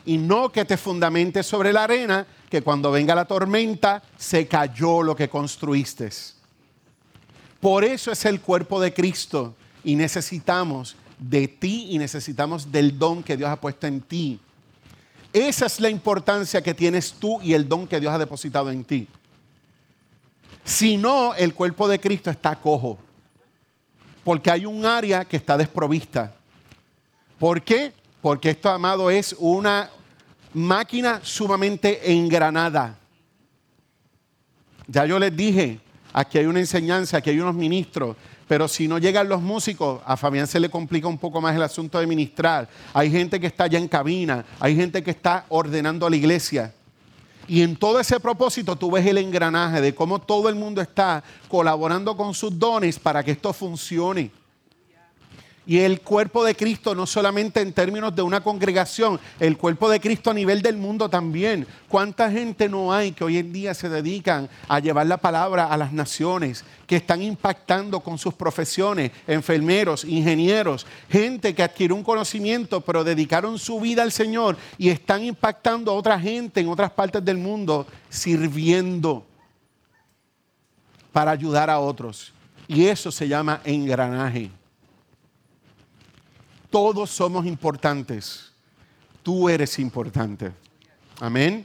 y 0.04 0.18
no 0.18 0.50
que 0.50 0.64
te 0.64 0.76
fundamentes 0.76 1.46
sobre 1.46 1.72
la 1.72 1.84
arena, 1.84 2.26
que 2.50 2.62
cuando 2.62 2.90
venga 2.90 3.14
la 3.14 3.24
tormenta 3.24 4.02
se 4.18 4.46
cayó 4.46 5.02
lo 5.02 5.16
que 5.16 5.28
construiste. 5.28 6.10
Por 7.60 7.84
eso 7.84 8.12
es 8.12 8.24
el 8.24 8.40
cuerpo 8.40 8.80
de 8.80 8.92
Cristo 8.92 9.54
y 9.82 9.96
necesitamos 9.96 10.96
de 11.18 11.48
ti 11.48 11.86
y 11.90 11.98
necesitamos 11.98 12.70
del 12.70 12.98
don 12.98 13.22
que 13.22 13.36
Dios 13.36 13.48
ha 13.48 13.60
puesto 13.60 13.86
en 13.86 14.00
ti. 14.00 14.38
Esa 15.32 15.66
es 15.66 15.80
la 15.80 15.90
importancia 15.90 16.62
que 16.62 16.74
tienes 16.74 17.12
tú 17.12 17.40
y 17.42 17.54
el 17.54 17.68
don 17.68 17.86
que 17.86 18.00
Dios 18.00 18.12
ha 18.12 18.18
depositado 18.18 18.70
en 18.70 18.84
ti. 18.84 19.08
Si 20.64 20.96
no, 20.96 21.34
el 21.34 21.54
cuerpo 21.54 21.86
de 21.88 22.00
Cristo 22.00 22.30
está 22.30 22.56
cojo. 22.56 22.98
Porque 24.24 24.50
hay 24.50 24.66
un 24.66 24.84
área 24.84 25.24
que 25.24 25.36
está 25.36 25.56
desprovista. 25.56 26.34
¿Por 27.38 27.62
qué? 27.62 27.92
Porque 28.20 28.50
esto, 28.50 28.68
amado, 28.70 29.10
es 29.10 29.36
una 29.38 29.90
máquina 30.52 31.20
sumamente 31.22 32.12
engranada. 32.12 32.98
Ya 34.88 35.06
yo 35.06 35.18
les 35.18 35.36
dije, 35.36 35.78
aquí 36.16 36.38
hay 36.38 36.46
una 36.46 36.60
enseñanza, 36.60 37.18
aquí 37.18 37.28
hay 37.28 37.38
unos 37.38 37.54
ministros, 37.54 38.16
pero 38.48 38.66
si 38.68 38.88
no 38.88 38.96
llegan 38.96 39.28
los 39.28 39.42
músicos, 39.42 40.00
a 40.06 40.16
Fabián 40.16 40.46
se 40.46 40.58
le 40.58 40.70
complica 40.70 41.06
un 41.06 41.18
poco 41.18 41.42
más 41.42 41.54
el 41.54 41.62
asunto 41.62 41.98
de 41.98 42.06
ministrar. 42.06 42.66
Hay 42.94 43.10
gente 43.10 43.38
que 43.38 43.46
está 43.46 43.64
allá 43.64 43.78
en 43.78 43.86
cabina, 43.86 44.42
hay 44.58 44.74
gente 44.74 45.02
que 45.02 45.10
está 45.10 45.44
ordenando 45.50 46.06
a 46.06 46.10
la 46.10 46.16
iglesia. 46.16 46.72
Y 47.46 47.60
en 47.60 47.76
todo 47.76 48.00
ese 48.00 48.18
propósito 48.18 48.76
tú 48.76 48.90
ves 48.90 49.04
el 49.04 49.18
engranaje 49.18 49.82
de 49.82 49.94
cómo 49.94 50.18
todo 50.18 50.48
el 50.48 50.54
mundo 50.54 50.80
está 50.80 51.22
colaborando 51.48 52.16
con 52.16 52.32
sus 52.32 52.58
dones 52.58 52.98
para 52.98 53.22
que 53.22 53.32
esto 53.32 53.52
funcione. 53.52 54.30
Y 55.68 55.78
el 55.78 56.00
cuerpo 56.00 56.44
de 56.44 56.54
Cristo 56.54 56.94
no 56.94 57.06
solamente 57.06 57.60
en 57.60 57.72
términos 57.72 58.14
de 58.14 58.22
una 58.22 58.40
congregación, 58.40 59.18
el 59.40 59.56
cuerpo 59.56 59.90
de 59.90 59.98
Cristo 59.98 60.30
a 60.30 60.34
nivel 60.34 60.62
del 60.62 60.76
mundo 60.76 61.10
también. 61.10 61.66
¿Cuánta 61.88 62.30
gente 62.30 62.68
no 62.68 62.92
hay 62.92 63.10
que 63.10 63.24
hoy 63.24 63.38
en 63.38 63.52
día 63.52 63.74
se 63.74 63.88
dedican 63.88 64.48
a 64.68 64.78
llevar 64.78 65.08
la 65.08 65.16
palabra 65.16 65.66
a 65.66 65.76
las 65.76 65.92
naciones, 65.92 66.64
que 66.86 66.94
están 66.94 67.20
impactando 67.20 67.98
con 67.98 68.16
sus 68.16 68.32
profesiones, 68.34 69.10
enfermeros, 69.26 70.04
ingenieros, 70.04 70.86
gente 71.10 71.52
que 71.52 71.64
adquirió 71.64 71.96
un 71.96 72.04
conocimiento 72.04 72.80
pero 72.80 73.02
dedicaron 73.02 73.58
su 73.58 73.80
vida 73.80 74.04
al 74.04 74.12
Señor 74.12 74.56
y 74.78 74.90
están 74.90 75.24
impactando 75.24 75.90
a 75.90 75.94
otra 75.94 76.20
gente 76.20 76.60
en 76.60 76.68
otras 76.68 76.92
partes 76.92 77.24
del 77.24 77.38
mundo 77.38 77.88
sirviendo 78.08 79.26
para 81.10 81.32
ayudar 81.32 81.70
a 81.70 81.80
otros? 81.80 82.32
Y 82.68 82.86
eso 82.86 83.10
se 83.10 83.26
llama 83.26 83.60
engranaje. 83.64 84.50
Todos 86.76 87.08
somos 87.08 87.46
importantes. 87.46 88.52
Tú 89.22 89.48
eres 89.48 89.78
importante. 89.78 90.52
Amén. 91.20 91.64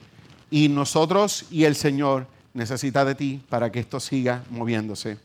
Y 0.49 0.69
nosotros 0.69 1.47
y 1.51 1.65
el 1.65 1.75
Señor 1.75 2.27
necesita 2.53 3.03
de 3.03 3.13
ti 3.13 3.41
para 3.49 3.69
que 3.69 3.81
esto 3.81 3.99
siga 3.99 4.41
moviéndose. 4.49 5.17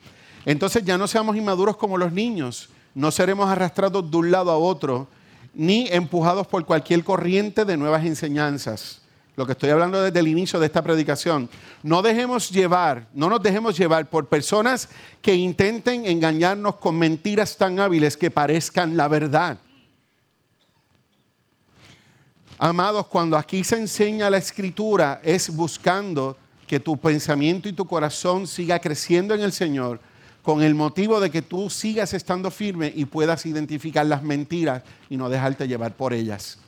Entonces 0.44 0.82
ya 0.84 0.98
no 0.98 1.06
seamos 1.06 1.36
inmaduros 1.36 1.76
como 1.76 1.98
los 1.98 2.10
niños. 2.10 2.68
No 2.96 3.12
seremos 3.12 3.48
arrastrados 3.48 4.10
de 4.10 4.16
un 4.16 4.32
lado 4.32 4.50
a 4.50 4.58
otro, 4.58 5.06
ni 5.54 5.86
empujados 5.86 6.48
por 6.48 6.66
cualquier 6.66 7.04
corriente 7.04 7.64
de 7.64 7.76
nuevas 7.76 8.04
enseñanzas. 8.04 9.02
Lo 9.36 9.46
que 9.46 9.52
estoy 9.52 9.70
hablando 9.70 10.02
desde 10.02 10.18
el 10.18 10.26
inicio 10.26 10.58
de 10.58 10.66
esta 10.66 10.82
predicación. 10.82 11.48
No 11.84 12.02
dejemos 12.02 12.50
llevar, 12.50 13.06
no 13.14 13.28
nos 13.28 13.40
dejemos 13.40 13.78
llevar 13.78 14.10
por 14.10 14.26
personas 14.26 14.88
que 15.22 15.36
intenten 15.36 16.06
engañarnos 16.06 16.74
con 16.74 16.98
mentiras 16.98 17.56
tan 17.56 17.78
hábiles 17.78 18.16
que 18.16 18.32
parezcan 18.32 18.96
la 18.96 19.06
verdad. 19.06 19.58
Amados, 22.58 23.06
cuando 23.08 23.36
aquí 23.36 23.62
se 23.64 23.76
enseña 23.76 24.30
la 24.30 24.38
escritura 24.38 25.20
es 25.22 25.54
buscando 25.54 26.38
que 26.66 26.80
tu 26.80 26.96
pensamiento 26.96 27.68
y 27.68 27.74
tu 27.74 27.84
corazón 27.84 28.46
siga 28.46 28.78
creciendo 28.78 29.34
en 29.34 29.42
el 29.42 29.52
Señor 29.52 30.00
con 30.42 30.62
el 30.62 30.74
motivo 30.74 31.20
de 31.20 31.30
que 31.30 31.42
tú 31.42 31.68
sigas 31.68 32.14
estando 32.14 32.50
firme 32.50 32.90
y 32.94 33.04
puedas 33.04 33.44
identificar 33.44 34.06
las 34.06 34.22
mentiras 34.22 34.84
y 35.10 35.18
no 35.18 35.28
dejarte 35.28 35.68
llevar 35.68 35.96
por 35.96 36.14
ellas. 36.14 36.58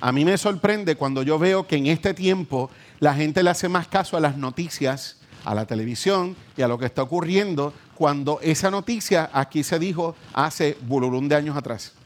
A 0.00 0.10
mí 0.10 0.24
me 0.24 0.38
sorprende 0.38 0.96
cuando 0.96 1.22
yo 1.22 1.38
veo 1.38 1.66
que 1.66 1.76
en 1.76 1.88
este 1.88 2.14
tiempo 2.14 2.70
la 2.98 3.14
gente 3.14 3.42
le 3.42 3.50
hace 3.50 3.68
más 3.68 3.88
caso 3.88 4.16
a 4.16 4.20
las 4.20 4.38
noticias, 4.38 5.18
a 5.44 5.54
la 5.54 5.66
televisión 5.66 6.34
y 6.56 6.62
a 6.62 6.68
lo 6.68 6.78
que 6.78 6.86
está 6.86 7.02
ocurriendo 7.02 7.74
cuando 7.94 8.40
esa 8.40 8.70
noticia 8.70 9.28
aquí 9.34 9.64
se 9.64 9.78
dijo 9.78 10.16
hace 10.32 10.78
bulurún 10.80 11.28
de 11.28 11.34
años 11.34 11.58
atrás 11.58 11.97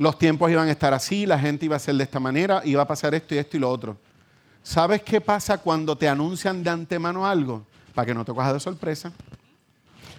los 0.00 0.16
tiempos 0.16 0.50
iban 0.50 0.66
a 0.66 0.70
estar 0.70 0.94
así, 0.94 1.26
la 1.26 1.38
gente 1.38 1.66
iba 1.66 1.76
a 1.76 1.78
ser 1.78 1.94
de 1.94 2.04
esta 2.04 2.18
manera, 2.18 2.62
iba 2.64 2.80
a 2.80 2.88
pasar 2.88 3.14
esto 3.14 3.34
y 3.34 3.38
esto 3.38 3.58
y 3.58 3.60
lo 3.60 3.68
otro. 3.68 3.98
¿Sabes 4.62 5.02
qué 5.02 5.20
pasa 5.20 5.58
cuando 5.58 5.94
te 5.94 6.08
anuncian 6.08 6.62
de 6.62 6.70
antemano 6.70 7.26
algo? 7.26 7.66
Para 7.94 8.06
que 8.06 8.14
no 8.14 8.24
te 8.24 8.32
cojas 8.32 8.54
de 8.54 8.60
sorpresa. 8.60 9.12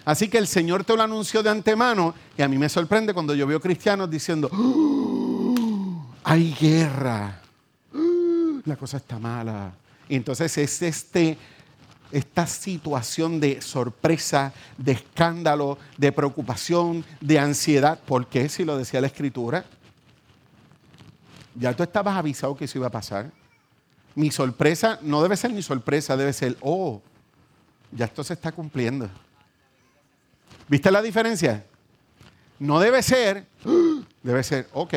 Así 0.04 0.28
que 0.28 0.38
el 0.38 0.46
Señor 0.46 0.84
te 0.84 0.96
lo 0.96 1.02
anunció 1.02 1.42
de 1.42 1.50
antemano 1.50 2.14
y 2.38 2.42
a 2.42 2.48
mí 2.48 2.58
me 2.58 2.68
sorprende 2.68 3.12
cuando 3.12 3.34
yo 3.34 3.44
veo 3.44 3.60
cristianos 3.60 4.08
diciendo, 4.08 4.48
¡Oh! 4.52 6.06
hay 6.22 6.54
guerra, 6.54 7.40
¡Oh! 7.92 8.60
la 8.64 8.76
cosa 8.76 8.98
está 8.98 9.18
mala. 9.18 9.72
Y 10.08 10.14
entonces 10.14 10.56
es 10.58 10.80
este, 10.80 11.36
esta 12.12 12.46
situación 12.46 13.40
de 13.40 13.60
sorpresa, 13.60 14.52
de 14.76 14.92
escándalo, 14.92 15.78
de 15.96 16.12
preocupación, 16.12 17.04
de 17.20 17.38
ansiedad. 17.38 17.98
¿Por 17.98 18.26
qué? 18.26 18.48
Si 18.48 18.64
lo 18.64 18.76
decía 18.76 19.00
la 19.00 19.06
Escritura. 19.08 19.64
Ya 21.54 21.74
tú 21.74 21.82
estabas 21.82 22.16
avisado 22.16 22.56
que 22.56 22.66
eso 22.66 22.78
iba 22.78 22.86
a 22.86 22.90
pasar. 22.90 23.30
Mi 24.14 24.30
sorpresa 24.30 24.98
no 25.02 25.22
debe 25.22 25.36
ser 25.36 25.52
mi 25.52 25.62
sorpresa, 25.62 26.16
debe 26.16 26.32
ser, 26.32 26.56
oh, 26.60 27.00
ya 27.90 28.04
esto 28.04 28.22
se 28.22 28.34
está 28.34 28.52
cumpliendo. 28.52 29.08
¿Viste 30.68 30.90
la 30.90 31.02
diferencia? 31.02 31.64
No 32.58 32.78
debe 32.78 33.02
ser, 33.02 33.46
debe 34.22 34.42
ser, 34.42 34.68
ok. 34.72 34.94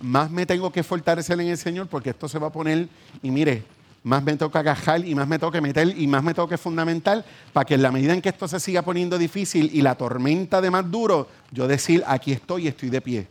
Más 0.00 0.30
me 0.30 0.46
tengo 0.46 0.72
que 0.72 0.82
fortalecer 0.82 1.38
en 1.40 1.48
el 1.48 1.58
Señor 1.58 1.86
porque 1.88 2.10
esto 2.10 2.28
se 2.28 2.38
va 2.38 2.48
a 2.48 2.52
poner, 2.52 2.88
y 3.22 3.30
mire, 3.30 3.64
más 4.02 4.22
me 4.22 4.36
toca 4.36 4.60
agajar 4.60 5.04
y 5.06 5.14
más 5.14 5.28
me 5.28 5.38
toca 5.38 5.60
meter 5.60 5.94
y 5.96 6.06
más 6.06 6.22
me 6.22 6.32
toca 6.32 6.56
fundamental 6.56 7.24
para 7.52 7.66
que 7.66 7.74
en 7.74 7.82
la 7.82 7.92
medida 7.92 8.14
en 8.14 8.22
que 8.22 8.30
esto 8.30 8.48
se 8.48 8.58
siga 8.58 8.82
poniendo 8.82 9.18
difícil 9.18 9.70
y 9.72 9.82
la 9.82 9.94
tormenta 9.94 10.60
de 10.60 10.70
más 10.70 10.90
duro, 10.90 11.28
yo 11.50 11.68
decir, 11.68 12.02
aquí 12.06 12.32
estoy 12.32 12.64
y 12.64 12.68
estoy 12.68 12.88
de 12.88 13.00
pie. 13.00 13.28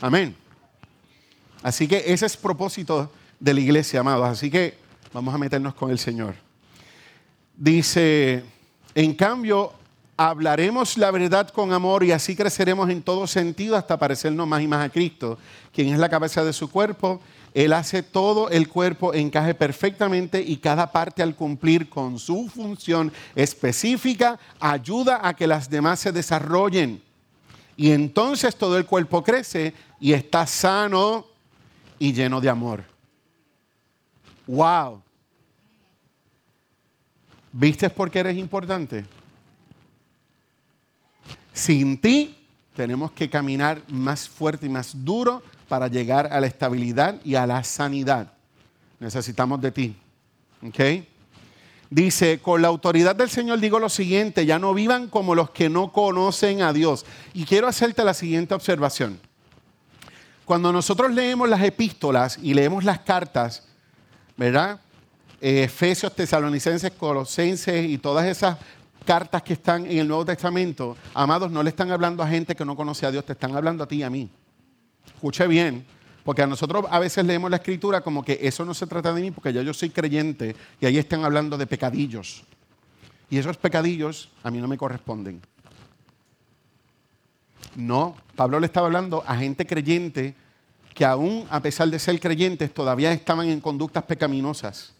Amén. 0.00 0.34
Así 1.62 1.88
que 1.88 2.04
ese 2.06 2.26
es 2.26 2.36
propósito 2.36 3.10
de 3.38 3.54
la 3.54 3.60
iglesia, 3.60 4.00
amados. 4.00 4.28
Así 4.28 4.50
que 4.50 4.78
vamos 5.12 5.34
a 5.34 5.38
meternos 5.38 5.74
con 5.74 5.90
el 5.90 5.98
Señor. 5.98 6.34
Dice, 7.56 8.44
en 8.94 9.14
cambio, 9.14 9.72
hablaremos 10.28 10.98
la 10.98 11.10
verdad 11.10 11.48
con 11.48 11.72
amor 11.72 12.04
y 12.04 12.12
así 12.12 12.36
creceremos 12.36 12.90
en 12.90 13.02
todo 13.02 13.26
sentido 13.26 13.76
hasta 13.76 13.98
parecernos 13.98 14.46
más 14.46 14.60
y 14.60 14.68
más 14.68 14.84
a 14.84 14.90
Cristo, 14.90 15.38
quien 15.72 15.88
es 15.88 15.98
la 15.98 16.10
cabeza 16.10 16.44
de 16.44 16.52
su 16.52 16.70
cuerpo 16.70 17.20
él 17.54 17.72
hace 17.72 18.02
todo 18.02 18.48
el 18.50 18.68
cuerpo 18.68 19.12
encaje 19.12 19.54
perfectamente 19.54 20.40
y 20.40 20.58
cada 20.58 20.92
parte 20.92 21.22
al 21.22 21.34
cumplir 21.34 21.88
con 21.88 22.18
su 22.18 22.48
función 22.48 23.12
específica 23.34 24.38
ayuda 24.60 25.26
a 25.26 25.34
que 25.34 25.46
las 25.46 25.68
demás 25.68 26.00
se 26.00 26.12
desarrollen. 26.12 27.02
Y 27.76 27.90
entonces 27.90 28.54
todo 28.54 28.76
el 28.76 28.86
cuerpo 28.86 29.24
crece 29.24 29.74
y 29.98 30.12
está 30.12 30.46
sano 30.46 31.26
y 31.98 32.12
lleno 32.12 32.40
de 32.40 32.50
amor. 32.50 32.84
¡Wow! 34.46 35.02
¿Viste 37.52 37.90
por 37.90 38.10
qué 38.10 38.20
eres 38.20 38.36
importante? 38.36 39.04
Sin 41.60 41.98
ti 41.98 42.34
tenemos 42.74 43.12
que 43.12 43.28
caminar 43.28 43.82
más 43.88 44.26
fuerte 44.26 44.64
y 44.64 44.70
más 44.70 45.04
duro 45.04 45.42
para 45.68 45.88
llegar 45.88 46.32
a 46.32 46.40
la 46.40 46.46
estabilidad 46.46 47.20
y 47.22 47.34
a 47.34 47.46
la 47.46 47.62
sanidad. 47.64 48.32
Necesitamos 48.98 49.60
de 49.60 49.70
ti. 49.70 49.96
¿Ok? 50.66 51.04
Dice, 51.90 52.38
con 52.38 52.62
la 52.62 52.68
autoridad 52.68 53.14
del 53.14 53.28
Señor 53.28 53.60
digo 53.60 53.78
lo 53.78 53.90
siguiente, 53.90 54.46
ya 54.46 54.58
no 54.58 54.72
vivan 54.72 55.08
como 55.08 55.34
los 55.34 55.50
que 55.50 55.68
no 55.68 55.92
conocen 55.92 56.62
a 56.62 56.72
Dios. 56.72 57.04
Y 57.34 57.44
quiero 57.44 57.68
hacerte 57.68 58.04
la 58.04 58.14
siguiente 58.14 58.54
observación. 58.54 59.20
Cuando 60.46 60.72
nosotros 60.72 61.12
leemos 61.12 61.46
las 61.46 61.60
epístolas 61.60 62.38
y 62.42 62.54
leemos 62.54 62.84
las 62.84 63.00
cartas, 63.00 63.64
¿verdad? 64.34 64.80
Eh, 65.42 65.64
Efesios, 65.64 66.16
Tesalonicenses, 66.16 66.92
Colosenses 66.92 67.84
y 67.84 67.98
todas 67.98 68.24
esas 68.24 68.56
cartas 69.04 69.42
que 69.42 69.54
están 69.54 69.86
en 69.86 69.98
el 69.98 70.08
Nuevo 70.08 70.24
Testamento, 70.24 70.96
amados, 71.14 71.50
no 71.50 71.62
le 71.62 71.70
están 71.70 71.90
hablando 71.90 72.22
a 72.22 72.28
gente 72.28 72.54
que 72.54 72.64
no 72.64 72.76
conoce 72.76 73.06
a 73.06 73.10
Dios, 73.10 73.24
te 73.24 73.32
están 73.32 73.54
hablando 73.56 73.84
a 73.84 73.88
ti 73.88 73.96
y 73.96 74.02
a 74.02 74.10
mí. 74.10 74.28
Escuche 75.06 75.46
bien, 75.46 75.84
porque 76.24 76.42
a 76.42 76.46
nosotros 76.46 76.84
a 76.90 76.98
veces 76.98 77.24
leemos 77.24 77.50
la 77.50 77.56
escritura 77.56 78.00
como 78.02 78.24
que 78.24 78.38
eso 78.42 78.64
no 78.64 78.74
se 78.74 78.86
trata 78.86 79.12
de 79.12 79.20
mí 79.20 79.30
porque 79.30 79.52
ya 79.52 79.62
yo 79.62 79.74
soy 79.74 79.90
creyente 79.90 80.54
y 80.80 80.86
ahí 80.86 80.98
están 80.98 81.24
hablando 81.24 81.56
de 81.56 81.66
pecadillos. 81.66 82.44
Y 83.30 83.38
esos 83.38 83.56
pecadillos 83.56 84.30
a 84.42 84.50
mí 84.50 84.58
no 84.58 84.68
me 84.68 84.76
corresponden. 84.76 85.40
No, 87.76 88.16
Pablo 88.34 88.58
le 88.58 88.66
estaba 88.66 88.86
hablando 88.86 89.22
a 89.26 89.36
gente 89.36 89.66
creyente 89.66 90.34
que 90.94 91.04
aún 91.04 91.46
a 91.50 91.60
pesar 91.60 91.88
de 91.88 91.98
ser 91.98 92.18
creyentes 92.18 92.74
todavía 92.74 93.12
estaban 93.12 93.48
en 93.48 93.60
conductas 93.60 94.04
pecaminosas. 94.04 94.92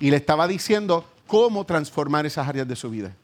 Y 0.00 0.10
le 0.10 0.16
estaba 0.16 0.46
diciendo 0.46 1.04
cómo 1.28 1.64
transformar 1.64 2.26
esas 2.26 2.48
áreas 2.48 2.66
de 2.66 2.74
su 2.74 2.90
vida. 2.90 3.14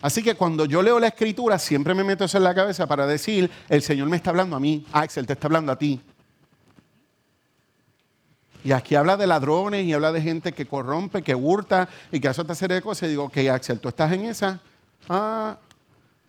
Así 0.00 0.22
que 0.22 0.34
cuando 0.34 0.64
yo 0.64 0.82
leo 0.82 0.98
la 0.98 1.08
escritura, 1.08 1.58
siempre 1.58 1.92
me 1.92 2.04
meto 2.04 2.24
eso 2.24 2.38
en 2.38 2.44
la 2.44 2.54
cabeza 2.54 2.86
para 2.86 3.06
decir, 3.06 3.50
el 3.68 3.82
Señor 3.82 4.08
me 4.08 4.16
está 4.16 4.30
hablando 4.30 4.56
a 4.56 4.60
mí, 4.60 4.86
Axel 4.92 5.26
te 5.26 5.34
está 5.34 5.48
hablando 5.48 5.72
a 5.72 5.76
ti. 5.76 6.00
Y 8.62 8.72
aquí 8.72 8.94
habla 8.94 9.16
de 9.16 9.26
ladrones 9.26 9.84
y 9.84 9.92
habla 9.92 10.12
de 10.12 10.20
gente 10.20 10.52
que 10.52 10.66
corrompe, 10.66 11.22
que 11.22 11.34
hurta 11.34 11.88
y 12.10 12.20
que 12.20 12.28
hace 12.28 12.40
otra 12.40 12.54
serie 12.54 12.76
de 12.76 12.82
cosas. 12.82 13.04
Y 13.04 13.10
digo, 13.10 13.24
ok, 13.24 13.36
Axel, 13.50 13.78
¿tú 13.80 13.88
estás 13.88 14.12
en 14.12 14.24
esa? 14.24 14.60
Ah, 15.08 15.56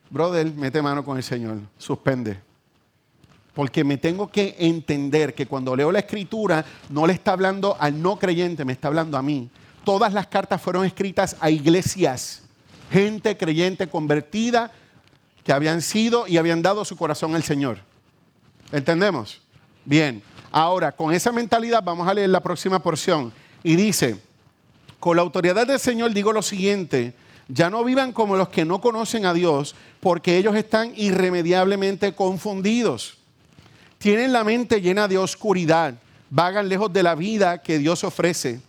brother, 0.09 0.51
mete 0.53 0.81
mano 0.81 1.03
con 1.03 1.17
el 1.17 1.23
Señor, 1.23 1.59
suspende. 1.77 2.39
Porque 3.53 3.83
me 3.83 3.97
tengo 3.97 4.27
que 4.27 4.55
entender 4.59 5.33
que 5.33 5.47
cuando 5.47 5.75
leo 5.75 5.91
la 5.91 5.99
escritura 5.99 6.63
no 6.89 7.07
le 7.07 7.13
está 7.13 7.31
hablando 7.31 7.75
al 7.79 7.99
no 7.99 8.19
creyente, 8.19 8.65
me 8.65 8.73
está 8.73 8.87
hablando 8.87 9.17
a 9.17 9.23
mí. 9.23 9.49
Todas 9.87 10.11
las 10.11 10.27
cartas 10.27 10.61
fueron 10.61 10.83
escritas 10.83 11.37
a 11.39 11.49
iglesias 11.49 12.41
gente 12.91 13.37
creyente 13.37 13.87
convertida 13.87 14.69
que 15.45 15.53
habían 15.53 15.81
sido 15.81 16.27
y 16.27 16.35
habían 16.35 16.61
dado 16.61 16.83
su 16.83 16.97
corazón 16.97 17.35
al 17.35 17.43
Señor. 17.43 17.77
¿Entendemos? 18.73 19.39
Bien, 19.85 20.21
ahora 20.51 20.91
con 20.91 21.13
esa 21.13 21.31
mentalidad 21.31 21.81
vamos 21.81 22.05
a 22.05 22.13
leer 22.13 22.29
la 22.29 22.41
próxima 22.41 22.83
porción. 22.83 23.31
Y 23.63 23.77
dice, 23.77 24.19
con 24.99 25.15
la 25.15 25.21
autoridad 25.21 25.65
del 25.65 25.79
Señor 25.79 26.13
digo 26.13 26.33
lo 26.33 26.41
siguiente, 26.41 27.13
ya 27.47 27.69
no 27.69 27.81
vivan 27.85 28.11
como 28.11 28.35
los 28.35 28.49
que 28.49 28.65
no 28.65 28.81
conocen 28.81 29.25
a 29.25 29.33
Dios, 29.33 29.73
porque 30.01 30.35
ellos 30.35 30.53
están 30.57 30.91
irremediablemente 30.97 32.13
confundidos. 32.13 33.19
Tienen 33.99 34.33
la 34.33 34.43
mente 34.43 34.81
llena 34.81 35.07
de 35.07 35.17
oscuridad, 35.17 35.93
vagan 36.29 36.67
lejos 36.67 36.91
de 36.91 37.03
la 37.03 37.15
vida 37.15 37.61
que 37.61 37.77
Dios 37.77 38.03
ofrece, 38.03 38.59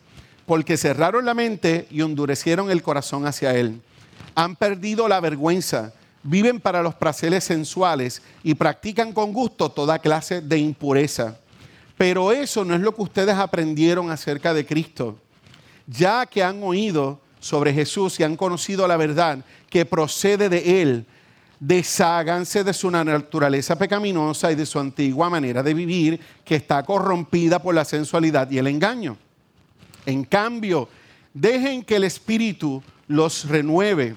porque 0.48 0.76
cerraron 0.76 1.24
la 1.24 1.34
mente 1.34 1.86
y 1.92 2.00
endurecieron 2.00 2.72
el 2.72 2.82
corazón 2.82 3.24
hacia 3.24 3.54
Él 3.54 3.80
han 4.38 4.54
perdido 4.54 5.08
la 5.08 5.18
vergüenza, 5.18 5.92
viven 6.22 6.60
para 6.60 6.80
los 6.80 6.94
placeres 6.94 7.42
sensuales 7.42 8.22
y 8.44 8.54
practican 8.54 9.12
con 9.12 9.32
gusto 9.32 9.68
toda 9.68 9.98
clase 9.98 10.40
de 10.40 10.58
impureza. 10.58 11.36
Pero 11.96 12.30
eso 12.30 12.64
no 12.64 12.76
es 12.76 12.80
lo 12.80 12.94
que 12.94 13.02
ustedes 13.02 13.34
aprendieron 13.34 14.12
acerca 14.12 14.54
de 14.54 14.64
Cristo. 14.64 15.18
Ya 15.88 16.24
que 16.24 16.44
han 16.44 16.62
oído 16.62 17.20
sobre 17.40 17.74
Jesús 17.74 18.20
y 18.20 18.22
han 18.22 18.36
conocido 18.36 18.86
la 18.86 18.96
verdad 18.96 19.44
que 19.68 19.84
procede 19.84 20.48
de 20.48 20.82
Él, 20.82 21.04
desháganse 21.58 22.62
de 22.62 22.72
su 22.72 22.88
naturaleza 22.92 23.76
pecaminosa 23.76 24.52
y 24.52 24.54
de 24.54 24.66
su 24.66 24.78
antigua 24.78 25.28
manera 25.28 25.64
de 25.64 25.74
vivir 25.74 26.20
que 26.44 26.54
está 26.54 26.84
corrompida 26.84 27.60
por 27.60 27.74
la 27.74 27.84
sensualidad 27.84 28.48
y 28.52 28.58
el 28.58 28.68
engaño. 28.68 29.16
En 30.08 30.24
cambio, 30.24 30.88
dejen 31.34 31.84
que 31.84 31.96
el 31.96 32.04
Espíritu 32.04 32.82
los 33.06 33.46
renueve 33.46 34.16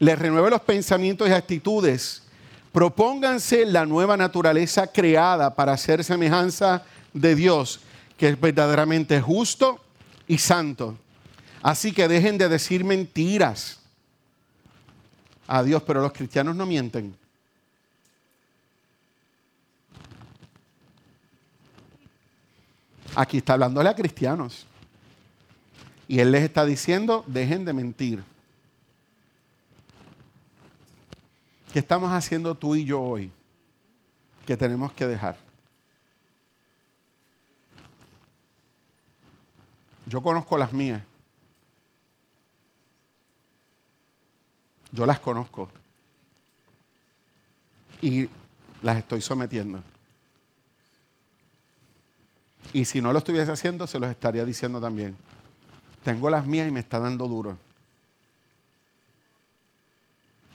les 0.00 0.18
renueve 0.18 0.50
los 0.50 0.62
pensamientos 0.62 1.28
y 1.28 1.32
actitudes. 1.32 2.22
Propónganse 2.72 3.66
la 3.66 3.84
nueva 3.84 4.16
naturaleza 4.16 4.86
creada 4.86 5.54
para 5.54 5.72
hacer 5.72 6.02
semejanza 6.02 6.82
de 7.12 7.34
Dios, 7.34 7.80
que 8.16 8.30
es 8.30 8.40
verdaderamente 8.40 9.20
justo 9.20 9.78
y 10.26 10.38
santo. 10.38 10.96
Así 11.62 11.92
que 11.92 12.08
dejen 12.08 12.38
de 12.38 12.48
decir 12.48 12.82
mentiras 12.82 13.78
a 15.46 15.62
Dios, 15.62 15.82
pero 15.82 16.00
los 16.00 16.12
cristianos 16.12 16.56
no 16.56 16.64
mienten. 16.64 17.14
Aquí 23.14 23.38
está 23.38 23.52
hablándole 23.52 23.90
a 23.90 23.94
cristianos. 23.94 24.66
Y 26.10 26.18
Él 26.18 26.32
les 26.32 26.42
está 26.42 26.64
diciendo, 26.64 27.22
dejen 27.28 27.64
de 27.64 27.72
mentir. 27.72 28.24
¿Qué 31.72 31.78
estamos 31.78 32.10
haciendo 32.10 32.56
tú 32.56 32.74
y 32.74 32.84
yo 32.84 33.00
hoy 33.00 33.30
que 34.44 34.56
tenemos 34.56 34.92
que 34.92 35.06
dejar? 35.06 35.36
Yo 40.04 40.20
conozco 40.20 40.58
las 40.58 40.72
mías. 40.72 41.00
Yo 44.90 45.06
las 45.06 45.20
conozco. 45.20 45.70
Y 48.02 48.28
las 48.82 48.96
estoy 48.96 49.20
sometiendo. 49.20 49.80
Y 52.72 52.84
si 52.84 53.00
no 53.00 53.12
lo 53.12 53.20
estuviese 53.20 53.52
haciendo, 53.52 53.86
se 53.86 54.00
los 54.00 54.10
estaría 54.10 54.44
diciendo 54.44 54.80
también. 54.80 55.16
Tengo 56.04 56.30
las 56.30 56.46
mías 56.46 56.68
y 56.68 56.70
me 56.70 56.80
está 56.80 56.98
dando 56.98 57.28
duro. 57.28 57.58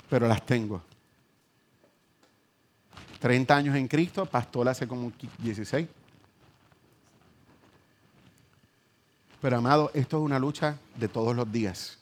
Pero 0.09 0.27
las 0.27 0.45
tengo. 0.45 0.81
30 3.19 3.55
años 3.55 3.75
en 3.75 3.87
Cristo, 3.87 4.25
pastor 4.25 4.69
hace 4.69 4.87
como 4.87 5.11
16. 5.39 5.87
Pero 9.41 9.57
amado, 9.57 9.91
esto 9.93 10.17
es 10.17 10.23
una 10.23 10.39
lucha 10.39 10.77
de 10.95 11.07
todos 11.07 11.35
los 11.35 11.51
días. 11.51 11.97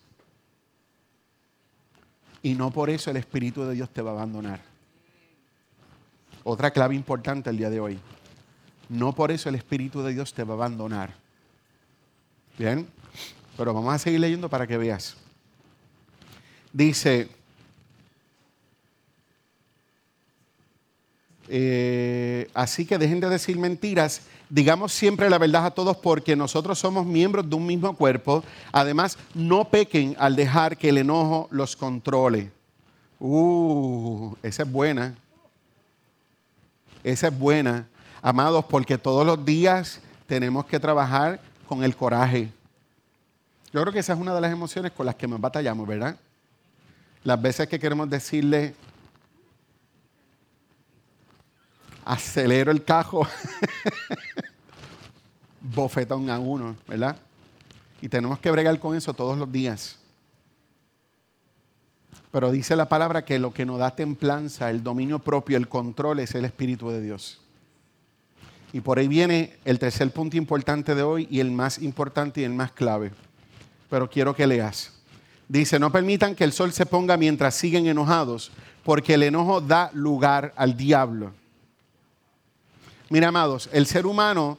Y 2.41 2.55
no 2.55 2.71
por 2.71 2.89
eso 2.89 3.09
el 3.11 3.17
Espíritu 3.17 3.63
de 3.63 3.73
Dios 3.73 3.89
te 3.89 4.01
va 4.01 4.11
a 4.11 4.13
abandonar. 4.15 4.61
Otra 6.43 6.71
clave 6.71 6.95
importante 6.95 7.49
el 7.49 7.57
día 7.57 7.69
de 7.69 7.79
hoy. 7.79 7.99
No 8.89 9.13
por 9.13 9.31
eso 9.31 9.47
el 9.49 9.55
Espíritu 9.55 10.01
de 10.03 10.13
Dios 10.13 10.33
te 10.33 10.43
va 10.43 10.53
a 10.53 10.57
abandonar. 10.57 11.13
Bien, 12.57 12.87
pero 13.57 13.73
vamos 13.73 13.93
a 13.93 13.99
seguir 13.99 14.19
leyendo 14.19 14.49
para 14.49 14.67
que 14.67 14.77
veas. 14.77 15.15
Dice, 16.71 17.29
Eh, 21.55 22.49
así 22.53 22.85
que 22.85 22.97
dejen 22.97 23.19
de 23.19 23.29
decir 23.29 23.57
mentiras. 23.57 24.21
Digamos 24.49 24.93
siempre 24.93 25.29
la 25.29 25.37
verdad 25.37 25.67
a 25.67 25.71
todos 25.71 25.97
porque 25.97 26.35
nosotros 26.35 26.79
somos 26.79 27.05
miembros 27.05 27.49
de 27.49 27.55
un 27.55 27.65
mismo 27.65 27.95
cuerpo. 27.95 28.43
Además, 28.71 29.17
no 29.33 29.65
pequen 29.65 30.15
al 30.19 30.35
dejar 30.35 30.77
que 30.77 30.89
el 30.89 30.97
enojo 30.97 31.47
los 31.51 31.75
controle. 31.75 32.51
Uh, 33.19 34.35
esa 34.41 34.63
es 34.63 34.71
buena. 34.71 35.15
Esa 37.03 37.27
es 37.27 37.37
buena. 37.37 37.87
Amados, 38.21 38.65
porque 38.65 38.97
todos 38.97 39.25
los 39.25 39.43
días 39.45 39.99
tenemos 40.27 40.65
que 40.65 40.79
trabajar 40.79 41.41
con 41.67 41.83
el 41.83 41.95
coraje. 41.95 42.49
Yo 43.73 43.81
creo 43.81 43.91
que 43.91 43.99
esa 43.99 44.13
es 44.13 44.19
una 44.19 44.35
de 44.35 44.41
las 44.41 44.51
emociones 44.51 44.91
con 44.91 45.07
las 45.07 45.15
que 45.15 45.25
más 45.25 45.41
batallamos, 45.41 45.87
¿verdad? 45.87 46.15
Las 47.23 47.41
veces 47.41 47.67
que 47.67 47.79
queremos 47.79 48.07
decirle 48.07 48.75
acelero 52.05 52.71
el 52.71 52.83
cajo, 52.83 53.27
bofetón 55.61 56.29
a 56.29 56.37
uno, 56.37 56.75
¿verdad? 56.87 57.17
Y 57.99 58.09
tenemos 58.09 58.37
que 58.37 58.51
bregar 58.51 58.77
con 58.79 58.95
eso 58.95 59.11
todos 59.11 59.39
los 59.39 59.51
días. 59.51 59.97
Pero 62.31 62.51
dice 62.51 62.75
la 62.75 62.87
palabra 62.87 63.25
que 63.25 63.39
lo 63.39 63.53
que 63.53 63.65
nos 63.65 63.79
da 63.79 63.95
templanza, 63.95 64.69
el 64.69 64.83
dominio 64.83 65.17
propio, 65.17 65.57
el 65.57 65.67
control 65.67 66.19
es 66.19 66.35
el 66.35 66.45
Espíritu 66.45 66.89
de 66.89 67.01
Dios. 67.01 67.41
Y 68.71 68.81
por 68.81 68.99
ahí 68.99 69.07
viene 69.07 69.57
el 69.65 69.79
tercer 69.79 70.11
punto 70.11 70.37
importante 70.37 70.93
de 70.93 71.01
hoy 71.01 71.27
y 71.31 71.39
el 71.39 71.51
más 71.51 71.79
importante 71.79 72.41
y 72.41 72.43
el 72.43 72.53
más 72.53 72.71
clave. 72.71 73.11
Pero 73.93 74.09
quiero 74.09 74.35
que 74.35 74.47
leas. 74.47 74.91
Dice, 75.47 75.77
no 75.77 75.91
permitan 75.91 76.33
que 76.33 76.43
el 76.43 76.51
sol 76.51 76.73
se 76.73 76.83
ponga 76.83 77.15
mientras 77.15 77.53
siguen 77.53 77.85
enojados, 77.85 78.51
porque 78.83 79.13
el 79.13 79.21
enojo 79.21 79.61
da 79.61 79.91
lugar 79.93 80.51
al 80.55 80.75
diablo. 80.75 81.31
Mira, 83.11 83.27
amados, 83.27 83.69
el 83.71 83.85
ser 83.85 84.07
humano, 84.07 84.57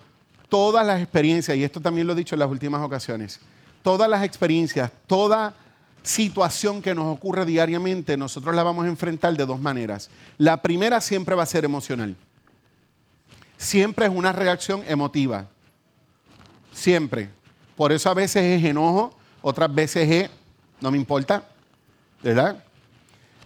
todas 0.49 0.87
las 0.87 1.03
experiencias, 1.03 1.57
y 1.57 1.64
esto 1.64 1.80
también 1.80 2.07
lo 2.07 2.12
he 2.12 2.16
dicho 2.16 2.37
en 2.37 2.39
las 2.39 2.49
últimas 2.49 2.80
ocasiones, 2.80 3.41
todas 3.82 4.09
las 4.09 4.22
experiencias, 4.22 4.93
toda 5.09 5.53
situación 6.05 6.80
que 6.80 6.95
nos 6.95 7.07
ocurre 7.07 7.45
diariamente, 7.45 8.16
nosotros 8.16 8.55
la 8.55 8.62
vamos 8.62 8.85
a 8.85 8.89
enfrentar 8.89 9.37
de 9.37 9.47
dos 9.47 9.61
maneras. 9.61 10.11
La 10.39 10.62
primera 10.62 11.01
siempre 11.01 11.35
va 11.35 11.43
a 11.43 11.47
ser 11.47 11.64
emocional. 11.64 12.14
Siempre 13.59 14.07
es 14.07 14.12
una 14.14 14.30
reacción 14.30 14.85
emotiva. 14.87 15.49
Siempre. 16.72 17.30
Por 17.74 17.91
eso 17.91 18.09
a 18.09 18.14
veces 18.14 18.45
es 18.45 18.64
enojo, 18.64 19.18
otras 19.47 19.75
veces 19.75 20.11
es, 20.11 20.31
no 20.81 20.91
me 20.91 20.97
importa, 20.97 21.45
¿verdad? 22.23 22.65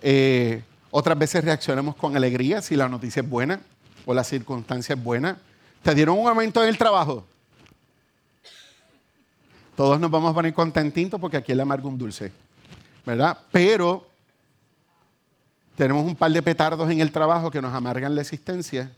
Eh, 0.01 0.63
otras 0.93 1.19
veces 1.19 1.45
reaccionamos 1.45 1.97
con 1.97 2.17
alegría 2.17 2.63
si 2.63 2.77
la 2.77 2.89
noticia 2.89 3.21
es 3.21 3.29
buena 3.29 3.61
o 4.07 4.15
las 4.15 4.29
circunstancias 4.29 5.03
buenas. 5.03 5.39
¿Te 5.83 5.97
dieron 5.97 6.17
un 6.17 6.29
aumento 6.29 6.63
en 6.63 6.69
el 6.69 6.79
trabajo? 6.79 7.27
Todos 9.75 9.99
nos 9.99 10.09
vamos 10.09 10.31
a 10.31 10.35
poner 10.35 10.55
contentitos 10.55 11.21
porque 11.21 11.39
aquí 11.39 11.53
le 11.53 11.63
amargo 11.63 11.89
un 11.89 11.99
dulce, 11.99 12.31
¿verdad? 13.05 13.37
Pero 13.51 14.07
tenemos 15.75 16.05
un 16.05 16.15
par 16.15 16.31
de 16.31 16.43
petardos 16.43 16.89
en 16.93 17.01
el 17.01 17.11
trabajo 17.11 17.51
que 17.51 17.61
nos 17.61 17.75
amargan 17.75 18.15
la 18.15 18.21
existencia 18.21 18.93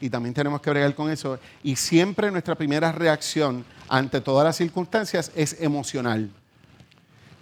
y 0.00 0.08
también 0.08 0.32
tenemos 0.32 0.60
que 0.60 0.70
bregar 0.70 0.94
con 0.94 1.10
eso. 1.10 1.36
Y 1.64 1.74
siempre 1.74 2.30
nuestra 2.30 2.54
primera 2.54 2.92
reacción 2.92 3.64
ante 3.88 4.20
todas 4.20 4.44
las 4.44 4.56
circunstancias 4.56 5.32
es 5.34 5.60
emocional. 5.60 6.30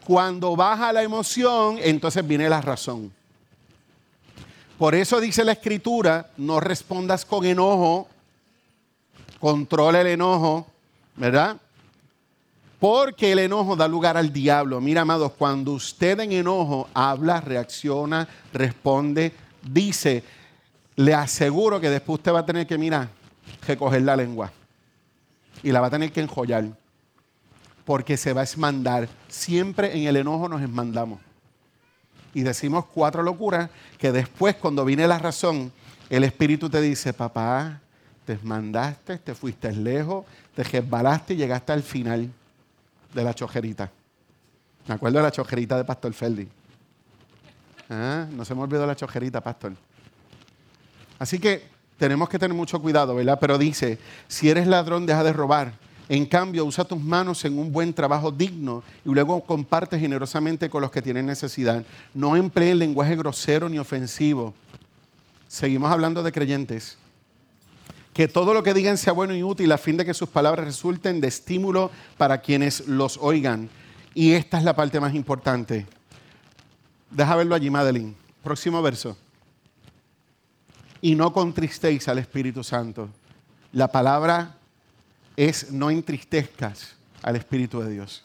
Cuando 0.04 0.56
baja 0.56 0.92
la 0.92 1.02
emoción, 1.02 1.78
entonces 1.80 2.26
viene 2.26 2.48
la 2.48 2.60
razón. 2.60 3.12
Por 4.78 4.94
eso 4.94 5.20
dice 5.20 5.44
la 5.44 5.52
escritura, 5.52 6.30
no 6.36 6.58
respondas 6.58 7.24
con 7.24 7.44
enojo, 7.44 8.08
controla 9.38 10.00
el 10.00 10.08
enojo, 10.08 10.66
¿verdad? 11.14 11.56
Porque 12.80 13.30
el 13.30 13.38
enojo 13.38 13.76
da 13.76 13.86
lugar 13.86 14.16
al 14.16 14.32
diablo. 14.32 14.80
Mira, 14.80 15.02
amados, 15.02 15.32
cuando 15.38 15.70
usted 15.72 16.18
en 16.18 16.32
enojo 16.32 16.88
habla, 16.94 17.40
reacciona, 17.40 18.26
responde, 18.52 19.32
dice, 19.62 20.24
le 20.96 21.14
aseguro 21.14 21.80
que 21.80 21.88
después 21.88 22.18
usted 22.18 22.32
va 22.32 22.40
a 22.40 22.46
tener 22.46 22.66
que, 22.66 22.76
mira, 22.76 23.08
recoger 23.66 24.02
la 24.02 24.16
lengua. 24.16 24.50
Y 25.62 25.70
la 25.70 25.80
va 25.80 25.86
a 25.86 25.90
tener 25.90 26.10
que 26.10 26.22
enjollar. 26.22 26.64
Porque 27.92 28.16
se 28.16 28.32
va 28.32 28.40
a 28.40 28.44
esmandar. 28.44 29.06
Siempre 29.28 29.94
en 29.94 30.06
el 30.06 30.16
enojo 30.16 30.48
nos 30.48 30.62
esmandamos. 30.62 31.20
Y 32.32 32.40
decimos 32.40 32.86
cuatro 32.86 33.22
locuras 33.22 33.68
que 33.98 34.10
después, 34.12 34.56
cuando 34.56 34.86
viene 34.86 35.06
la 35.06 35.18
razón, 35.18 35.70
el 36.08 36.24
Espíritu 36.24 36.70
te 36.70 36.80
dice, 36.80 37.12
papá, 37.12 37.82
te 38.24 38.32
esmandaste, 38.32 39.18
te 39.18 39.34
fuiste 39.34 39.70
lejos, 39.72 40.24
te 40.54 40.64
resbalaste 40.64 41.34
y 41.34 41.36
llegaste 41.36 41.72
al 41.72 41.82
final 41.82 42.30
de 43.12 43.22
la 43.24 43.34
chojerita. 43.34 43.90
Me 44.88 44.94
acuerdo 44.94 45.18
de 45.18 45.24
la 45.24 45.30
chojerita 45.30 45.76
de 45.76 45.84
Pastor 45.84 46.14
Feldi. 46.14 46.48
Ah, 47.90 48.26
no 48.32 48.42
se 48.46 48.54
me 48.54 48.62
olvidó 48.62 48.86
la 48.86 48.96
chojerita, 48.96 49.42
Pastor. 49.42 49.74
Así 51.18 51.38
que 51.38 51.62
tenemos 51.98 52.30
que 52.30 52.38
tener 52.38 52.56
mucho 52.56 52.80
cuidado, 52.80 53.14
¿verdad? 53.14 53.36
Pero 53.38 53.58
dice, 53.58 53.98
si 54.28 54.48
eres 54.48 54.66
ladrón, 54.66 55.04
deja 55.04 55.22
de 55.22 55.34
robar. 55.34 55.81
En 56.08 56.26
cambio, 56.26 56.64
usa 56.64 56.84
tus 56.84 57.00
manos 57.00 57.44
en 57.44 57.58
un 57.58 57.72
buen 57.72 57.94
trabajo 57.94 58.30
digno 58.30 58.82
y 59.04 59.10
luego 59.10 59.40
comparte 59.42 59.98
generosamente 59.98 60.68
con 60.68 60.82
los 60.82 60.90
que 60.90 61.02
tienen 61.02 61.26
necesidad. 61.26 61.84
No 62.12 62.36
emplee 62.36 62.74
lenguaje 62.74 63.16
grosero 63.16 63.68
ni 63.68 63.78
ofensivo. 63.78 64.52
Seguimos 65.48 65.90
hablando 65.90 66.22
de 66.22 66.32
creyentes 66.32 66.98
que 68.12 68.28
todo 68.28 68.52
lo 68.52 68.62
que 68.62 68.74
digan 68.74 68.98
sea 68.98 69.12
bueno 69.12 69.34
y 69.34 69.42
útil 69.42 69.72
a 69.72 69.78
fin 69.78 69.96
de 69.96 70.04
que 70.04 70.14
sus 70.14 70.28
palabras 70.28 70.66
resulten 70.66 71.20
de 71.20 71.28
estímulo 71.28 71.90
para 72.18 72.40
quienes 72.40 72.86
los 72.86 73.18
oigan. 73.18 73.70
Y 74.14 74.32
esta 74.32 74.58
es 74.58 74.64
la 74.64 74.76
parte 74.76 75.00
más 75.00 75.14
importante. 75.14 75.86
Deja 77.10 77.36
verlo 77.36 77.54
allí, 77.54 77.70
Madeline. 77.70 78.14
Próximo 78.42 78.82
verso. 78.82 79.16
Y 81.00 81.14
no 81.14 81.32
contristéis 81.32 82.06
al 82.08 82.18
Espíritu 82.18 82.62
Santo. 82.62 83.08
La 83.72 83.88
palabra 83.88 84.56
es 85.36 85.70
no 85.70 85.90
entristezcas 85.90 86.94
al 87.22 87.36
Espíritu 87.36 87.80
de 87.80 87.90
Dios. 87.90 88.24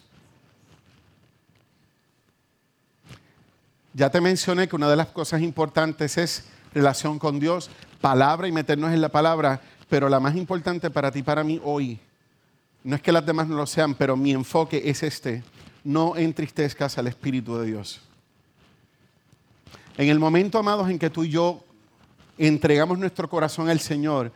Ya 3.93 4.09
te 4.09 4.21
mencioné 4.21 4.67
que 4.67 4.75
una 4.75 4.89
de 4.89 4.95
las 4.95 5.07
cosas 5.07 5.41
importantes 5.41 6.17
es 6.17 6.45
relación 6.73 7.17
con 7.17 7.39
Dios, 7.39 7.71
palabra 7.99 8.47
y 8.47 8.51
meternos 8.51 8.93
en 8.93 9.01
la 9.01 9.09
palabra, 9.09 9.59
pero 9.89 10.09
la 10.09 10.19
más 10.19 10.35
importante 10.35 10.91
para 10.91 11.11
ti, 11.11 11.23
para 11.23 11.43
mí 11.43 11.59
hoy, 11.63 11.99
no 12.83 12.95
es 12.95 13.01
que 13.01 13.11
las 13.11 13.25
demás 13.25 13.47
no 13.47 13.55
lo 13.55 13.65
sean, 13.65 13.95
pero 13.95 14.15
mi 14.15 14.31
enfoque 14.31 14.83
es 14.85 15.01
este, 15.01 15.43
no 15.83 16.15
entristezcas 16.15 16.97
al 16.97 17.07
Espíritu 17.07 17.57
de 17.57 17.65
Dios. 17.65 18.01
En 19.97 20.09
el 20.09 20.19
momento, 20.19 20.59
amados, 20.59 20.89
en 20.89 20.99
que 20.99 21.09
tú 21.09 21.23
y 21.23 21.29
yo 21.29 21.63
entregamos 22.37 22.99
nuestro 22.99 23.27
corazón 23.27 23.67
al 23.67 23.79
Señor, 23.79 24.31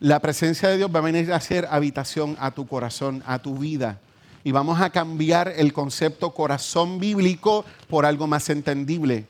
la 0.00 0.20
presencia 0.20 0.68
de 0.68 0.76
Dios 0.76 0.90
va 0.94 0.98
a 0.98 1.02
venir 1.02 1.32
a 1.32 1.36
hacer 1.36 1.66
habitación 1.70 2.36
a 2.38 2.50
tu 2.50 2.66
corazón, 2.66 3.22
a 3.26 3.38
tu 3.38 3.58
vida. 3.58 3.98
Y 4.44 4.52
vamos 4.52 4.80
a 4.80 4.90
cambiar 4.90 5.52
el 5.56 5.72
concepto 5.72 6.32
corazón 6.32 7.00
bíblico 7.00 7.64
por 7.88 8.06
algo 8.06 8.26
más 8.26 8.48
entendible 8.48 9.26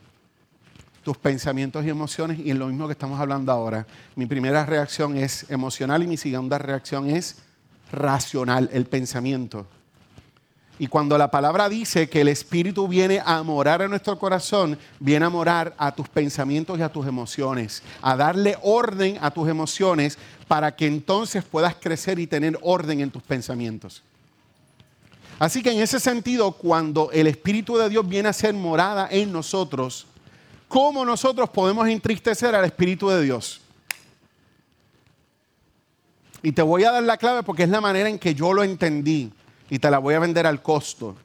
tus 1.07 1.17
pensamientos 1.17 1.85
y 1.85 1.89
emociones 1.89 2.41
y 2.41 2.51
en 2.51 2.59
lo 2.59 2.67
mismo 2.67 2.89
que 2.89 2.93
estamos 2.95 3.21
hablando 3.21 3.53
ahora. 3.53 3.87
Mi 4.17 4.27
primera 4.27 4.67
reacción 4.67 5.17
es 5.17 5.49
emocional 5.49 6.03
y 6.03 6.09
mi 6.09 6.17
segunda 6.17 6.59
reacción 6.59 7.09
es 7.09 7.37
racional, 7.93 8.69
el 8.73 8.87
pensamiento. 8.87 9.69
Y 10.79 10.89
cuando 10.89 11.16
la 11.16 11.31
palabra 11.31 11.68
dice 11.68 12.09
que 12.09 12.20
el 12.20 12.29
Espíritu 12.29 12.87
viene 12.87 13.22
a 13.24 13.43
morar 13.43 13.83
en 13.83 13.91
nuestro 13.91 14.18
corazón, 14.18 14.79
viene 15.01 15.24
a 15.24 15.31
morar 15.31 15.74
a 15.79 15.95
tus 15.95 16.09
pensamientos 16.09 16.79
y 16.79 16.83
a 16.83 16.93
tus 16.93 17.07
emociones, 17.07 17.83
a 18.03 18.16
darle 18.16 18.59
orden 18.62 19.18
a 19.22 19.31
tus 19.31 19.49
emociones 19.49 20.18
para 20.47 20.77
que 20.77 20.87
entonces 20.87 21.45
puedas 21.45 21.77
crecer 21.77 22.18
y 22.18 22.27
tener 22.27 22.59
orden 22.61 23.01
en 23.01 23.11
tus 23.11 23.22
pensamientos. 23.22 24.03
Así 25.39 25.62
que 25.62 25.70
en 25.70 25.81
ese 25.81 26.01
sentido, 26.01 26.53
cuando 26.53 27.11
el 27.11 27.27
Espíritu 27.27 27.77
de 27.77 27.89
Dios 27.89 28.07
viene 28.07 28.29
a 28.29 28.33
ser 28.33 28.55
morada 28.55 29.09
en 29.11 29.33
nosotros, 29.33 30.07
¿Cómo 30.68 31.05
nosotros 31.05 31.49
podemos 31.51 31.89
entristecer 31.89 32.55
al 32.55 32.64
Espíritu 32.64 33.09
de 33.09 33.22
Dios? 33.22 33.61
Y 36.43 36.53
te 36.53 36.62
voy 36.62 36.85
a 36.85 36.93
dar 36.93 37.03
la 37.03 37.16
clave 37.16 37.43
porque 37.43 37.62
es 37.62 37.68
la 37.68 37.81
manera 37.81 38.09
en 38.09 38.18
que 38.18 38.35
yo 38.35 38.53
lo 38.53 38.62
entendí 38.62 39.33
y 39.71 39.79
te 39.79 39.91
la 39.91 39.99
voy 39.99 40.14
a 40.14 40.19
vender 40.19 40.47
al 40.47 40.62
costo. 40.62 41.17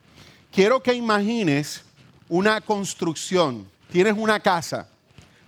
Quiero 0.51 0.81
que 0.81 0.93
imagines 0.93 1.83
una 2.29 2.61
construcción. 2.61 3.69
Tienes 3.91 4.15
una 4.17 4.39
casa, 4.39 4.87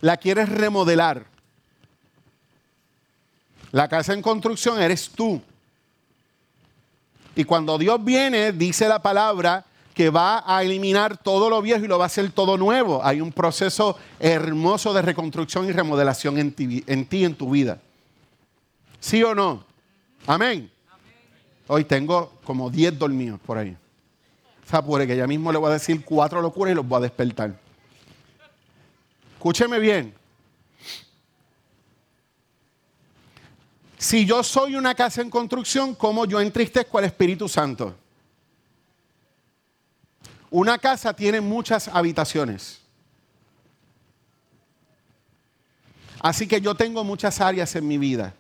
la 0.02 0.18
quieres 0.18 0.50
remodelar. 0.50 1.26
La 3.72 3.88
casa 3.88 4.14
en 4.14 4.22
construcción 4.22 4.82
eres 4.82 5.10
tú. 5.10 5.42
Y 7.36 7.44
cuando 7.46 7.78
Dios 7.78 8.04
viene, 8.04 8.52
dice 8.52 8.88
la 8.88 9.02
palabra, 9.02 9.66
que 9.94 10.10
va 10.10 10.44
a 10.46 10.64
eliminar 10.64 11.18
todo 11.18 11.50
lo 11.50 11.62
viejo 11.62 11.86
y 11.86 11.88
lo 11.88 11.98
va 11.98 12.06
a 12.06 12.08
hacer 12.08 12.32
todo 12.32 12.58
nuevo. 12.58 13.04
Hay 13.04 13.22
un 13.22 13.32
proceso 13.32 13.98
hermoso 14.20 14.94
de 14.94 15.02
reconstrucción 15.02 15.68
y 15.68 15.72
remodelación 15.72 16.38
en 16.38 16.52
ti, 16.52 16.84
en, 16.88 17.06
ti, 17.06 17.26
en 17.26 17.36
tu 17.36 17.52
vida. 17.52 17.80
¿Sí 19.00 19.24
o 19.24 19.36
no? 19.36 19.64
Amén. 20.26 20.73
Hoy 21.68 21.86
tengo 21.86 22.34
como 22.44 22.70
10 22.70 23.00
dormidos 23.00 23.40
por 23.40 23.58
ahí. 23.58 23.78
Sapure 24.66 25.08
que 25.08 25.16
ya 25.16 25.28
mismo 25.28 25.52
le 25.52 25.58
voy 25.58 25.70
a 25.70 25.74
decir 25.74 26.04
cuatro 26.04 26.42
locuras 26.42 26.74
y 26.74 26.76
los 26.76 26.88
voy 26.88 26.98
a 26.98 27.02
despertar. 27.02 27.58
Escúcheme 29.34 29.80
bien. 29.80 30.14
Si 33.98 34.26
yo 34.26 34.44
soy 34.44 34.76
una 34.76 34.94
casa 34.96 35.22
en 35.22 35.30
construcción, 35.30 35.96
¿cómo 35.96 36.26
yo 36.26 36.42
entristezco 36.42 36.98
al 36.98 37.06
Espíritu 37.06 37.48
Santo? 37.48 37.96
Una 40.50 40.78
casa 40.78 41.14
tiene 41.14 41.40
muchas 41.40 41.88
habitaciones. 41.88 42.82
Así 46.20 46.48
que 46.48 46.60
yo 46.60 46.76
tengo 46.76 47.04
muchas 47.04 47.40
áreas 47.42 47.76
en 47.76 47.88
mi 47.88 47.98
vida 47.98 48.34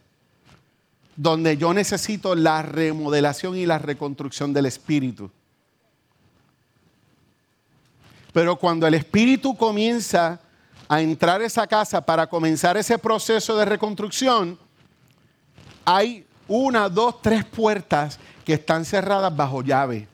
donde 1.15 1.57
yo 1.57 1.73
necesito 1.73 2.35
la 2.35 2.61
remodelación 2.61 3.55
y 3.55 3.65
la 3.65 3.77
reconstrucción 3.77 4.53
del 4.53 4.65
espíritu. 4.65 5.29
Pero 8.31 8.55
cuando 8.55 8.87
el 8.87 8.95
espíritu 8.95 9.55
comienza 9.55 10.39
a 10.87 11.01
entrar 11.01 11.41
a 11.41 11.45
esa 11.45 11.67
casa 11.67 12.03
para 12.03 12.27
comenzar 12.27 12.77
ese 12.77 12.97
proceso 12.97 13.55
de 13.55 13.65
reconstrucción, 13.65 14.57
hay 15.85 16.25
una, 16.47 16.89
dos, 16.89 17.21
tres 17.21 17.45
puertas 17.45 18.19
que 18.43 18.53
están 18.53 18.85
cerradas 18.85 19.35
bajo 19.35 19.61
llave. 19.61 20.07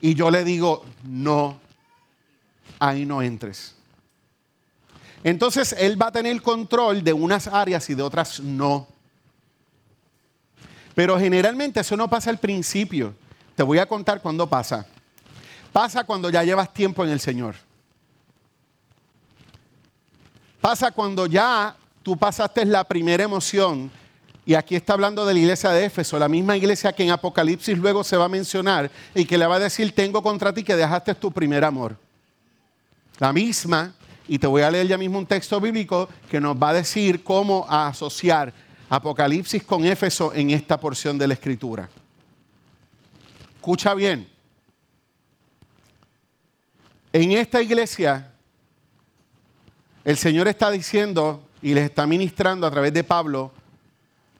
Y 0.00 0.14
yo 0.14 0.30
le 0.30 0.44
digo, 0.44 0.84
no, 1.04 1.60
ahí 2.78 3.04
no 3.04 3.22
entres. 3.22 3.76
Entonces 5.22 5.74
Él 5.78 6.00
va 6.00 6.06
a 6.08 6.12
tener 6.12 6.40
control 6.40 7.04
de 7.04 7.12
unas 7.12 7.46
áreas 7.46 7.88
y 7.90 7.94
de 7.94 8.02
otras 8.02 8.40
no. 8.40 8.86
Pero 10.94 11.18
generalmente 11.18 11.80
eso 11.80 11.96
no 11.96 12.08
pasa 12.08 12.30
al 12.30 12.38
principio. 12.38 13.14
Te 13.54 13.62
voy 13.62 13.78
a 13.78 13.86
contar 13.86 14.20
cuándo 14.20 14.46
pasa. 14.46 14.86
Pasa 15.72 16.04
cuando 16.04 16.30
ya 16.30 16.42
llevas 16.42 16.72
tiempo 16.72 17.04
en 17.04 17.10
el 17.10 17.20
Señor. 17.20 17.54
Pasa 20.60 20.90
cuando 20.90 21.26
ya 21.26 21.76
tú 22.02 22.16
pasaste 22.16 22.64
la 22.64 22.84
primera 22.84 23.24
emoción 23.24 23.90
y 24.44 24.54
aquí 24.54 24.74
está 24.74 24.94
hablando 24.94 25.24
de 25.24 25.34
la 25.34 25.40
iglesia 25.40 25.70
de 25.70 25.84
Éfeso, 25.84 26.18
la 26.18 26.28
misma 26.28 26.56
iglesia 26.56 26.92
que 26.92 27.04
en 27.04 27.10
Apocalipsis 27.10 27.78
luego 27.78 28.02
se 28.02 28.16
va 28.16 28.24
a 28.24 28.28
mencionar 28.28 28.90
y 29.14 29.24
que 29.24 29.38
le 29.38 29.46
va 29.46 29.56
a 29.56 29.60
decir, 29.60 29.94
tengo 29.94 30.22
contra 30.22 30.52
ti 30.52 30.64
que 30.64 30.76
dejaste 30.76 31.14
tu 31.14 31.30
primer 31.30 31.64
amor. 31.64 31.96
La 33.18 33.32
misma, 33.32 33.94
y 34.30 34.38
te 34.38 34.46
voy 34.46 34.62
a 34.62 34.70
leer 34.70 34.86
ya 34.86 34.96
mismo 34.96 35.18
un 35.18 35.26
texto 35.26 35.60
bíblico 35.60 36.08
que 36.30 36.40
nos 36.40 36.54
va 36.56 36.68
a 36.68 36.74
decir 36.74 37.24
cómo 37.24 37.66
asociar 37.68 38.54
Apocalipsis 38.88 39.64
con 39.64 39.84
Éfeso 39.84 40.32
en 40.32 40.50
esta 40.50 40.78
porción 40.78 41.18
de 41.18 41.26
la 41.26 41.34
escritura. 41.34 41.90
Escucha 43.56 43.92
bien. 43.92 44.28
En 47.12 47.32
esta 47.32 47.60
iglesia, 47.60 48.30
el 50.04 50.16
Señor 50.16 50.46
está 50.46 50.70
diciendo 50.70 51.42
y 51.60 51.74
les 51.74 51.86
está 51.86 52.06
ministrando 52.06 52.68
a 52.68 52.70
través 52.70 52.94
de 52.94 53.02
Pablo, 53.02 53.50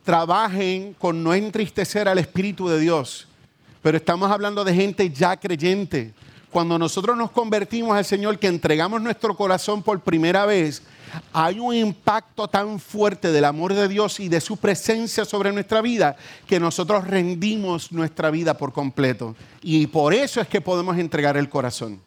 trabajen 0.04 0.94
con 0.94 1.20
no 1.20 1.34
entristecer 1.34 2.06
al 2.06 2.18
Espíritu 2.18 2.68
de 2.68 2.78
Dios. 2.78 3.26
pero 3.82 3.96
estamos 3.96 4.30
hablando 4.30 4.62
de 4.62 4.72
gente 4.72 5.10
ya 5.10 5.36
creyente. 5.36 6.14
Cuando 6.50 6.78
nosotros 6.78 7.16
nos 7.16 7.30
convertimos 7.30 7.96
al 7.96 8.04
Señor, 8.04 8.38
que 8.38 8.48
entregamos 8.48 9.00
nuestro 9.00 9.36
corazón 9.36 9.82
por 9.82 10.00
primera 10.00 10.46
vez, 10.46 10.82
hay 11.32 11.60
un 11.60 11.74
impacto 11.74 12.48
tan 12.48 12.80
fuerte 12.80 13.30
del 13.30 13.44
amor 13.44 13.72
de 13.72 13.86
Dios 13.86 14.18
y 14.18 14.28
de 14.28 14.40
su 14.40 14.56
presencia 14.56 15.24
sobre 15.24 15.52
nuestra 15.52 15.80
vida 15.80 16.16
que 16.48 16.58
nosotros 16.58 17.06
rendimos 17.06 17.92
nuestra 17.92 18.30
vida 18.30 18.58
por 18.58 18.72
completo. 18.72 19.36
Y 19.62 19.86
por 19.86 20.12
eso 20.12 20.40
es 20.40 20.48
que 20.48 20.60
podemos 20.60 20.98
entregar 20.98 21.36
el 21.36 21.48
corazón. 21.48 22.00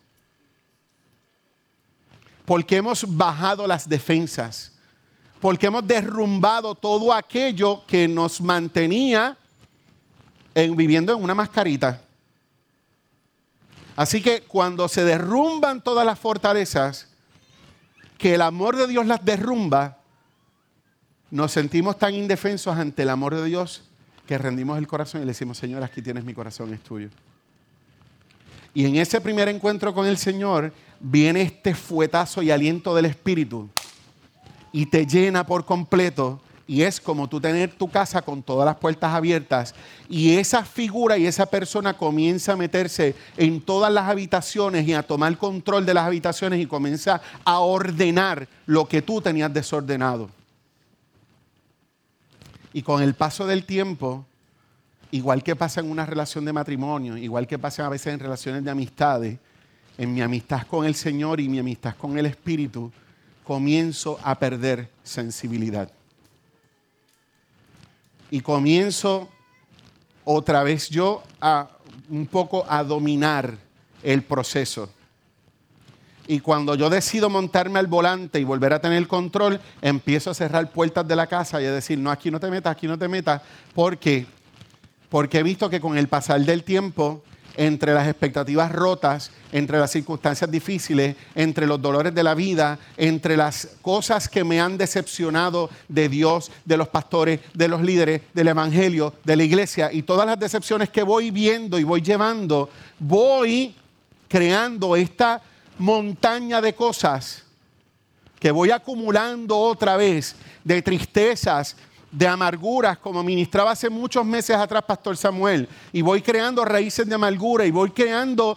Porque 2.45 2.75
hemos 2.75 3.05
bajado 3.15 3.65
las 3.65 3.87
defensas. 3.87 4.73
Porque 5.39 5.67
hemos 5.67 5.87
derrumbado 5.87 6.75
todo 6.75 7.13
aquello 7.13 7.85
que 7.85 8.07
nos 8.09 8.41
mantenía 8.41 9.37
en, 10.53 10.75
viviendo 10.75 11.15
en 11.15 11.23
una 11.23 11.33
mascarita. 11.33 12.02
Así 13.95 14.21
que 14.21 14.41
cuando 14.41 14.87
se 14.87 15.03
derrumban 15.03 15.83
todas 15.83 16.05
las 16.05 16.19
fortalezas, 16.19 17.09
que 18.17 18.35
el 18.35 18.41
amor 18.41 18.75
de 18.75 18.87
Dios 18.87 19.05
las 19.05 19.23
derrumba, 19.23 19.97
nos 21.29 21.51
sentimos 21.51 21.97
tan 21.97 22.13
indefensos 22.13 22.75
ante 22.77 23.03
el 23.03 23.09
amor 23.09 23.35
de 23.35 23.45
Dios 23.45 23.83
que 24.27 24.37
rendimos 24.37 24.77
el 24.77 24.87
corazón 24.87 25.21
y 25.21 25.25
le 25.25 25.31
decimos, 25.31 25.57
Señor, 25.57 25.83
aquí 25.83 26.01
tienes 26.01 26.23
mi 26.23 26.33
corazón, 26.33 26.73
es 26.73 26.81
tuyo. 26.81 27.09
Y 28.73 28.85
en 28.85 28.95
ese 28.95 29.21
primer 29.21 29.49
encuentro 29.49 29.93
con 29.93 30.07
el 30.07 30.17
Señor 30.17 30.73
viene 30.99 31.41
este 31.41 31.75
fuetazo 31.75 32.41
y 32.41 32.49
aliento 32.49 32.95
del 32.95 33.05
Espíritu 33.05 33.69
y 34.71 34.87
te 34.87 35.05
llena 35.05 35.45
por 35.45 35.65
completo 35.65 36.41
y 36.73 36.81
es 36.81 36.99
como 36.99 37.29
tú 37.29 37.39
tener 37.39 37.71
tu 37.71 37.87
casa 37.87 38.23
con 38.23 38.41
todas 38.41 38.65
las 38.65 38.77
puertas 38.77 39.13
abiertas 39.13 39.75
y 40.09 40.37
esa 40.37 40.65
figura 40.65 41.19
y 41.19 41.27
esa 41.27 41.45
persona 41.45 41.95
comienza 41.95 42.53
a 42.53 42.55
meterse 42.55 43.13
en 43.37 43.61
todas 43.61 43.93
las 43.93 44.09
habitaciones 44.09 44.87
y 44.87 44.95
a 44.95 45.03
tomar 45.03 45.37
control 45.37 45.85
de 45.85 45.93
las 45.93 46.07
habitaciones 46.07 46.59
y 46.59 46.65
comienza 46.65 47.21
a 47.45 47.59
ordenar 47.59 48.47
lo 48.65 48.87
que 48.87 49.03
tú 49.03 49.21
tenías 49.21 49.53
desordenado. 49.53 50.31
Y 52.73 52.81
con 52.81 53.03
el 53.03 53.13
paso 53.13 53.45
del 53.45 53.65
tiempo, 53.65 54.25
igual 55.11 55.43
que 55.43 55.55
pasa 55.55 55.79
en 55.79 55.91
una 55.91 56.07
relación 56.07 56.43
de 56.43 56.53
matrimonio, 56.53 57.17
igual 57.17 57.45
que 57.45 57.59
pasa 57.59 57.85
a 57.85 57.89
veces 57.89 58.15
en 58.15 58.19
relaciones 58.19 58.63
de 58.63 58.71
amistades, 58.71 59.37
en 59.95 60.11
mi 60.11 60.23
amistad 60.23 60.65
con 60.65 60.87
el 60.87 60.95
Señor 60.95 61.39
y 61.39 61.47
mi 61.47 61.59
amistad 61.59 61.93
con 61.95 62.17
el 62.17 62.25
Espíritu, 62.25 62.91
comienzo 63.43 64.19
a 64.23 64.39
perder 64.39 64.89
sensibilidad 65.03 65.91
y 68.33 68.41
comienzo 68.41 69.29
otra 70.25 70.63
vez 70.63 70.89
yo 70.89 71.21
a 71.39 71.67
un 72.09 72.25
poco 72.25 72.65
a 72.67 72.83
dominar 72.83 73.55
el 74.01 74.23
proceso. 74.23 74.89
Y 76.25 76.39
cuando 76.39 76.73
yo 76.73 76.89
decido 76.89 77.29
montarme 77.29 77.77
al 77.77 77.85
volante 77.85 78.39
y 78.39 78.43
volver 78.43 78.73
a 78.73 78.81
tener 78.81 78.97
el 78.97 79.07
control, 79.07 79.61
empiezo 79.83 80.31
a 80.31 80.33
cerrar 80.33 80.71
puertas 80.71 81.07
de 81.07 81.15
la 81.15 81.27
casa 81.27 81.61
y 81.61 81.65
a 81.65 81.71
decir, 81.73 81.99
no, 81.99 82.09
aquí 82.09 82.31
no 82.31 82.39
te 82.39 82.49
metas, 82.49 82.71
aquí 82.71 82.87
no 82.87 82.97
te 82.97 83.07
metas. 83.07 83.39
¿Por 83.75 83.99
qué? 83.99 84.25
Porque 85.09 85.37
he 85.37 85.43
visto 85.43 85.69
que 85.69 85.79
con 85.79 85.95
el 85.95 86.07
pasar 86.07 86.41
del 86.41 86.63
tiempo 86.63 87.21
entre 87.55 87.93
las 87.93 88.07
expectativas 88.07 88.71
rotas, 88.71 89.31
entre 89.51 89.79
las 89.79 89.91
circunstancias 89.91 90.49
difíciles, 90.49 91.15
entre 91.35 91.67
los 91.67 91.81
dolores 91.81 92.13
de 92.13 92.23
la 92.23 92.33
vida, 92.33 92.79
entre 92.97 93.37
las 93.37 93.69
cosas 93.81 94.27
que 94.27 94.43
me 94.43 94.59
han 94.59 94.77
decepcionado 94.77 95.69
de 95.87 96.09
Dios, 96.09 96.51
de 96.65 96.77
los 96.77 96.87
pastores, 96.87 97.39
de 97.53 97.67
los 97.67 97.81
líderes, 97.81 98.21
del 98.33 98.47
Evangelio, 98.47 99.13
de 99.23 99.35
la 99.35 99.43
iglesia 99.43 99.91
y 99.91 100.03
todas 100.03 100.25
las 100.25 100.39
decepciones 100.39 100.89
que 100.89 101.03
voy 101.03 101.31
viendo 101.31 101.77
y 101.77 101.83
voy 101.83 102.01
llevando, 102.01 102.69
voy 102.99 103.75
creando 104.27 104.95
esta 104.95 105.41
montaña 105.77 106.61
de 106.61 106.73
cosas 106.73 107.43
que 108.39 108.51
voy 108.51 108.71
acumulando 108.71 109.57
otra 109.57 109.95
vez, 109.95 110.35
de 110.65 110.81
tristezas, 110.81 111.77
de 112.13 112.27
amarguras, 112.27 112.99
como 112.99 113.23
ministraba 113.23 113.71
hace 113.71 113.89
muchos 113.89 114.23
meses 114.23 114.55
atrás 114.55 114.83
Pastor 114.83 115.17
Samuel, 115.17 115.67
y 115.91 116.03
voy 116.03 116.21
creando 116.21 116.63
raíces 116.63 117.07
de 117.07 117.15
amargura 117.15 117.65
y 117.65 117.71
voy 117.71 117.89
creando 117.89 118.55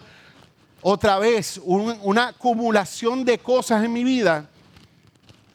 otra 0.82 1.18
vez 1.18 1.58
una 1.64 2.28
acumulación 2.28 3.24
de 3.24 3.38
cosas 3.38 3.82
en 3.82 3.92
mi 3.94 4.04
vida. 4.04 4.46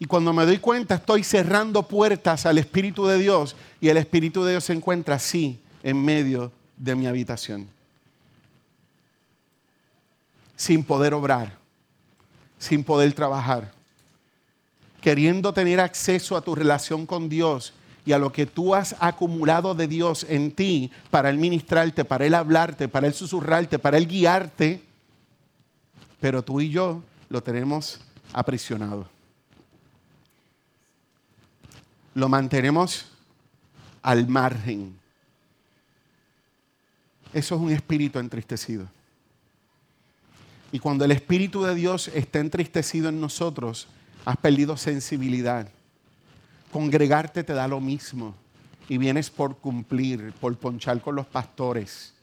Y 0.00 0.06
cuando 0.06 0.32
me 0.32 0.44
doy 0.44 0.58
cuenta 0.58 0.96
estoy 0.96 1.22
cerrando 1.22 1.84
puertas 1.84 2.44
al 2.44 2.58
Espíritu 2.58 3.06
de 3.06 3.18
Dios 3.18 3.54
y 3.80 3.88
el 3.88 3.96
Espíritu 3.96 4.42
de 4.42 4.50
Dios 4.50 4.64
se 4.64 4.72
encuentra 4.72 5.14
así 5.14 5.60
en 5.84 6.04
medio 6.04 6.50
de 6.76 6.96
mi 6.96 7.06
habitación. 7.06 7.68
Sin 10.56 10.82
poder 10.82 11.14
obrar, 11.14 11.56
sin 12.58 12.82
poder 12.82 13.12
trabajar, 13.12 13.72
queriendo 15.00 15.52
tener 15.52 15.78
acceso 15.78 16.36
a 16.36 16.40
tu 16.40 16.56
relación 16.56 17.06
con 17.06 17.28
Dios 17.28 17.72
y 18.04 18.12
a 18.12 18.18
lo 18.18 18.32
que 18.32 18.46
tú 18.46 18.74
has 18.74 18.96
acumulado 18.98 19.74
de 19.74 19.86
Dios 19.86 20.26
en 20.28 20.52
ti 20.52 20.90
para 21.10 21.30
Él 21.30 21.38
ministrarte, 21.38 22.04
para 22.04 22.26
Él 22.26 22.34
hablarte, 22.34 22.88
para 22.88 23.06
Él 23.06 23.14
susurrarte, 23.14 23.78
para 23.78 23.96
Él 23.96 24.08
guiarte, 24.08 24.82
pero 26.20 26.42
tú 26.42 26.60
y 26.60 26.70
yo 26.70 27.02
lo 27.28 27.42
tenemos 27.42 28.00
aprisionado. 28.32 29.08
Lo 32.14 32.28
mantenemos 32.28 33.06
al 34.02 34.26
margen. 34.26 34.98
Eso 37.32 37.54
es 37.54 37.60
un 37.60 37.70
espíritu 37.70 38.18
entristecido. 38.18 38.86
Y 40.72 40.78
cuando 40.78 41.04
el 41.04 41.12
Espíritu 41.12 41.62
de 41.62 41.74
Dios 41.74 42.08
está 42.08 42.40
entristecido 42.40 43.10
en 43.10 43.20
nosotros, 43.20 43.88
has 44.24 44.36
perdido 44.38 44.76
sensibilidad 44.76 45.68
Congregarte 46.72 47.44
te 47.44 47.52
da 47.52 47.68
lo 47.68 47.80
mismo 47.80 48.34
y 48.88 48.98
vienes 48.98 49.30
por 49.30 49.58
cumplir, 49.58 50.32
por 50.40 50.56
ponchar 50.56 51.00
con 51.00 51.14
los 51.14 51.26
pastores, 51.26 52.14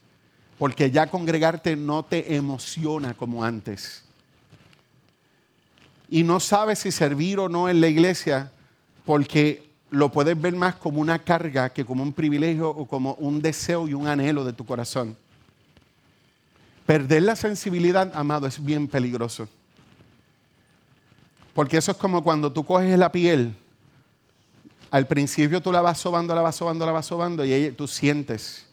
porque 0.58 0.90
ya 0.90 1.06
congregarte 1.06 1.76
no 1.76 2.04
te 2.04 2.34
emociona 2.34 3.14
como 3.14 3.44
antes. 3.44 4.04
Y 6.08 6.24
no 6.24 6.40
sabes 6.40 6.80
si 6.80 6.90
servir 6.90 7.38
o 7.38 7.48
no 7.48 7.68
en 7.68 7.80
la 7.80 7.86
iglesia 7.86 8.50
porque 9.06 9.70
lo 9.90 10.10
puedes 10.10 10.40
ver 10.40 10.54
más 10.56 10.74
como 10.74 11.00
una 11.00 11.20
carga 11.20 11.70
que 11.70 11.84
como 11.84 12.02
un 12.02 12.12
privilegio 12.12 12.70
o 12.70 12.86
como 12.86 13.14
un 13.14 13.40
deseo 13.40 13.86
y 13.86 13.94
un 13.94 14.08
anhelo 14.08 14.44
de 14.44 14.52
tu 14.52 14.66
corazón. 14.66 15.16
Perder 16.86 17.22
la 17.22 17.36
sensibilidad, 17.36 18.10
amado, 18.14 18.48
es 18.48 18.64
bien 18.64 18.88
peligroso. 18.88 19.48
Porque 21.54 21.76
eso 21.76 21.92
es 21.92 21.96
como 21.96 22.24
cuando 22.24 22.52
tú 22.52 22.64
coges 22.64 22.98
la 22.98 23.12
piel 23.12 23.54
al 24.90 25.06
principio 25.06 25.60
tú 25.60 25.70
la 25.70 25.80
vas 25.80 25.98
sobando, 25.98 26.34
la 26.34 26.42
vas 26.42 26.56
sobando, 26.56 26.84
la 26.84 26.92
vas 26.92 27.06
sobando 27.06 27.44
y 27.44 27.70
tú 27.72 27.86
sientes. 27.86 28.66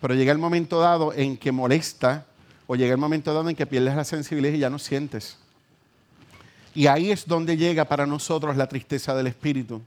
Pero 0.00 0.14
llega 0.14 0.32
el 0.32 0.38
momento 0.38 0.80
dado 0.80 1.12
en 1.12 1.36
que 1.36 1.50
molesta 1.50 2.26
o 2.66 2.76
llega 2.76 2.92
el 2.92 2.98
momento 2.98 3.34
dado 3.34 3.48
en 3.48 3.56
que 3.56 3.66
pierdes 3.66 3.96
la 3.96 4.04
sensibilidad 4.04 4.54
y 4.54 4.58
ya 4.58 4.70
no 4.70 4.78
sientes. 4.78 5.38
Y 6.74 6.86
ahí 6.86 7.10
es 7.10 7.26
donde 7.26 7.56
llega 7.56 7.84
para 7.84 8.06
nosotros 8.06 8.56
la 8.56 8.68
tristeza 8.68 9.14
del 9.14 9.28
espíritu. 9.28 9.80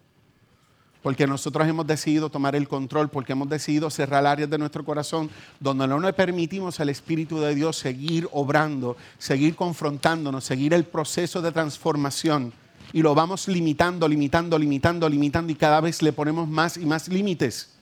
Porque 1.03 1.27
nosotros 1.27 1.67
hemos 1.67 1.87
decidido 1.87 2.29
tomar 2.29 2.55
el 2.55 2.67
control, 2.67 3.09
porque 3.09 3.31
hemos 3.31 3.47
decidido 3.49 3.89
cerrar 3.89 4.25
áreas 4.25 4.49
de 4.49 4.57
nuestro 4.57 4.83
corazón 4.83 5.29
donde 5.59 5.87
no 5.87 5.99
le 5.99 6.11
permitimos 6.11 6.79
al 6.79 6.89
Espíritu 6.89 7.39
de 7.39 7.55
Dios 7.55 7.77
seguir 7.77 8.27
obrando, 8.31 8.97
seguir 9.17 9.55
confrontándonos, 9.55 10.43
seguir 10.43 10.73
el 10.73 10.83
proceso 10.83 11.41
de 11.41 11.51
transformación 11.51 12.51
y 12.93 13.01
lo 13.01 13.13
vamos 13.13 13.47
limitando, 13.47 14.07
limitando, 14.07 14.57
limitando, 14.57 15.09
limitando 15.09 15.51
y 15.51 15.55
cada 15.55 15.81
vez 15.81 16.01
le 16.01 16.13
ponemos 16.13 16.47
más 16.47 16.77
y 16.77 16.85
más 16.85 17.07
límites. 17.07 17.73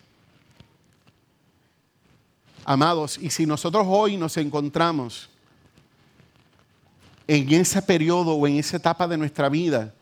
Amados, 2.63 3.17
y 3.19 3.29
si 3.29 3.45
nosotros 3.45 3.85
hoy 3.87 4.17
nos 4.17 4.37
encontramos 4.37 5.29
en 7.27 7.53
ese 7.53 7.81
periodo 7.81 8.33
o 8.33 8.47
en 8.47 8.57
esa 8.57 8.77
etapa 8.77 9.07
de 9.07 9.17
nuestra 9.17 9.49
vida 9.49 9.93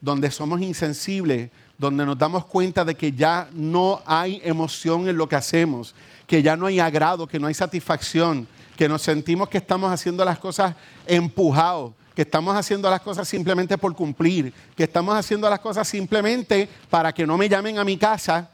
donde 0.00 0.30
somos 0.30 0.60
insensibles, 0.60 1.50
donde 1.78 2.04
nos 2.04 2.18
damos 2.18 2.44
cuenta 2.44 2.84
de 2.84 2.96
que 2.96 3.12
ya 3.12 3.48
no 3.52 4.02
hay 4.04 4.40
emoción 4.44 5.08
en 5.08 5.16
lo 5.16 5.28
que 5.28 5.36
hacemos, 5.36 5.94
que 6.26 6.42
ya 6.42 6.56
no 6.56 6.66
hay 6.66 6.80
agrado, 6.80 7.26
que 7.26 7.38
no 7.38 7.46
hay 7.46 7.54
satisfacción, 7.54 8.46
que 8.76 8.88
nos 8.88 9.02
sentimos 9.02 9.48
que 9.48 9.58
estamos 9.58 9.92
haciendo 9.92 10.24
las 10.24 10.38
cosas 10.38 10.74
empujados, 11.06 11.92
que 12.14 12.22
estamos 12.22 12.56
haciendo 12.56 12.90
las 12.90 13.00
cosas 13.00 13.26
simplemente 13.26 13.78
por 13.78 13.94
cumplir, 13.94 14.52
que 14.76 14.84
estamos 14.84 15.14
haciendo 15.14 15.48
las 15.48 15.60
cosas 15.60 15.88
simplemente 15.88 16.68
para 16.90 17.12
que 17.12 17.26
no 17.26 17.38
me 17.38 17.48
llamen 17.48 17.78
a 17.78 17.84
mi 17.84 17.96
casa 17.96 18.50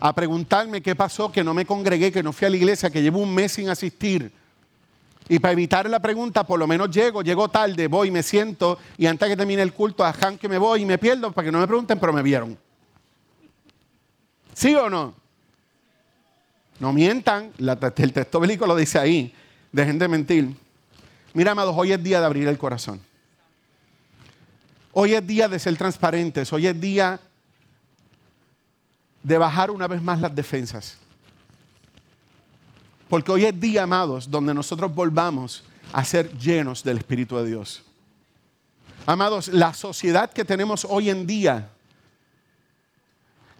a 0.00 0.14
preguntarme 0.14 0.82
qué 0.82 0.94
pasó, 0.94 1.30
que 1.30 1.44
no 1.44 1.54
me 1.54 1.64
congregué, 1.64 2.10
que 2.10 2.22
no 2.22 2.32
fui 2.32 2.46
a 2.46 2.50
la 2.50 2.56
iglesia, 2.56 2.90
que 2.90 3.02
llevo 3.02 3.20
un 3.20 3.34
mes 3.34 3.52
sin 3.52 3.68
asistir. 3.68 4.32
Y 5.28 5.38
para 5.38 5.52
evitar 5.52 5.88
la 5.88 6.00
pregunta, 6.00 6.44
por 6.44 6.58
lo 6.58 6.66
menos 6.66 6.90
llego, 6.90 7.22
llego 7.22 7.48
tarde, 7.48 7.86
voy, 7.86 8.10
me 8.10 8.22
siento 8.22 8.78
y 8.98 9.06
antes 9.06 9.28
que 9.28 9.36
termine 9.36 9.62
el 9.62 9.72
culto, 9.72 10.04
a 10.04 10.14
Han 10.20 10.36
que 10.36 10.48
me 10.48 10.58
voy 10.58 10.82
y 10.82 10.84
me 10.84 10.98
pierdo 10.98 11.32
para 11.32 11.46
que 11.46 11.52
no 11.52 11.58
me 11.58 11.66
pregunten, 11.66 11.98
pero 11.98 12.12
me 12.12 12.22
vieron. 12.22 12.58
¿Sí 14.52 14.74
o 14.74 14.90
no? 14.90 15.14
No 16.78 16.92
mientan, 16.92 17.52
el 17.58 18.12
texto 18.12 18.40
bíblico 18.40 18.66
lo 18.66 18.76
dice 18.76 18.98
ahí. 18.98 19.34
Dejen 19.72 19.98
de 19.98 20.08
mentir. 20.08 20.63
Mira, 21.34 21.50
amados, 21.50 21.74
hoy 21.76 21.92
es 21.92 22.02
día 22.02 22.20
de 22.20 22.26
abrir 22.26 22.46
el 22.46 22.56
corazón. 22.56 23.00
Hoy 24.92 25.14
es 25.14 25.26
día 25.26 25.48
de 25.48 25.58
ser 25.58 25.76
transparentes. 25.76 26.52
Hoy 26.52 26.68
es 26.68 26.80
día 26.80 27.20
de 29.20 29.36
bajar 29.36 29.72
una 29.72 29.88
vez 29.88 30.00
más 30.00 30.20
las 30.20 30.32
defensas. 30.32 30.96
Porque 33.08 33.32
hoy 33.32 33.44
es 33.46 33.60
día, 33.60 33.82
amados, 33.82 34.30
donde 34.30 34.54
nosotros 34.54 34.94
volvamos 34.94 35.64
a 35.92 36.04
ser 36.04 36.30
llenos 36.38 36.84
del 36.84 36.98
Espíritu 36.98 37.36
de 37.36 37.46
Dios. 37.46 37.82
Amados, 39.04 39.48
la 39.48 39.74
sociedad 39.74 40.32
que 40.32 40.44
tenemos 40.44 40.86
hoy 40.88 41.10
en 41.10 41.26
día 41.26 41.68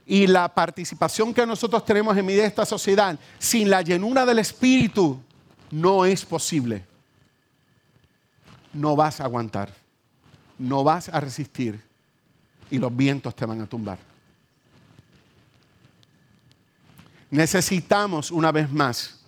y 0.07 0.29
la 0.29 0.49
participación 0.49 1.35
que 1.35 1.45
nosotros 1.45 1.85
tenemos 1.85 2.17
en 2.17 2.25
medio 2.25 2.43
de 2.43 2.49
esta 2.49 2.65
sociedad, 2.65 3.19
sin 3.41 3.69
la 3.69 3.83
llenura 3.83 4.25
del 4.25 4.39
Espíritu, 4.39 5.21
no 5.73 6.05
es 6.05 6.25
posible. 6.25 6.94
No 8.75 8.97
vas 8.97 9.21
a 9.21 9.25
aguantar, 9.25 9.73
no 10.59 10.85
vas 10.85 11.09
a 11.09 11.21
resistir 11.21 11.81
y 12.71 12.79
los 12.79 12.95
vientos 12.95 13.35
te 13.35 13.47
van 13.47 13.61
a 13.61 13.67
tumbar. 13.67 13.99
Necesitamos 17.31 18.31
una 18.31 18.53
vez 18.53 18.71
más 18.71 19.21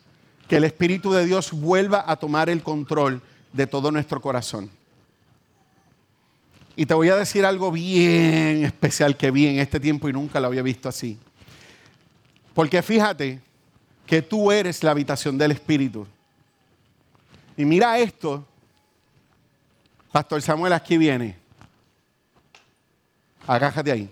que 0.49 0.57
el 0.57 0.65
Espíritu 0.65 1.13
de 1.13 1.27
Dios 1.27 1.53
vuelva 1.53 2.05
a 2.07 2.17
tomar 2.17 2.49
el 2.49 2.63
control 2.63 3.21
de 3.53 3.67
todo 3.67 3.91
nuestro 3.91 4.21
corazón. 4.21 4.71
Y 6.77 6.85
te 6.87 6.95
voy 6.95 7.09
a 7.09 7.17
decir 7.17 7.45
algo 7.45 7.73
bien 7.73 8.65
especial 8.65 9.17
que 9.17 9.31
vi 9.31 9.47
en 9.47 9.59
este 9.59 9.81
tiempo 9.81 10.09
y 10.09 10.13
nunca 10.13 10.39
lo 10.41 10.49
había 10.49 10.63
visto 10.63 10.89
así. 10.89 11.19
Porque 12.55 12.83
fíjate 12.83 13.41
que 14.07 14.23
tú 14.23 14.53
eres 14.53 14.83
la 14.85 14.91
habitación 14.91 15.37
del 15.39 15.53
Espíritu. 15.53 16.07
Y 17.57 17.65
mira 17.65 17.99
esto. 17.99 18.47
Pastor 20.17 20.41
Samuel 20.41 20.73
aquí 20.73 20.97
viene. 20.97 21.37
Agájate 23.47 23.93
ahí. 23.93 24.09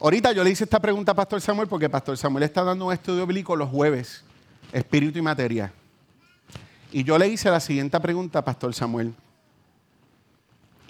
Ahorita 0.00 0.32
yo 0.32 0.42
le 0.42 0.48
hice 0.48 0.64
esta 0.64 0.80
pregunta 0.80 1.12
a 1.12 1.14
Pastor 1.14 1.42
Samuel 1.42 1.68
porque 1.68 1.90
Pastor 1.90 2.16
Samuel 2.16 2.44
está 2.44 2.64
dando 2.64 2.86
un 2.86 2.94
estudio 2.94 3.26
bíblico 3.26 3.54
los 3.54 3.68
jueves, 3.68 4.24
espíritu 4.72 5.18
y 5.18 5.20
materia. 5.20 5.70
Y 6.90 7.04
yo 7.04 7.18
le 7.18 7.28
hice 7.28 7.50
la 7.50 7.60
siguiente 7.60 8.00
pregunta 8.00 8.38
a 8.38 8.42
Pastor 8.42 8.72
Samuel. 8.72 9.12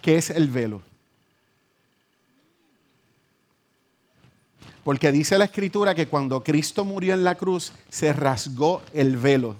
¿Qué 0.03 0.19
es 0.19 0.31
el 0.31 0.47
velo? 0.47 0.81
Porque 4.85 5.11
dice 5.11 5.37
la 5.37 5.47
escritura 5.47 5.97
que 5.97 6.07
cuando 6.07 6.45
Cristo 6.45 6.85
murió 6.85 7.13
en 7.13 7.25
la 7.25 7.35
cruz 7.35 7.73
se 7.89 8.13
rasgó 8.13 8.83
el 8.95 9.17
velo. 9.17 9.57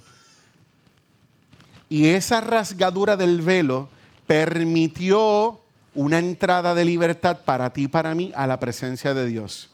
Y 1.89 2.09
esa 2.09 2.41
rasgadura 2.41 3.17
del 3.17 3.41
velo 3.43 3.89
permitió 4.27 5.61
una 5.95 6.19
entrada 6.19 6.75
de 6.75 6.85
libertad 6.85 7.39
para 7.45 7.73
ti 7.73 7.85
y 7.85 7.89
para 7.89 8.15
mí 8.15 8.31
a 8.37 8.47
la 8.47 8.61
presencia 8.61 9.15
de 9.15 9.27
Dios. 9.27 9.71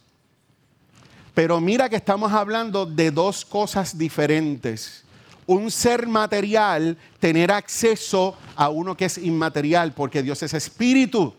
Pero 1.35 1.61
mira 1.61 1.89
que 1.89 1.97
estamos 1.97 2.33
hablando 2.33 2.87
de 2.87 3.11
dos 3.11 3.45
cosas 3.45 3.99
diferentes. 3.99 5.03
Un 5.47 5.71
ser 5.71 6.07
material 6.07 6.97
tener 7.19 7.51
acceso 7.51 8.37
a 8.55 8.71
uno 8.71 8.97
que 8.97 9.07
es 9.07 9.19
inmaterial, 9.19 9.93
porque 9.93 10.23
Dios 10.23 10.43
es 10.43 10.55
espíritu. 10.55 11.35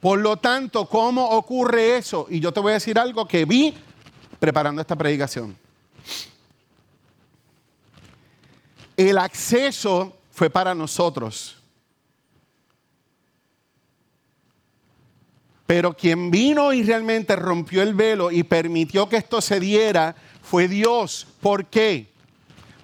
Por 0.00 0.18
lo 0.18 0.36
tanto, 0.36 0.86
¿cómo 0.86 1.24
ocurre 1.30 1.96
eso? 1.96 2.26
Y 2.28 2.40
yo 2.40 2.52
te 2.52 2.60
voy 2.60 2.72
a 2.72 2.74
decir 2.74 2.98
algo 2.98 3.26
que 3.26 3.44
vi 3.44 3.72
preparando 4.38 4.82
esta 4.82 4.96
predicación. 4.96 5.56
El 8.96 9.18
acceso 9.18 10.16
fue 10.30 10.48
para 10.50 10.74
nosotros. 10.74 11.56
Pero 15.66 15.94
quien 15.94 16.30
vino 16.30 16.72
y 16.72 16.82
realmente 16.82 17.34
rompió 17.34 17.82
el 17.82 17.94
velo 17.94 18.30
y 18.30 18.44
permitió 18.44 19.08
que 19.08 19.16
esto 19.16 19.40
se 19.40 19.58
diera 19.58 20.14
fue 20.42 20.68
Dios. 20.68 21.26
¿Por 21.40 21.66
qué? 21.66 22.06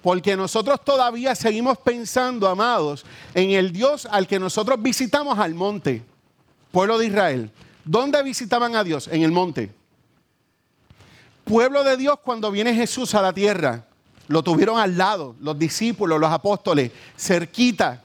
Porque 0.01 0.35
nosotros 0.35 0.83
todavía 0.83 1.33
seguimos 1.33 1.77
pensando, 1.77 2.49
amados, 2.49 3.05
en 3.33 3.51
el 3.51 3.71
Dios 3.71 4.05
al 4.11 4.27
que 4.27 4.37
nosotros 4.37 4.81
visitamos 4.81 5.39
al 5.39 5.53
monte, 5.55 6.03
pueblo 6.71 6.97
de 6.97 7.07
Israel. 7.07 7.51
¿Dónde 7.85 8.21
visitaban 8.21 8.75
a 8.75 8.83
Dios? 8.83 9.07
En 9.07 9.23
el 9.23 9.31
monte. 9.31 9.71
Pueblo 11.45 11.85
de 11.85 11.95
Dios 11.95 12.19
cuando 12.21 12.51
viene 12.51 12.75
Jesús 12.75 13.15
a 13.15 13.21
la 13.21 13.33
tierra. 13.33 13.85
Lo 14.27 14.43
tuvieron 14.43 14.79
al 14.79 14.97
lado, 14.97 15.35
los 15.39 15.57
discípulos, 15.57 16.19
los 16.19 16.31
apóstoles, 16.31 16.91
cerquita. 17.17 18.03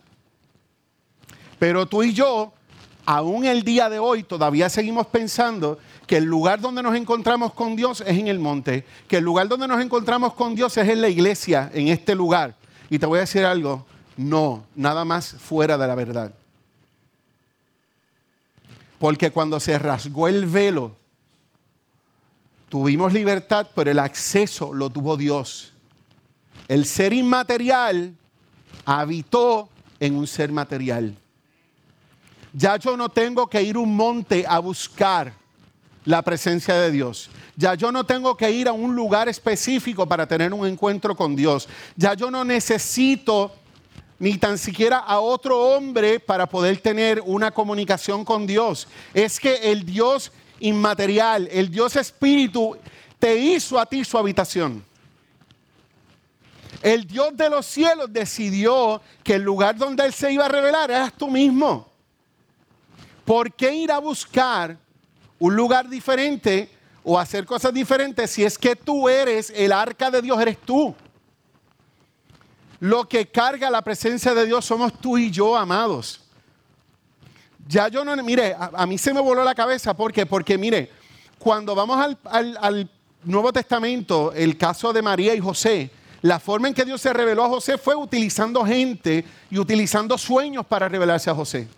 Pero 1.58 1.86
tú 1.86 2.02
y 2.02 2.12
yo, 2.12 2.52
aún 3.06 3.44
el 3.44 3.62
día 3.62 3.88
de 3.88 3.98
hoy, 3.98 4.22
todavía 4.22 4.68
seguimos 4.68 5.06
pensando 5.06 5.78
que 6.06 6.16
el 6.16 6.24
lugar 6.24 6.60
donde 6.60 6.82
nos 6.82 6.96
encontramos 6.96 7.52
con 7.52 7.76
Dios 7.76 8.00
es 8.00 8.18
en 8.18 8.28
el 8.28 8.38
monte, 8.38 8.84
que 9.06 9.18
el 9.18 9.24
lugar 9.24 9.48
donde 9.48 9.68
nos 9.68 9.80
encontramos 9.80 10.34
con 10.34 10.54
Dios 10.54 10.76
es 10.76 10.88
en 10.88 11.00
la 11.00 11.08
iglesia, 11.08 11.70
en 11.74 11.88
este 11.88 12.14
lugar. 12.14 12.54
Y 12.90 12.98
te 12.98 13.06
voy 13.06 13.18
a 13.18 13.20
decir 13.20 13.44
algo, 13.44 13.86
no, 14.16 14.64
nada 14.74 15.04
más 15.04 15.36
fuera 15.38 15.78
de 15.78 15.86
la 15.86 15.94
verdad. 15.94 16.32
Porque 18.98 19.30
cuando 19.30 19.60
se 19.60 19.78
rasgó 19.78 20.26
el 20.26 20.46
velo, 20.46 20.96
tuvimos 22.68 23.12
libertad, 23.12 23.68
pero 23.74 23.90
el 23.90 23.98
acceso 23.98 24.72
lo 24.74 24.90
tuvo 24.90 25.16
Dios. 25.16 25.72
El 26.68 26.84
ser 26.84 27.14
inmaterial 27.14 28.14
habitó 28.84 29.68
en 29.98 30.16
un 30.16 30.26
ser 30.26 30.52
material. 30.52 31.16
Ya 32.52 32.76
yo 32.76 32.96
no 32.96 33.08
tengo 33.08 33.46
que 33.48 33.62
ir 33.62 33.76
a 33.76 33.80
un 33.80 33.96
monte 33.96 34.44
a 34.46 34.58
buscar 34.58 35.32
la 36.04 36.22
presencia 36.22 36.74
de 36.74 36.90
Dios. 36.90 37.30
Ya 37.56 37.74
yo 37.74 37.90
no 37.90 38.04
tengo 38.04 38.36
que 38.36 38.50
ir 38.50 38.68
a 38.68 38.72
un 38.72 38.94
lugar 38.94 39.28
específico 39.28 40.06
para 40.06 40.26
tener 40.26 40.52
un 40.52 40.66
encuentro 40.66 41.16
con 41.16 41.34
Dios. 41.34 41.68
Ya 41.96 42.14
yo 42.14 42.30
no 42.30 42.44
necesito 42.44 43.52
ni 44.18 44.36
tan 44.36 44.58
siquiera 44.58 44.98
a 44.98 45.20
otro 45.20 45.58
hombre 45.58 46.18
para 46.20 46.46
poder 46.46 46.78
tener 46.78 47.22
una 47.24 47.50
comunicación 47.50 48.24
con 48.24 48.46
Dios. 48.46 48.88
Es 49.14 49.38
que 49.38 49.70
el 49.70 49.84
Dios 49.84 50.32
inmaterial, 50.60 51.48
el 51.50 51.70
Dios 51.70 51.96
espíritu, 51.96 52.76
te 53.18 53.36
hizo 53.36 53.78
a 53.78 53.86
ti 53.86 54.04
su 54.04 54.18
habitación. 54.18 54.88
El 56.82 57.06
Dios 57.06 57.36
de 57.36 57.50
los 57.50 57.66
cielos 57.66 58.12
decidió 58.12 59.00
que 59.24 59.34
el 59.34 59.42
lugar 59.42 59.76
donde 59.76 60.04
Él 60.04 60.12
se 60.12 60.32
iba 60.32 60.46
a 60.46 60.48
revelar 60.48 60.90
eras 60.90 61.12
tú 61.12 61.28
mismo. 61.28 61.88
¿Por 63.24 63.52
qué 63.52 63.74
ir 63.74 63.90
a 63.90 63.98
buscar 63.98 64.76
un 65.38 65.54
lugar 65.54 65.88
diferente 65.88 66.70
o 67.02 67.18
hacer 67.18 67.44
cosas 67.44 67.74
diferentes 67.74 68.30
si 68.30 68.44
es 68.44 68.56
que 68.56 68.76
tú 68.76 69.09
eres 69.09 69.52
el 69.55 69.72
arca 69.72 70.10
de 70.10 70.22
Dios, 70.22 70.40
eres 70.40 70.59
tú? 70.59 70.94
Lo 72.80 73.09
que 73.09 73.26
carga 73.26 73.70
la 73.70 73.82
presencia 73.82 74.32
de 74.34 74.46
Dios 74.46 74.64
somos 74.64 74.92
tú 75.00 75.18
y 75.18 75.30
yo, 75.30 75.56
amados. 75.56 76.20
Ya 77.66 77.88
yo 77.88 78.05
no, 78.05 78.16
mire, 78.22 78.56
a, 78.59 78.86
mí 78.86 78.96
se 78.96 79.12
me 79.12 79.20
voló 79.20 79.42
la 79.42 79.55
cabeza. 79.55 79.94
¿Por 79.94 80.12
qué? 80.12 80.24
Porque, 80.24 80.56
mire, 80.56 80.90
cuando 81.38 81.74
vamos 81.74 82.16
al, 82.24 82.56
al 82.60 82.90
Nuevo 83.24 83.52
Testamento, 83.52 84.32
el 84.32 84.56
caso 84.56 84.92
de 84.92 85.02
María 85.02 85.34
y 85.34 85.40
José, 85.40 85.90
la 86.20 86.40
forma 86.40 86.69
en 86.69 86.74
que 86.74 86.85
Dios 86.85 87.01
se 87.01 87.12
reveló 87.12 87.45
a 87.45 87.49
José 87.49 87.78
fue 87.78 87.95
utilizando 87.95 88.65
gente 88.65 89.24
y 89.51 89.59
utilizando 89.59 90.19
sueños 90.19 90.66
para 90.66 90.89
revelarse 90.89 91.31
a 91.31 91.35
José. 91.35 91.69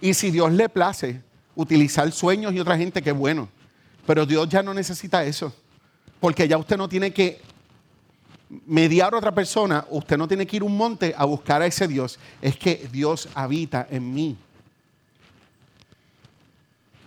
Y 0.00 0.14
si 0.14 0.30
Dios 0.30 0.52
le 0.52 0.68
place 0.68 1.20
utilizar 1.54 2.10
sueños 2.12 2.54
y 2.54 2.60
otra 2.60 2.76
gente, 2.76 3.02
qué 3.02 3.12
bueno. 3.12 3.48
Pero 4.06 4.24
Dios 4.24 4.48
ya 4.48 4.62
no 4.62 4.72
necesita 4.72 5.24
eso. 5.24 5.52
Porque 6.20 6.46
ya 6.46 6.56
usted 6.58 6.76
no 6.76 6.88
tiene 6.88 7.12
que 7.12 7.40
mediar 8.66 9.14
a 9.14 9.18
otra 9.18 9.32
persona, 9.32 9.86
usted 9.90 10.16
no 10.16 10.26
tiene 10.26 10.46
que 10.46 10.56
ir 10.56 10.62
a 10.62 10.66
un 10.66 10.76
monte 10.76 11.14
a 11.16 11.24
buscar 11.24 11.62
a 11.62 11.66
ese 11.66 11.86
Dios. 11.88 12.18
Es 12.40 12.56
que 12.56 12.88
Dios 12.90 13.28
habita 13.34 13.86
en 13.90 14.12
mí. 14.12 14.36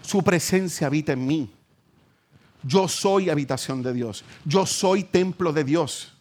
Su 0.01 0.21
presencia 0.21 0.87
habita 0.87 1.13
en 1.13 1.25
mí. 1.25 1.49
Yo 2.63 2.87
soy 2.87 3.29
habitación 3.29 3.83
de 3.83 3.93
Dios. 3.93 4.23
Yo 4.45 4.65
soy 4.65 5.03
templo 5.03 5.51
de 5.51 5.63
Dios. 5.63 6.13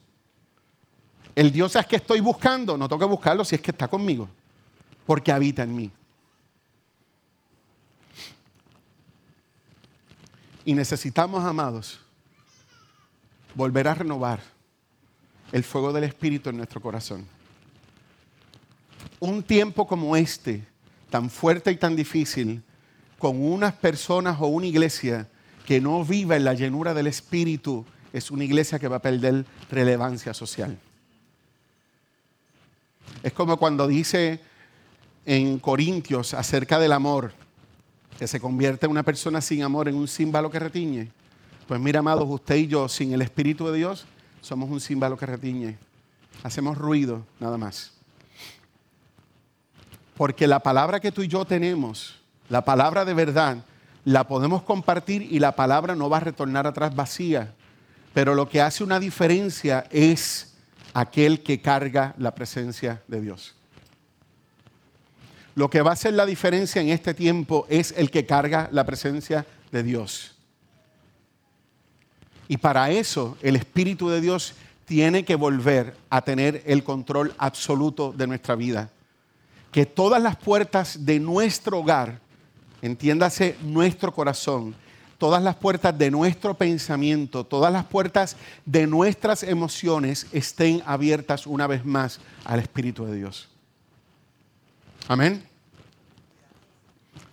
El 1.34 1.52
Dios 1.52 1.76
es 1.76 1.86
que 1.86 1.96
estoy 1.96 2.20
buscando. 2.20 2.76
No 2.76 2.88
tengo 2.88 3.00
que 3.00 3.06
buscarlo 3.06 3.44
si 3.44 3.54
es 3.54 3.60
que 3.60 3.70
está 3.70 3.88
conmigo. 3.88 4.28
Porque 5.06 5.32
habita 5.32 5.62
en 5.62 5.74
mí. 5.74 5.90
Y 10.64 10.74
necesitamos, 10.74 11.44
amados, 11.44 11.98
volver 13.54 13.88
a 13.88 13.94
renovar 13.94 14.40
el 15.50 15.64
fuego 15.64 15.92
del 15.92 16.04
Espíritu 16.04 16.50
en 16.50 16.56
nuestro 16.56 16.80
corazón. 16.80 17.26
Un 19.18 19.42
tiempo 19.42 19.86
como 19.86 20.16
este, 20.16 20.64
tan 21.10 21.30
fuerte 21.30 21.70
y 21.70 21.76
tan 21.76 21.94
difícil, 21.96 22.62
con 23.18 23.40
unas 23.40 23.74
personas 23.74 24.36
o 24.40 24.46
una 24.46 24.66
iglesia 24.66 25.28
que 25.66 25.80
no 25.80 26.04
viva 26.04 26.36
en 26.36 26.44
la 26.44 26.54
llenura 26.54 26.94
del 26.94 27.06
Espíritu 27.06 27.84
es 28.12 28.30
una 28.30 28.44
iglesia 28.44 28.78
que 28.78 28.88
va 28.88 28.96
a 28.96 29.02
perder 29.02 29.44
relevancia 29.70 30.34
social. 30.34 30.78
Es 33.22 33.32
como 33.32 33.56
cuando 33.56 33.86
dice 33.86 34.40
en 35.24 35.58
Corintios 35.58 36.34
acerca 36.34 36.78
del 36.78 36.92
amor, 36.92 37.32
que 38.18 38.26
se 38.26 38.40
convierte 38.40 38.86
una 38.86 39.02
persona 39.02 39.40
sin 39.40 39.62
amor 39.62 39.88
en 39.88 39.94
un 39.94 40.08
símbolo 40.08 40.50
que 40.50 40.58
retiñe. 40.58 41.10
Pues 41.66 41.80
mira, 41.80 42.00
amados, 42.00 42.26
usted 42.28 42.56
y 42.56 42.66
yo, 42.66 42.88
sin 42.88 43.12
el 43.12 43.22
Espíritu 43.22 43.66
de 43.68 43.78
Dios, 43.78 44.04
somos 44.40 44.68
un 44.70 44.80
símbolo 44.80 45.16
que 45.16 45.26
retiñe. 45.26 45.78
Hacemos 46.42 46.76
ruido, 46.76 47.24
nada 47.40 47.56
más. 47.56 47.92
Porque 50.16 50.46
la 50.46 50.60
palabra 50.60 51.00
que 51.00 51.12
tú 51.12 51.22
y 51.22 51.28
yo 51.28 51.44
tenemos, 51.44 52.16
la 52.48 52.64
palabra 52.64 53.04
de 53.04 53.14
verdad, 53.14 53.64
la 54.04 54.26
podemos 54.26 54.62
compartir 54.62 55.22
y 55.22 55.38
la 55.38 55.54
palabra 55.54 55.94
no 55.94 56.10
va 56.10 56.18
a 56.18 56.20
retornar 56.20 56.66
atrás 56.66 56.94
vacía. 56.94 57.52
Pero 58.12 58.34
lo 58.34 58.48
que 58.48 58.60
hace 58.60 58.84
una 58.84 59.00
diferencia 59.00 59.86
es 59.90 60.54
aquel 60.94 61.42
que 61.42 61.60
carga 61.60 62.14
la 62.18 62.34
presencia 62.34 63.02
de 63.08 63.20
Dios. 63.20 63.54
Lo 65.54 65.68
que 65.68 65.82
va 65.82 65.90
a 65.90 65.94
hacer 65.94 66.14
la 66.14 66.26
diferencia 66.26 66.80
en 66.80 66.88
este 66.88 67.14
tiempo 67.14 67.66
es 67.68 67.92
el 67.96 68.10
que 68.10 68.26
carga 68.26 68.68
la 68.72 68.84
presencia 68.84 69.46
de 69.70 69.82
Dios. 69.82 70.34
Y 72.48 72.56
para 72.56 72.90
eso 72.90 73.36
el 73.42 73.56
Espíritu 73.56 74.08
de 74.08 74.20
Dios 74.20 74.54
tiene 74.84 75.24
que 75.24 75.36
volver 75.36 75.96
a 76.10 76.22
tener 76.22 76.62
el 76.66 76.84
control 76.84 77.34
absoluto 77.38 78.12
de 78.12 78.26
nuestra 78.26 78.54
vida. 78.54 78.90
Que 79.70 79.86
todas 79.86 80.22
las 80.22 80.36
puertas 80.36 81.04
de 81.04 81.18
nuestro 81.18 81.78
hogar, 81.78 82.20
entiéndase 82.82 83.56
nuestro 83.62 84.12
corazón, 84.12 84.74
todas 85.16 85.42
las 85.42 85.54
puertas 85.54 85.96
de 85.96 86.10
nuestro 86.10 86.52
pensamiento, 86.52 87.44
todas 87.44 87.72
las 87.72 87.84
puertas 87.84 88.36
de 88.66 88.86
nuestras 88.86 89.44
emociones 89.44 90.26
estén 90.32 90.82
abiertas 90.84 91.46
una 91.46 91.66
vez 91.66 91.84
más 91.84 92.20
al 92.44 92.58
Espíritu 92.58 93.06
de 93.06 93.16
Dios. 93.16 93.48
Amén. 95.08 95.42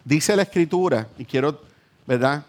Dice 0.05 0.35
la 0.35 0.43
escritura, 0.43 1.07
y 1.17 1.26
quiero, 1.26 1.61
¿verdad? 2.05 2.45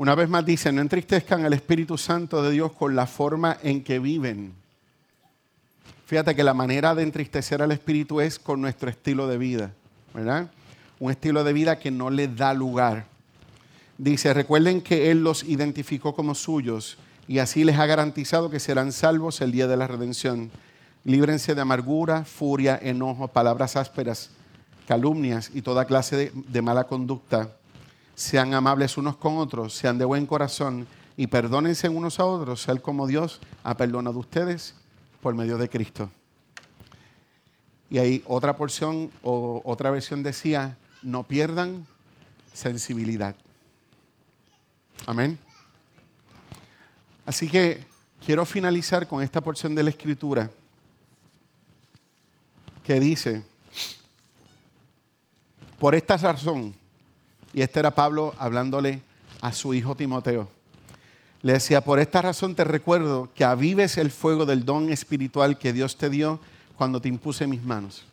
Una 0.00 0.14
vez 0.14 0.30
más 0.30 0.46
dice, 0.46 0.72
no 0.72 0.80
entristezcan 0.80 1.44
al 1.44 1.52
Espíritu 1.52 1.98
Santo 1.98 2.42
de 2.42 2.52
Dios 2.52 2.72
con 2.72 2.96
la 2.96 3.06
forma 3.06 3.58
en 3.62 3.84
que 3.84 3.98
viven. 3.98 4.54
Fíjate 6.06 6.34
que 6.34 6.42
la 6.42 6.54
manera 6.54 6.94
de 6.94 7.02
entristecer 7.02 7.60
al 7.60 7.70
Espíritu 7.70 8.22
es 8.22 8.38
con 8.38 8.62
nuestro 8.62 8.88
estilo 8.88 9.26
de 9.26 9.36
vida, 9.36 9.74
¿verdad? 10.14 10.50
Un 11.00 11.10
estilo 11.10 11.44
de 11.44 11.52
vida 11.52 11.78
que 11.78 11.90
no 11.90 12.08
le 12.08 12.28
da 12.28 12.54
lugar. 12.54 13.08
Dice, 13.98 14.32
recuerden 14.32 14.80
que 14.80 15.10
Él 15.10 15.22
los 15.22 15.44
identificó 15.44 16.14
como 16.14 16.34
suyos 16.34 16.96
y 17.28 17.40
así 17.40 17.62
les 17.62 17.78
ha 17.78 17.84
garantizado 17.84 18.48
que 18.48 18.58
serán 18.58 18.92
salvos 18.92 19.42
el 19.42 19.52
día 19.52 19.66
de 19.66 19.76
la 19.76 19.86
redención. 19.86 20.50
Líbrense 21.04 21.54
de 21.54 21.60
amargura, 21.60 22.24
furia, 22.24 22.80
enojo, 22.82 23.28
palabras 23.28 23.76
ásperas, 23.76 24.30
calumnias 24.88 25.50
y 25.52 25.60
toda 25.60 25.84
clase 25.84 26.16
de, 26.16 26.32
de 26.34 26.62
mala 26.62 26.84
conducta 26.84 27.50
sean 28.20 28.52
amables 28.52 28.98
unos 28.98 29.16
con 29.16 29.38
otros, 29.38 29.72
sean 29.72 29.96
de 29.96 30.04
buen 30.04 30.26
corazón 30.26 30.86
y 31.16 31.26
perdónense 31.28 31.88
unos 31.88 32.20
a 32.20 32.26
otros, 32.26 32.60
sean 32.60 32.76
como 32.76 33.06
Dios 33.06 33.40
ha 33.64 33.74
perdonado 33.78 34.18
a 34.18 34.20
ustedes 34.20 34.74
por 35.22 35.34
medio 35.34 35.56
de 35.56 35.70
Cristo. 35.70 36.10
Y 37.88 37.96
ahí 37.96 38.22
otra 38.26 38.54
porción 38.58 39.10
o 39.22 39.62
otra 39.64 39.90
versión 39.90 40.22
decía, 40.22 40.76
no 41.00 41.22
pierdan 41.22 41.86
sensibilidad. 42.52 43.34
Amén. 45.06 45.38
Así 47.24 47.48
que 47.48 47.86
quiero 48.22 48.44
finalizar 48.44 49.08
con 49.08 49.22
esta 49.22 49.40
porción 49.40 49.74
de 49.74 49.82
la 49.82 49.90
escritura 49.90 50.50
que 52.84 53.00
dice, 53.00 53.42
por 55.78 55.94
esta 55.94 56.18
razón, 56.18 56.78
y 57.52 57.62
este 57.62 57.80
era 57.80 57.94
Pablo 57.94 58.34
hablándole 58.38 59.02
a 59.40 59.52
su 59.52 59.74
hijo 59.74 59.94
Timoteo. 59.94 60.48
Le 61.42 61.54
decía, 61.54 61.80
por 61.82 61.98
esta 61.98 62.20
razón 62.20 62.54
te 62.54 62.64
recuerdo 62.64 63.30
que 63.34 63.44
avives 63.44 63.96
el 63.96 64.10
fuego 64.10 64.44
del 64.44 64.64
don 64.64 64.90
espiritual 64.90 65.58
que 65.58 65.72
Dios 65.72 65.96
te 65.96 66.10
dio 66.10 66.38
cuando 66.76 67.00
te 67.00 67.08
impuse 67.08 67.46
mis 67.46 67.62
manos. 67.62 68.04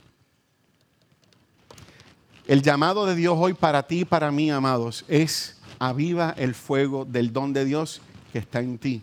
El 2.47 2.61
llamado 2.61 3.05
de 3.05 3.15
Dios 3.15 3.35
hoy 3.37 3.53
para 3.53 3.83
ti 3.83 4.01
y 4.01 4.05
para 4.05 4.31
mí, 4.31 4.49
amados, 4.49 5.03
es 5.09 5.57
aviva 5.79 6.33
el 6.37 6.55
fuego 6.55 7.03
del 7.03 7.33
don 7.33 7.51
de 7.51 7.65
Dios 7.65 8.01
que 8.31 8.39
está 8.39 8.61
en 8.61 8.77
ti. 8.77 9.01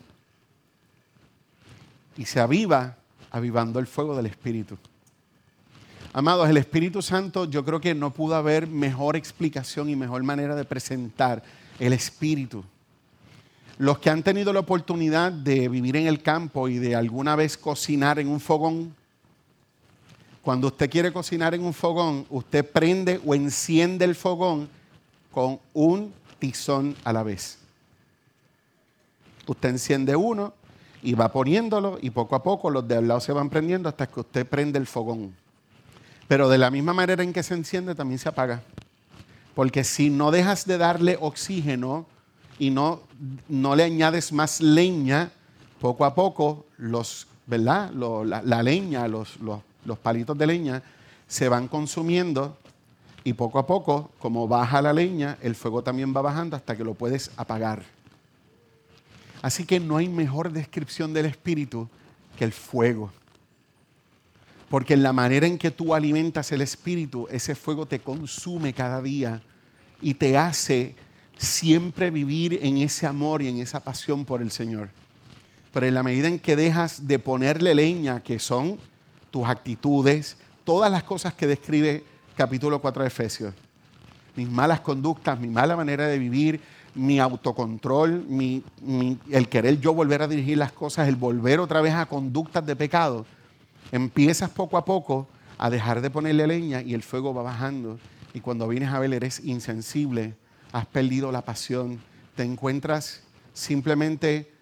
Y 2.16 2.24
se 2.24 2.40
aviva 2.40 2.96
avivando 3.30 3.78
el 3.78 3.86
fuego 3.86 4.16
del 4.16 4.26
Espíritu. 4.26 4.78
Amados, 6.16 6.48
el 6.48 6.58
Espíritu 6.58 7.02
Santo 7.02 7.44
yo 7.46 7.64
creo 7.64 7.80
que 7.80 7.92
no 7.92 8.12
pudo 8.12 8.36
haber 8.36 8.68
mejor 8.68 9.16
explicación 9.16 9.90
y 9.90 9.96
mejor 9.96 10.22
manera 10.22 10.54
de 10.54 10.64
presentar 10.64 11.42
el 11.80 11.92
Espíritu. 11.92 12.62
Los 13.78 13.98
que 13.98 14.10
han 14.10 14.22
tenido 14.22 14.52
la 14.52 14.60
oportunidad 14.60 15.32
de 15.32 15.68
vivir 15.68 15.96
en 15.96 16.06
el 16.06 16.22
campo 16.22 16.68
y 16.68 16.78
de 16.78 16.94
alguna 16.94 17.34
vez 17.34 17.56
cocinar 17.56 18.20
en 18.20 18.28
un 18.28 18.38
fogón, 18.38 18.94
cuando 20.40 20.68
usted 20.68 20.88
quiere 20.88 21.12
cocinar 21.12 21.52
en 21.52 21.64
un 21.64 21.74
fogón, 21.74 22.26
usted 22.30 22.64
prende 22.64 23.20
o 23.26 23.34
enciende 23.34 24.04
el 24.04 24.14
fogón 24.14 24.68
con 25.32 25.58
un 25.72 26.14
tizón 26.38 26.94
a 27.02 27.12
la 27.12 27.24
vez. 27.24 27.58
Usted 29.48 29.68
enciende 29.68 30.14
uno 30.14 30.54
y 31.02 31.14
va 31.14 31.32
poniéndolo 31.32 31.98
y 32.00 32.10
poco 32.10 32.36
a 32.36 32.42
poco 32.44 32.70
los 32.70 32.86
de 32.86 32.98
al 32.98 33.08
lado 33.08 33.18
se 33.18 33.32
van 33.32 33.50
prendiendo 33.50 33.88
hasta 33.88 34.06
que 34.06 34.20
usted 34.20 34.46
prende 34.46 34.78
el 34.78 34.86
fogón. 34.86 35.42
Pero 36.28 36.48
de 36.48 36.58
la 36.58 36.70
misma 36.70 36.92
manera 36.92 37.22
en 37.22 37.32
que 37.32 37.42
se 37.42 37.54
enciende, 37.54 37.94
también 37.94 38.18
se 38.18 38.28
apaga. 38.28 38.62
Porque 39.54 39.84
si 39.84 40.10
no 40.10 40.30
dejas 40.30 40.66
de 40.66 40.78
darle 40.78 41.16
oxígeno 41.20 42.06
y 42.58 42.70
no, 42.70 43.02
no 43.48 43.76
le 43.76 43.84
añades 43.84 44.32
más 44.32 44.60
leña, 44.60 45.30
poco 45.80 46.04
a 46.04 46.14
poco 46.14 46.66
los, 46.78 47.26
¿verdad? 47.46 47.90
la, 47.92 48.62
leña, 48.62 49.06
los, 49.06 49.38
los 49.38 49.98
palitos 49.98 50.36
de 50.36 50.46
leña 50.46 50.82
se 51.26 51.48
van 51.48 51.68
consumiendo 51.68 52.56
y 53.24 53.32
poco 53.32 53.58
a 53.58 53.66
poco, 53.66 54.10
como 54.18 54.46
baja 54.46 54.82
la 54.82 54.92
leña, 54.92 55.38
el 55.40 55.54
fuego 55.54 55.82
también 55.82 56.14
va 56.14 56.20
bajando 56.20 56.56
hasta 56.56 56.76
que 56.76 56.84
lo 56.84 56.94
puedes 56.94 57.30
apagar. 57.36 57.82
Así 59.40 59.64
que 59.64 59.80
no 59.80 59.96
hay 59.96 60.08
mejor 60.08 60.52
descripción 60.52 61.12
del 61.12 61.26
espíritu 61.26 61.88
que 62.38 62.44
el 62.44 62.52
fuego. 62.52 63.10
Porque 64.74 64.94
en 64.94 65.04
la 65.04 65.12
manera 65.12 65.46
en 65.46 65.56
que 65.56 65.70
tú 65.70 65.94
alimentas 65.94 66.50
el 66.50 66.60
espíritu, 66.60 67.28
ese 67.30 67.54
fuego 67.54 67.86
te 67.86 68.00
consume 68.00 68.72
cada 68.72 69.00
día 69.00 69.40
y 70.02 70.14
te 70.14 70.36
hace 70.36 70.96
siempre 71.36 72.10
vivir 72.10 72.58
en 72.60 72.78
ese 72.78 73.06
amor 73.06 73.40
y 73.40 73.46
en 73.46 73.58
esa 73.58 73.78
pasión 73.78 74.24
por 74.24 74.42
el 74.42 74.50
Señor. 74.50 74.88
Pero 75.72 75.86
en 75.86 75.94
la 75.94 76.02
medida 76.02 76.26
en 76.26 76.40
que 76.40 76.56
dejas 76.56 77.06
de 77.06 77.20
ponerle 77.20 77.72
leña, 77.72 78.20
que 78.20 78.40
son 78.40 78.76
tus 79.30 79.46
actitudes, 79.46 80.38
todas 80.64 80.90
las 80.90 81.04
cosas 81.04 81.34
que 81.34 81.46
describe 81.46 82.02
capítulo 82.34 82.80
4 82.80 83.04
de 83.04 83.06
Efesios, 83.06 83.54
mis 84.34 84.50
malas 84.50 84.80
conductas, 84.80 85.38
mi 85.38 85.50
mala 85.50 85.76
manera 85.76 86.08
de 86.08 86.18
vivir, 86.18 86.60
mi 86.96 87.20
autocontrol, 87.20 88.26
el 89.30 89.48
querer 89.48 89.78
yo 89.78 89.94
volver 89.94 90.22
a 90.22 90.26
dirigir 90.26 90.58
las 90.58 90.72
cosas, 90.72 91.06
el 91.06 91.14
volver 91.14 91.60
otra 91.60 91.80
vez 91.80 91.94
a 91.94 92.06
conductas 92.06 92.66
de 92.66 92.74
pecado, 92.74 93.24
empiezas 93.92 94.50
poco 94.50 94.76
a 94.76 94.84
poco 94.84 95.28
a 95.58 95.70
dejar 95.70 96.00
de 96.00 96.10
ponerle 96.10 96.46
leña 96.46 96.82
y 96.82 96.94
el 96.94 97.02
fuego 97.02 97.34
va 97.34 97.42
bajando. 97.42 97.98
Y 98.32 98.40
cuando 98.40 98.68
vienes 98.68 98.90
a 98.90 98.98
ver, 98.98 99.12
eres 99.14 99.40
insensible, 99.44 100.34
has 100.72 100.86
perdido 100.86 101.30
la 101.30 101.42
pasión, 101.42 102.00
te 102.34 102.42
encuentras 102.42 103.22
simplemente 103.52 104.52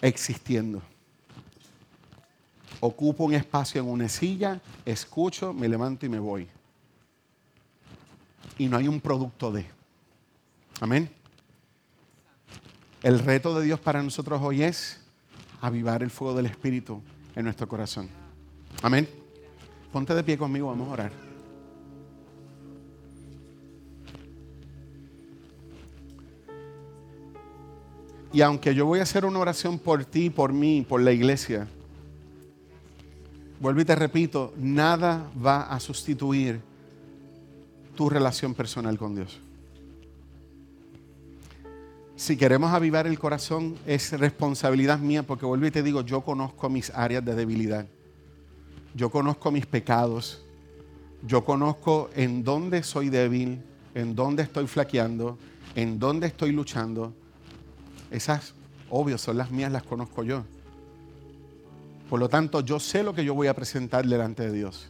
existiendo. 0.00 0.82
Ocupo 2.80 3.24
un 3.24 3.34
espacio 3.34 3.80
en 3.80 3.88
una 3.88 4.08
silla, 4.08 4.60
escucho, 4.84 5.52
me 5.52 5.68
levanto 5.68 6.06
y 6.06 6.08
me 6.08 6.20
voy. 6.20 6.46
Y 8.56 8.68
no 8.68 8.76
hay 8.76 8.86
un 8.86 9.00
producto 9.00 9.50
de. 9.50 9.66
Amén. 10.80 11.10
El 13.02 13.18
reto 13.18 13.58
de 13.58 13.64
Dios 13.64 13.80
para 13.80 14.02
nosotros 14.02 14.40
hoy 14.42 14.62
es 14.62 15.00
avivar 15.60 16.02
el 16.02 16.10
fuego 16.10 16.36
del 16.36 16.46
Espíritu 16.46 17.02
en 17.34 17.44
nuestro 17.44 17.68
corazón. 17.68 18.08
Amén. 18.82 19.08
Ponte 19.92 20.14
de 20.14 20.22
pie 20.22 20.38
conmigo, 20.38 20.68
vamos 20.68 20.88
a 20.88 20.92
orar. 20.92 21.28
Y 28.32 28.40
aunque 28.42 28.74
yo 28.74 28.86
voy 28.86 29.00
a 29.00 29.02
hacer 29.02 29.24
una 29.24 29.38
oración 29.38 29.78
por 29.78 30.04
ti, 30.04 30.30
por 30.30 30.52
mí, 30.52 30.84
por 30.86 31.00
la 31.00 31.12
iglesia, 31.12 31.66
vuelvo 33.58 33.80
y 33.80 33.84
te 33.84 33.96
repito, 33.96 34.52
nada 34.56 35.28
va 35.44 35.62
a 35.62 35.80
sustituir 35.80 36.60
tu 37.96 38.08
relación 38.08 38.54
personal 38.54 38.96
con 38.98 39.14
Dios. 39.14 39.40
Si 42.14 42.36
queremos 42.36 42.72
avivar 42.72 43.06
el 43.06 43.18
corazón, 43.18 43.76
es 43.86 44.12
responsabilidad 44.12 44.98
mía, 44.98 45.22
porque 45.22 45.46
vuelvo 45.46 45.66
y 45.66 45.70
te 45.70 45.82
digo, 45.82 46.02
yo 46.02 46.20
conozco 46.20 46.68
mis 46.68 46.90
áreas 46.90 47.24
de 47.24 47.34
debilidad. 47.34 47.86
Yo 48.94 49.10
conozco 49.10 49.50
mis 49.50 49.66
pecados. 49.66 50.44
Yo 51.26 51.44
conozco 51.44 52.10
en 52.14 52.44
dónde 52.44 52.82
soy 52.82 53.08
débil, 53.08 53.60
en 53.94 54.14
dónde 54.14 54.44
estoy 54.44 54.66
flaqueando, 54.66 55.38
en 55.74 55.98
dónde 55.98 56.28
estoy 56.28 56.52
luchando. 56.52 57.12
Esas, 58.10 58.54
obvio, 58.88 59.18
son 59.18 59.36
las 59.36 59.50
mías, 59.50 59.72
las 59.72 59.82
conozco 59.82 60.22
yo. 60.22 60.44
Por 62.08 62.20
lo 62.20 62.28
tanto, 62.28 62.60
yo 62.60 62.78
sé 62.80 63.02
lo 63.02 63.12
que 63.14 63.24
yo 63.24 63.34
voy 63.34 63.48
a 63.48 63.54
presentar 63.54 64.06
delante 64.06 64.44
de 64.44 64.52
Dios. 64.52 64.88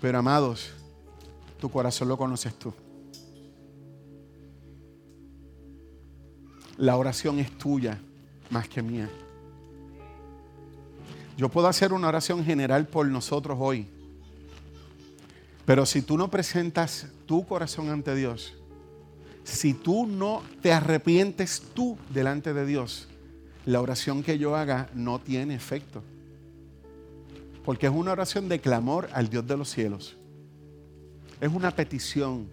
Pero 0.00 0.18
amados, 0.18 0.72
tu 1.58 1.70
corazón 1.70 2.08
lo 2.08 2.18
conoces 2.18 2.54
tú. 2.54 2.72
La 6.76 6.96
oración 6.96 7.38
es 7.38 7.56
tuya 7.56 7.98
más 8.50 8.68
que 8.68 8.82
mía. 8.82 9.08
Yo 11.36 11.50
puedo 11.50 11.68
hacer 11.68 11.92
una 11.92 12.08
oración 12.08 12.44
general 12.44 12.86
por 12.86 13.06
nosotros 13.06 13.58
hoy. 13.60 13.86
Pero 15.66 15.84
si 15.84 16.00
tú 16.00 16.16
no 16.16 16.30
presentas 16.30 17.08
tu 17.26 17.44
corazón 17.46 17.90
ante 17.90 18.14
Dios, 18.14 18.54
si 19.44 19.74
tú 19.74 20.06
no 20.06 20.42
te 20.62 20.72
arrepientes 20.72 21.62
tú 21.74 21.98
delante 22.10 22.54
de 22.54 22.64
Dios, 22.64 23.08
la 23.66 23.80
oración 23.80 24.22
que 24.22 24.38
yo 24.38 24.56
haga 24.56 24.88
no 24.94 25.18
tiene 25.18 25.54
efecto. 25.54 26.02
Porque 27.64 27.86
es 27.86 27.92
una 27.92 28.12
oración 28.12 28.48
de 28.48 28.60
clamor 28.60 29.08
al 29.12 29.28
Dios 29.28 29.46
de 29.46 29.56
los 29.56 29.68
cielos. 29.68 30.16
Es 31.40 31.52
una 31.52 31.70
petición 31.72 32.48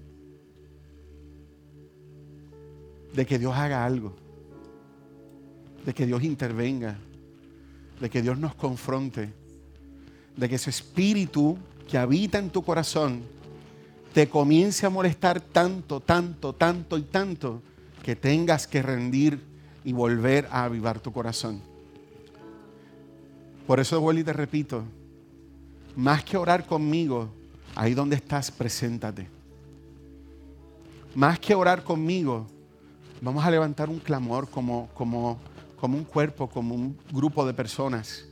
de 3.13 3.25
que 3.25 3.39
Dios 3.39 3.55
haga 3.55 3.85
algo, 3.85 4.13
de 5.85 5.93
que 5.93 6.05
Dios 6.05 6.23
intervenga, 6.23 6.97
de 8.03 8.09
que 8.09 8.21
Dios 8.21 8.37
nos 8.37 8.53
confronte, 8.53 9.31
de 10.35 10.49
que 10.49 10.57
su 10.57 10.69
espíritu 10.69 11.57
que 11.87 11.97
habita 11.97 12.37
en 12.37 12.49
tu 12.49 12.61
corazón 12.61 13.21
te 14.13 14.27
comience 14.27 14.85
a 14.85 14.89
molestar 14.89 15.39
tanto, 15.39 16.01
tanto, 16.01 16.51
tanto 16.51 16.97
y 16.97 17.03
tanto 17.03 17.61
que 18.03 18.17
tengas 18.17 18.67
que 18.67 18.81
rendir 18.81 19.39
y 19.85 19.93
volver 19.93 20.49
a 20.51 20.65
avivar 20.65 20.99
tu 20.99 21.13
corazón. 21.13 21.61
Por 23.65 23.79
eso 23.79 24.01
vuelvo 24.01 24.19
y 24.19 24.25
te 24.25 24.33
repito, 24.33 24.83
más 25.95 26.25
que 26.25 26.35
orar 26.35 26.67
conmigo, 26.67 27.29
ahí 27.73 27.93
donde 27.93 28.17
estás, 28.17 28.51
preséntate. 28.51 29.29
Más 31.15 31.39
que 31.39 31.55
orar 31.55 31.85
conmigo, 31.85 32.47
vamos 33.21 33.45
a 33.45 33.49
levantar 33.49 33.87
un 33.87 33.99
clamor 33.99 34.49
como, 34.49 34.89
como, 34.93 35.39
como 35.83 35.97
un 35.97 36.05
cuerpo, 36.05 36.47
como 36.47 36.75
un 36.75 36.97
grupo 37.11 37.45
de 37.45 37.53
personas 37.53 38.25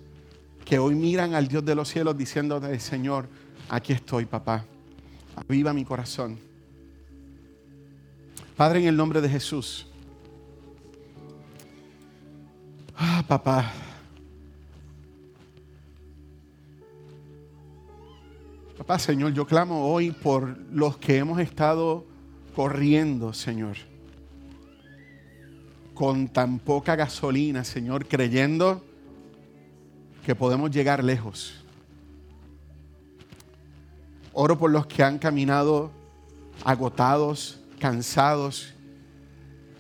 que 0.63 0.79
hoy 0.79 0.95
miran 0.95 1.33
al 1.33 1.49
Dios 1.49 1.65
de 1.65 1.75
los 1.75 1.89
cielos 1.89 2.17
diciendo, 2.17 2.61
Señor, 2.79 3.27
aquí 3.67 3.91
estoy, 3.91 4.25
papá. 4.25 4.63
Aviva 5.35 5.73
mi 5.73 5.83
corazón. 5.83 6.39
Padre, 8.55 8.79
en 8.79 8.87
el 8.87 8.95
nombre 8.95 9.19
de 9.19 9.27
Jesús. 9.27 9.85
Ah, 12.95 13.21
papá. 13.27 13.69
Papá, 18.77 18.97
Señor, 18.97 19.33
yo 19.33 19.45
clamo 19.45 19.91
hoy 19.91 20.11
por 20.11 20.57
los 20.71 20.97
que 20.99 21.17
hemos 21.17 21.37
estado 21.41 22.05
corriendo, 22.55 23.33
Señor. 23.33 23.90
Con 26.01 26.29
tan 26.29 26.57
poca 26.57 26.95
gasolina, 26.95 27.63
Señor, 27.63 28.07
creyendo 28.07 28.83
que 30.25 30.33
podemos 30.33 30.71
llegar 30.71 31.03
lejos. 31.03 31.63
Oro 34.33 34.57
por 34.57 34.71
los 34.71 34.87
que 34.87 35.03
han 35.03 35.19
caminado 35.19 35.91
agotados, 36.65 37.59
cansados, 37.77 38.73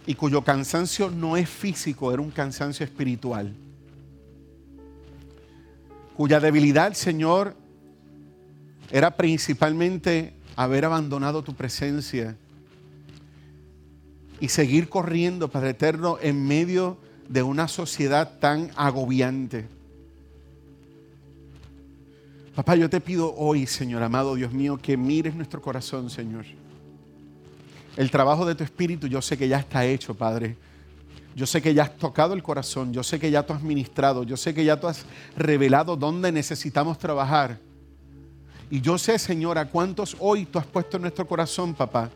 y 0.05 0.13
cuyo 0.13 0.43
cansancio 0.43 1.09
no 1.09 1.37
es 1.37 1.49
físico, 1.49 2.13
era 2.13 2.21
un 2.21 2.29
cansancio 2.29 2.83
espiritual. 2.83 3.55
Cuya 6.15 6.39
debilidad, 6.39 6.93
Señor, 6.93 7.55
era 8.91 9.09
principalmente 9.09 10.35
haber 10.55 10.85
abandonado 10.85 11.41
tu 11.41 11.55
presencia 11.55 12.37
y 14.41 14.49
seguir 14.49 14.89
corriendo, 14.89 15.49
Padre 15.49 15.69
Eterno, 15.69 16.17
en 16.19 16.45
medio 16.45 16.97
de 17.29 17.43
una 17.43 17.67
sociedad 17.67 18.39
tan 18.39 18.71
agobiante. 18.75 19.67
Papá, 22.55 22.75
yo 22.75 22.89
te 22.89 22.99
pido 22.99 23.33
hoy, 23.37 23.67
Señor 23.67 24.01
amado 24.01 24.33
Dios 24.33 24.51
mío, 24.51 24.79
que 24.81 24.97
mires 24.97 25.35
nuestro 25.35 25.61
corazón, 25.61 26.09
Señor. 26.09 26.45
El 27.95 28.09
trabajo 28.09 28.43
de 28.45 28.55
tu 28.55 28.63
espíritu 28.63 29.05
yo 29.05 29.21
sé 29.21 29.37
que 29.37 29.47
ya 29.47 29.59
está 29.59 29.85
hecho, 29.85 30.15
Padre. 30.15 30.57
Yo 31.35 31.45
sé 31.45 31.61
que 31.61 31.75
ya 31.75 31.83
has 31.83 31.95
tocado 31.97 32.33
el 32.33 32.41
corazón, 32.41 32.91
yo 32.91 33.03
sé 33.03 33.19
que 33.19 33.29
ya 33.29 33.45
tú 33.45 33.53
has 33.53 33.61
ministrado, 33.61 34.23
yo 34.23 34.35
sé 34.35 34.55
que 34.55 34.65
ya 34.65 34.79
tú 34.79 34.87
has 34.87 35.05
revelado 35.37 35.95
dónde 35.95 36.31
necesitamos 36.31 36.97
trabajar. 36.97 37.59
Y 38.71 38.81
yo 38.81 38.97
sé, 38.97 39.19
Señor, 39.19 39.59
a 39.59 39.69
cuántos 39.69 40.17
hoy 40.19 40.45
tú 40.45 40.57
has 40.57 40.65
puesto 40.65 40.97
en 40.97 41.03
nuestro 41.03 41.27
corazón, 41.27 41.75
papá. 41.75 42.09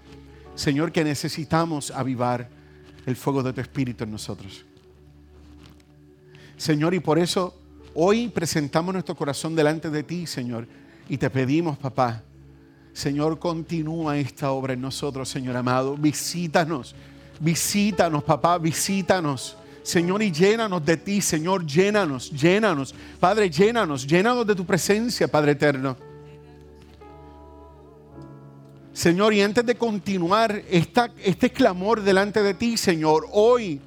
Señor, 0.55 0.91
que 0.91 1.03
necesitamos 1.03 1.91
avivar 1.91 2.49
el 3.05 3.15
fuego 3.15 3.43
de 3.43 3.53
tu 3.53 3.61
espíritu 3.61 4.03
en 4.03 4.11
nosotros. 4.11 4.65
Señor, 6.57 6.93
y 6.93 6.99
por 6.99 7.19
eso 7.19 7.53
Hoy 7.97 8.27
presentamos 8.27 8.91
nuestro 8.91 9.15
corazón 9.15 9.55
delante 9.55 9.89
de 9.89 10.03
ti, 10.03 10.27
Señor, 10.27 10.67
y 11.07 11.17
te 11.17 11.29
pedimos, 11.29 11.77
papá, 11.77 12.23
Señor, 12.91 13.39
continúa 13.39 14.17
esta 14.17 14.51
obra 14.51 14.73
en 14.73 14.81
nosotros, 14.81 15.29
Señor 15.29 15.55
amado. 15.55 15.95
Visítanos, 15.95 16.93
visítanos, 17.39 18.21
papá, 18.21 18.57
visítanos. 18.57 19.55
Señor, 19.81 20.21
y 20.23 20.31
llénanos 20.31 20.85
de 20.85 20.97
ti, 20.97 21.21
Señor, 21.21 21.65
llénanos, 21.65 22.29
llénanos. 22.31 22.93
Padre, 23.17 23.49
llénanos, 23.49 24.05
llénanos 24.05 24.45
de 24.45 24.55
tu 24.55 24.65
presencia, 24.65 25.29
Padre 25.29 25.53
eterno. 25.53 25.95
Señor, 28.95 29.35
y 29.35 29.41
antes 29.41 29.63
de 29.63 29.75
continuar 29.75 30.63
este 30.71 31.51
clamor 31.51 32.01
delante 32.01 32.41
de 32.41 32.55
ti, 32.55 32.77
Señor, 32.77 33.27
hoy 33.31 33.79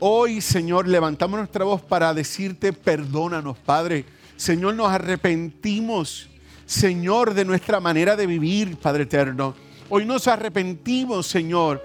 Hoy, 0.00 0.40
Señor, 0.40 0.86
levantamos 0.86 1.38
nuestra 1.38 1.64
voz 1.64 1.82
para 1.82 2.14
decirte, 2.14 2.72
perdónanos, 2.72 3.58
Padre. 3.58 4.04
Señor, 4.36 4.74
nos 4.74 4.88
arrepentimos, 4.88 6.28
Señor, 6.66 7.34
de 7.34 7.44
nuestra 7.44 7.80
manera 7.80 8.14
de 8.14 8.28
vivir, 8.28 8.76
Padre 8.76 9.02
eterno. 9.02 9.56
Hoy 9.88 10.04
nos 10.04 10.28
arrepentimos, 10.28 11.26
Señor, 11.26 11.82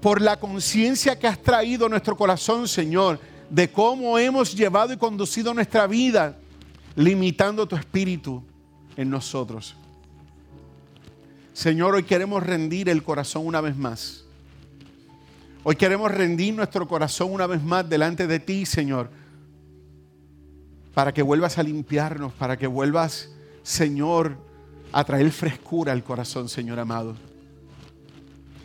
por 0.00 0.22
la 0.22 0.38
conciencia 0.38 1.18
que 1.18 1.26
has 1.26 1.42
traído 1.42 1.86
a 1.86 1.88
nuestro 1.88 2.16
corazón, 2.16 2.68
Señor, 2.68 3.18
de 3.50 3.72
cómo 3.72 4.16
hemos 4.18 4.54
llevado 4.54 4.92
y 4.92 4.96
conducido 4.96 5.52
nuestra 5.52 5.88
vida, 5.88 6.38
limitando 6.94 7.66
tu 7.66 7.74
espíritu 7.74 8.40
en 8.96 9.10
nosotros. 9.10 9.74
Señor, 11.56 11.94
hoy 11.94 12.02
queremos 12.02 12.42
rendir 12.42 12.90
el 12.90 13.02
corazón 13.02 13.46
una 13.46 13.62
vez 13.62 13.78
más. 13.78 14.24
Hoy 15.64 15.74
queremos 15.74 16.10
rendir 16.10 16.52
nuestro 16.52 16.86
corazón 16.86 17.32
una 17.32 17.46
vez 17.46 17.62
más 17.62 17.88
delante 17.88 18.26
de 18.26 18.40
ti, 18.40 18.66
Señor, 18.66 19.08
para 20.92 21.14
que 21.14 21.22
vuelvas 21.22 21.56
a 21.56 21.62
limpiarnos, 21.62 22.34
para 22.34 22.58
que 22.58 22.66
vuelvas, 22.66 23.30
Señor, 23.62 24.36
a 24.92 25.02
traer 25.04 25.32
frescura 25.32 25.92
al 25.92 26.04
corazón, 26.04 26.50
Señor 26.50 26.78
amado. 26.78 27.16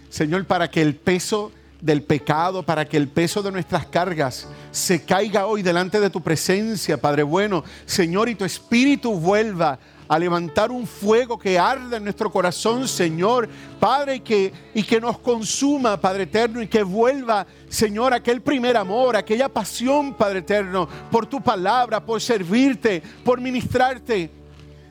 Señor, 0.10 0.44
para 0.44 0.70
que 0.70 0.82
el 0.82 0.96
peso 0.96 1.54
del 1.80 2.04
pecado, 2.04 2.62
para 2.62 2.84
que 2.84 2.98
el 2.98 3.08
peso 3.08 3.42
de 3.42 3.54
nuestras 3.54 3.86
cargas 3.86 4.50
se 4.72 5.06
caiga 5.06 5.46
hoy 5.46 5.62
delante 5.62 6.02
de 6.02 6.10
tu 6.10 6.20
presencia, 6.20 7.00
Padre 7.00 7.24
bueno. 7.24 7.64
Señor, 7.86 8.28
y 8.28 8.36
tu 8.36 8.44
espíritu 8.44 9.18
vuelva 9.18 9.80
a 10.12 10.20
levantar 10.20 10.74
un 10.74 10.86
fuego 10.86 11.40
que 11.40 11.58
arde 11.58 11.96
en 11.96 12.04
nuestro 12.04 12.30
corazón, 12.30 12.86
Señor, 12.86 13.48
Padre, 13.80 14.16
y 14.16 14.20
que, 14.20 14.52
y 14.74 14.84
que 14.84 15.00
nos 15.00 15.18
consuma, 15.20 15.96
Padre 15.96 16.24
eterno, 16.24 16.62
y 16.62 16.68
que 16.68 16.84
vuelva, 16.84 17.48
Señor, 17.70 18.14
aquel 18.14 18.42
primer 18.42 18.76
amor, 18.76 19.16
aquella 19.16 19.48
pasión, 19.48 20.14
Padre 20.14 20.40
eterno, 20.40 20.86
por 21.10 21.28
tu 21.28 21.40
palabra, 21.40 22.06
por 22.06 22.20
servirte, 22.20 23.02
por 23.24 23.40
ministrarte. 23.40 24.30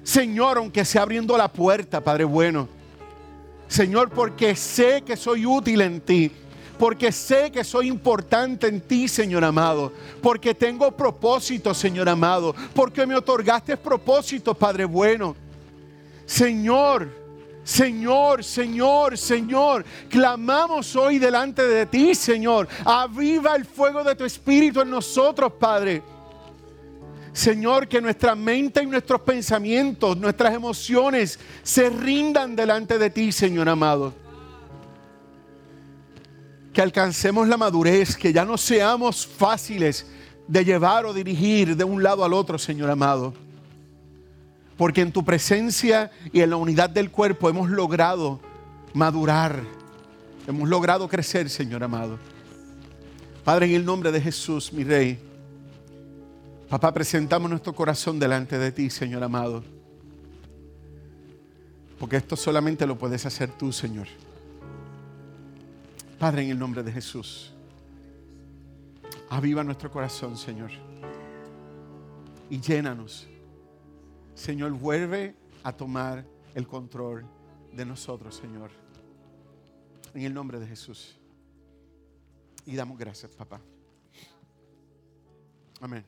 Señor, 0.02 0.56
aunque 0.56 0.86
sea 0.86 1.02
abriendo 1.02 1.36
la 1.36 1.52
puerta, 1.52 2.02
Padre 2.02 2.24
bueno. 2.24 2.66
Señor, 3.68 4.08
porque 4.08 4.56
sé 4.56 5.02
que 5.02 5.18
soy 5.18 5.44
útil 5.44 5.82
en 5.82 6.00
ti. 6.00 6.32
Porque 6.80 7.12
sé 7.12 7.52
que 7.52 7.62
soy 7.62 7.88
importante 7.88 8.66
en 8.66 8.80
ti, 8.80 9.06
Señor 9.06 9.44
amado. 9.44 9.92
Porque 10.22 10.54
tengo 10.54 10.90
propósito, 10.90 11.74
Señor 11.74 12.08
amado. 12.08 12.54
Porque 12.72 13.06
me 13.06 13.14
otorgaste 13.14 13.76
propósitos, 13.76 14.56
Padre 14.56 14.86
bueno. 14.86 15.36
Señor, 16.24 17.10
Señor, 17.62 18.42
Señor, 18.42 19.18
Señor, 19.18 19.84
clamamos 20.08 20.96
hoy 20.96 21.18
delante 21.18 21.68
de 21.68 21.84
ti, 21.84 22.14
Señor. 22.14 22.66
Aviva 22.82 23.56
el 23.56 23.66
fuego 23.66 24.02
de 24.02 24.14
tu 24.14 24.24
espíritu 24.24 24.80
en 24.80 24.88
nosotros, 24.88 25.52
Padre. 25.60 26.02
Señor, 27.34 27.88
que 27.88 28.00
nuestra 28.00 28.34
mente 28.34 28.82
y 28.82 28.86
nuestros 28.86 29.20
pensamientos, 29.20 30.16
nuestras 30.16 30.54
emociones 30.54 31.38
se 31.62 31.90
rindan 31.90 32.56
delante 32.56 32.96
de 32.96 33.10
ti, 33.10 33.32
Señor 33.32 33.68
amado. 33.68 34.14
Que 36.72 36.82
alcancemos 36.82 37.48
la 37.48 37.56
madurez, 37.56 38.16
que 38.16 38.32
ya 38.32 38.44
no 38.44 38.56
seamos 38.56 39.26
fáciles 39.26 40.06
de 40.46 40.64
llevar 40.64 41.06
o 41.06 41.14
dirigir 41.14 41.76
de 41.76 41.84
un 41.84 42.02
lado 42.02 42.24
al 42.24 42.32
otro, 42.32 42.58
Señor 42.58 42.90
amado. 42.90 43.34
Porque 44.76 45.00
en 45.00 45.12
tu 45.12 45.24
presencia 45.24 46.10
y 46.32 46.40
en 46.40 46.50
la 46.50 46.56
unidad 46.56 46.90
del 46.90 47.10
cuerpo 47.10 47.48
hemos 47.48 47.70
logrado 47.70 48.40
madurar, 48.94 49.60
hemos 50.46 50.68
logrado 50.68 51.08
crecer, 51.08 51.50
Señor 51.50 51.84
amado. 51.84 52.18
Padre, 53.44 53.66
en 53.66 53.74
el 53.74 53.84
nombre 53.84 54.12
de 54.12 54.20
Jesús, 54.20 54.72
mi 54.72 54.84
Rey. 54.84 55.18
Papá, 56.68 56.92
presentamos 56.92 57.50
nuestro 57.50 57.74
corazón 57.74 58.18
delante 58.18 58.58
de 58.58 58.70
ti, 58.70 58.90
Señor 58.90 59.24
amado. 59.24 59.64
Porque 61.98 62.16
esto 62.16 62.36
solamente 62.36 62.86
lo 62.86 62.96
puedes 62.96 63.26
hacer 63.26 63.50
tú, 63.50 63.72
Señor. 63.72 64.06
Padre, 66.20 66.42
en 66.42 66.50
el 66.50 66.58
nombre 66.58 66.82
de 66.82 66.92
Jesús. 66.92 67.50
Aviva 69.30 69.64
nuestro 69.64 69.90
corazón, 69.90 70.36
Señor. 70.36 70.70
Y 72.50 72.60
llénanos. 72.60 73.26
Señor, 74.34 74.72
vuelve 74.72 75.34
a 75.62 75.72
tomar 75.72 76.26
el 76.54 76.66
control 76.66 77.24
de 77.72 77.86
nosotros, 77.86 78.36
Señor. 78.36 78.70
En 80.12 80.20
el 80.20 80.34
nombre 80.34 80.60
de 80.60 80.66
Jesús. 80.66 81.18
Y 82.66 82.76
damos 82.76 82.98
gracias, 82.98 83.34
papá. 83.34 83.62
Amén. 85.80 86.04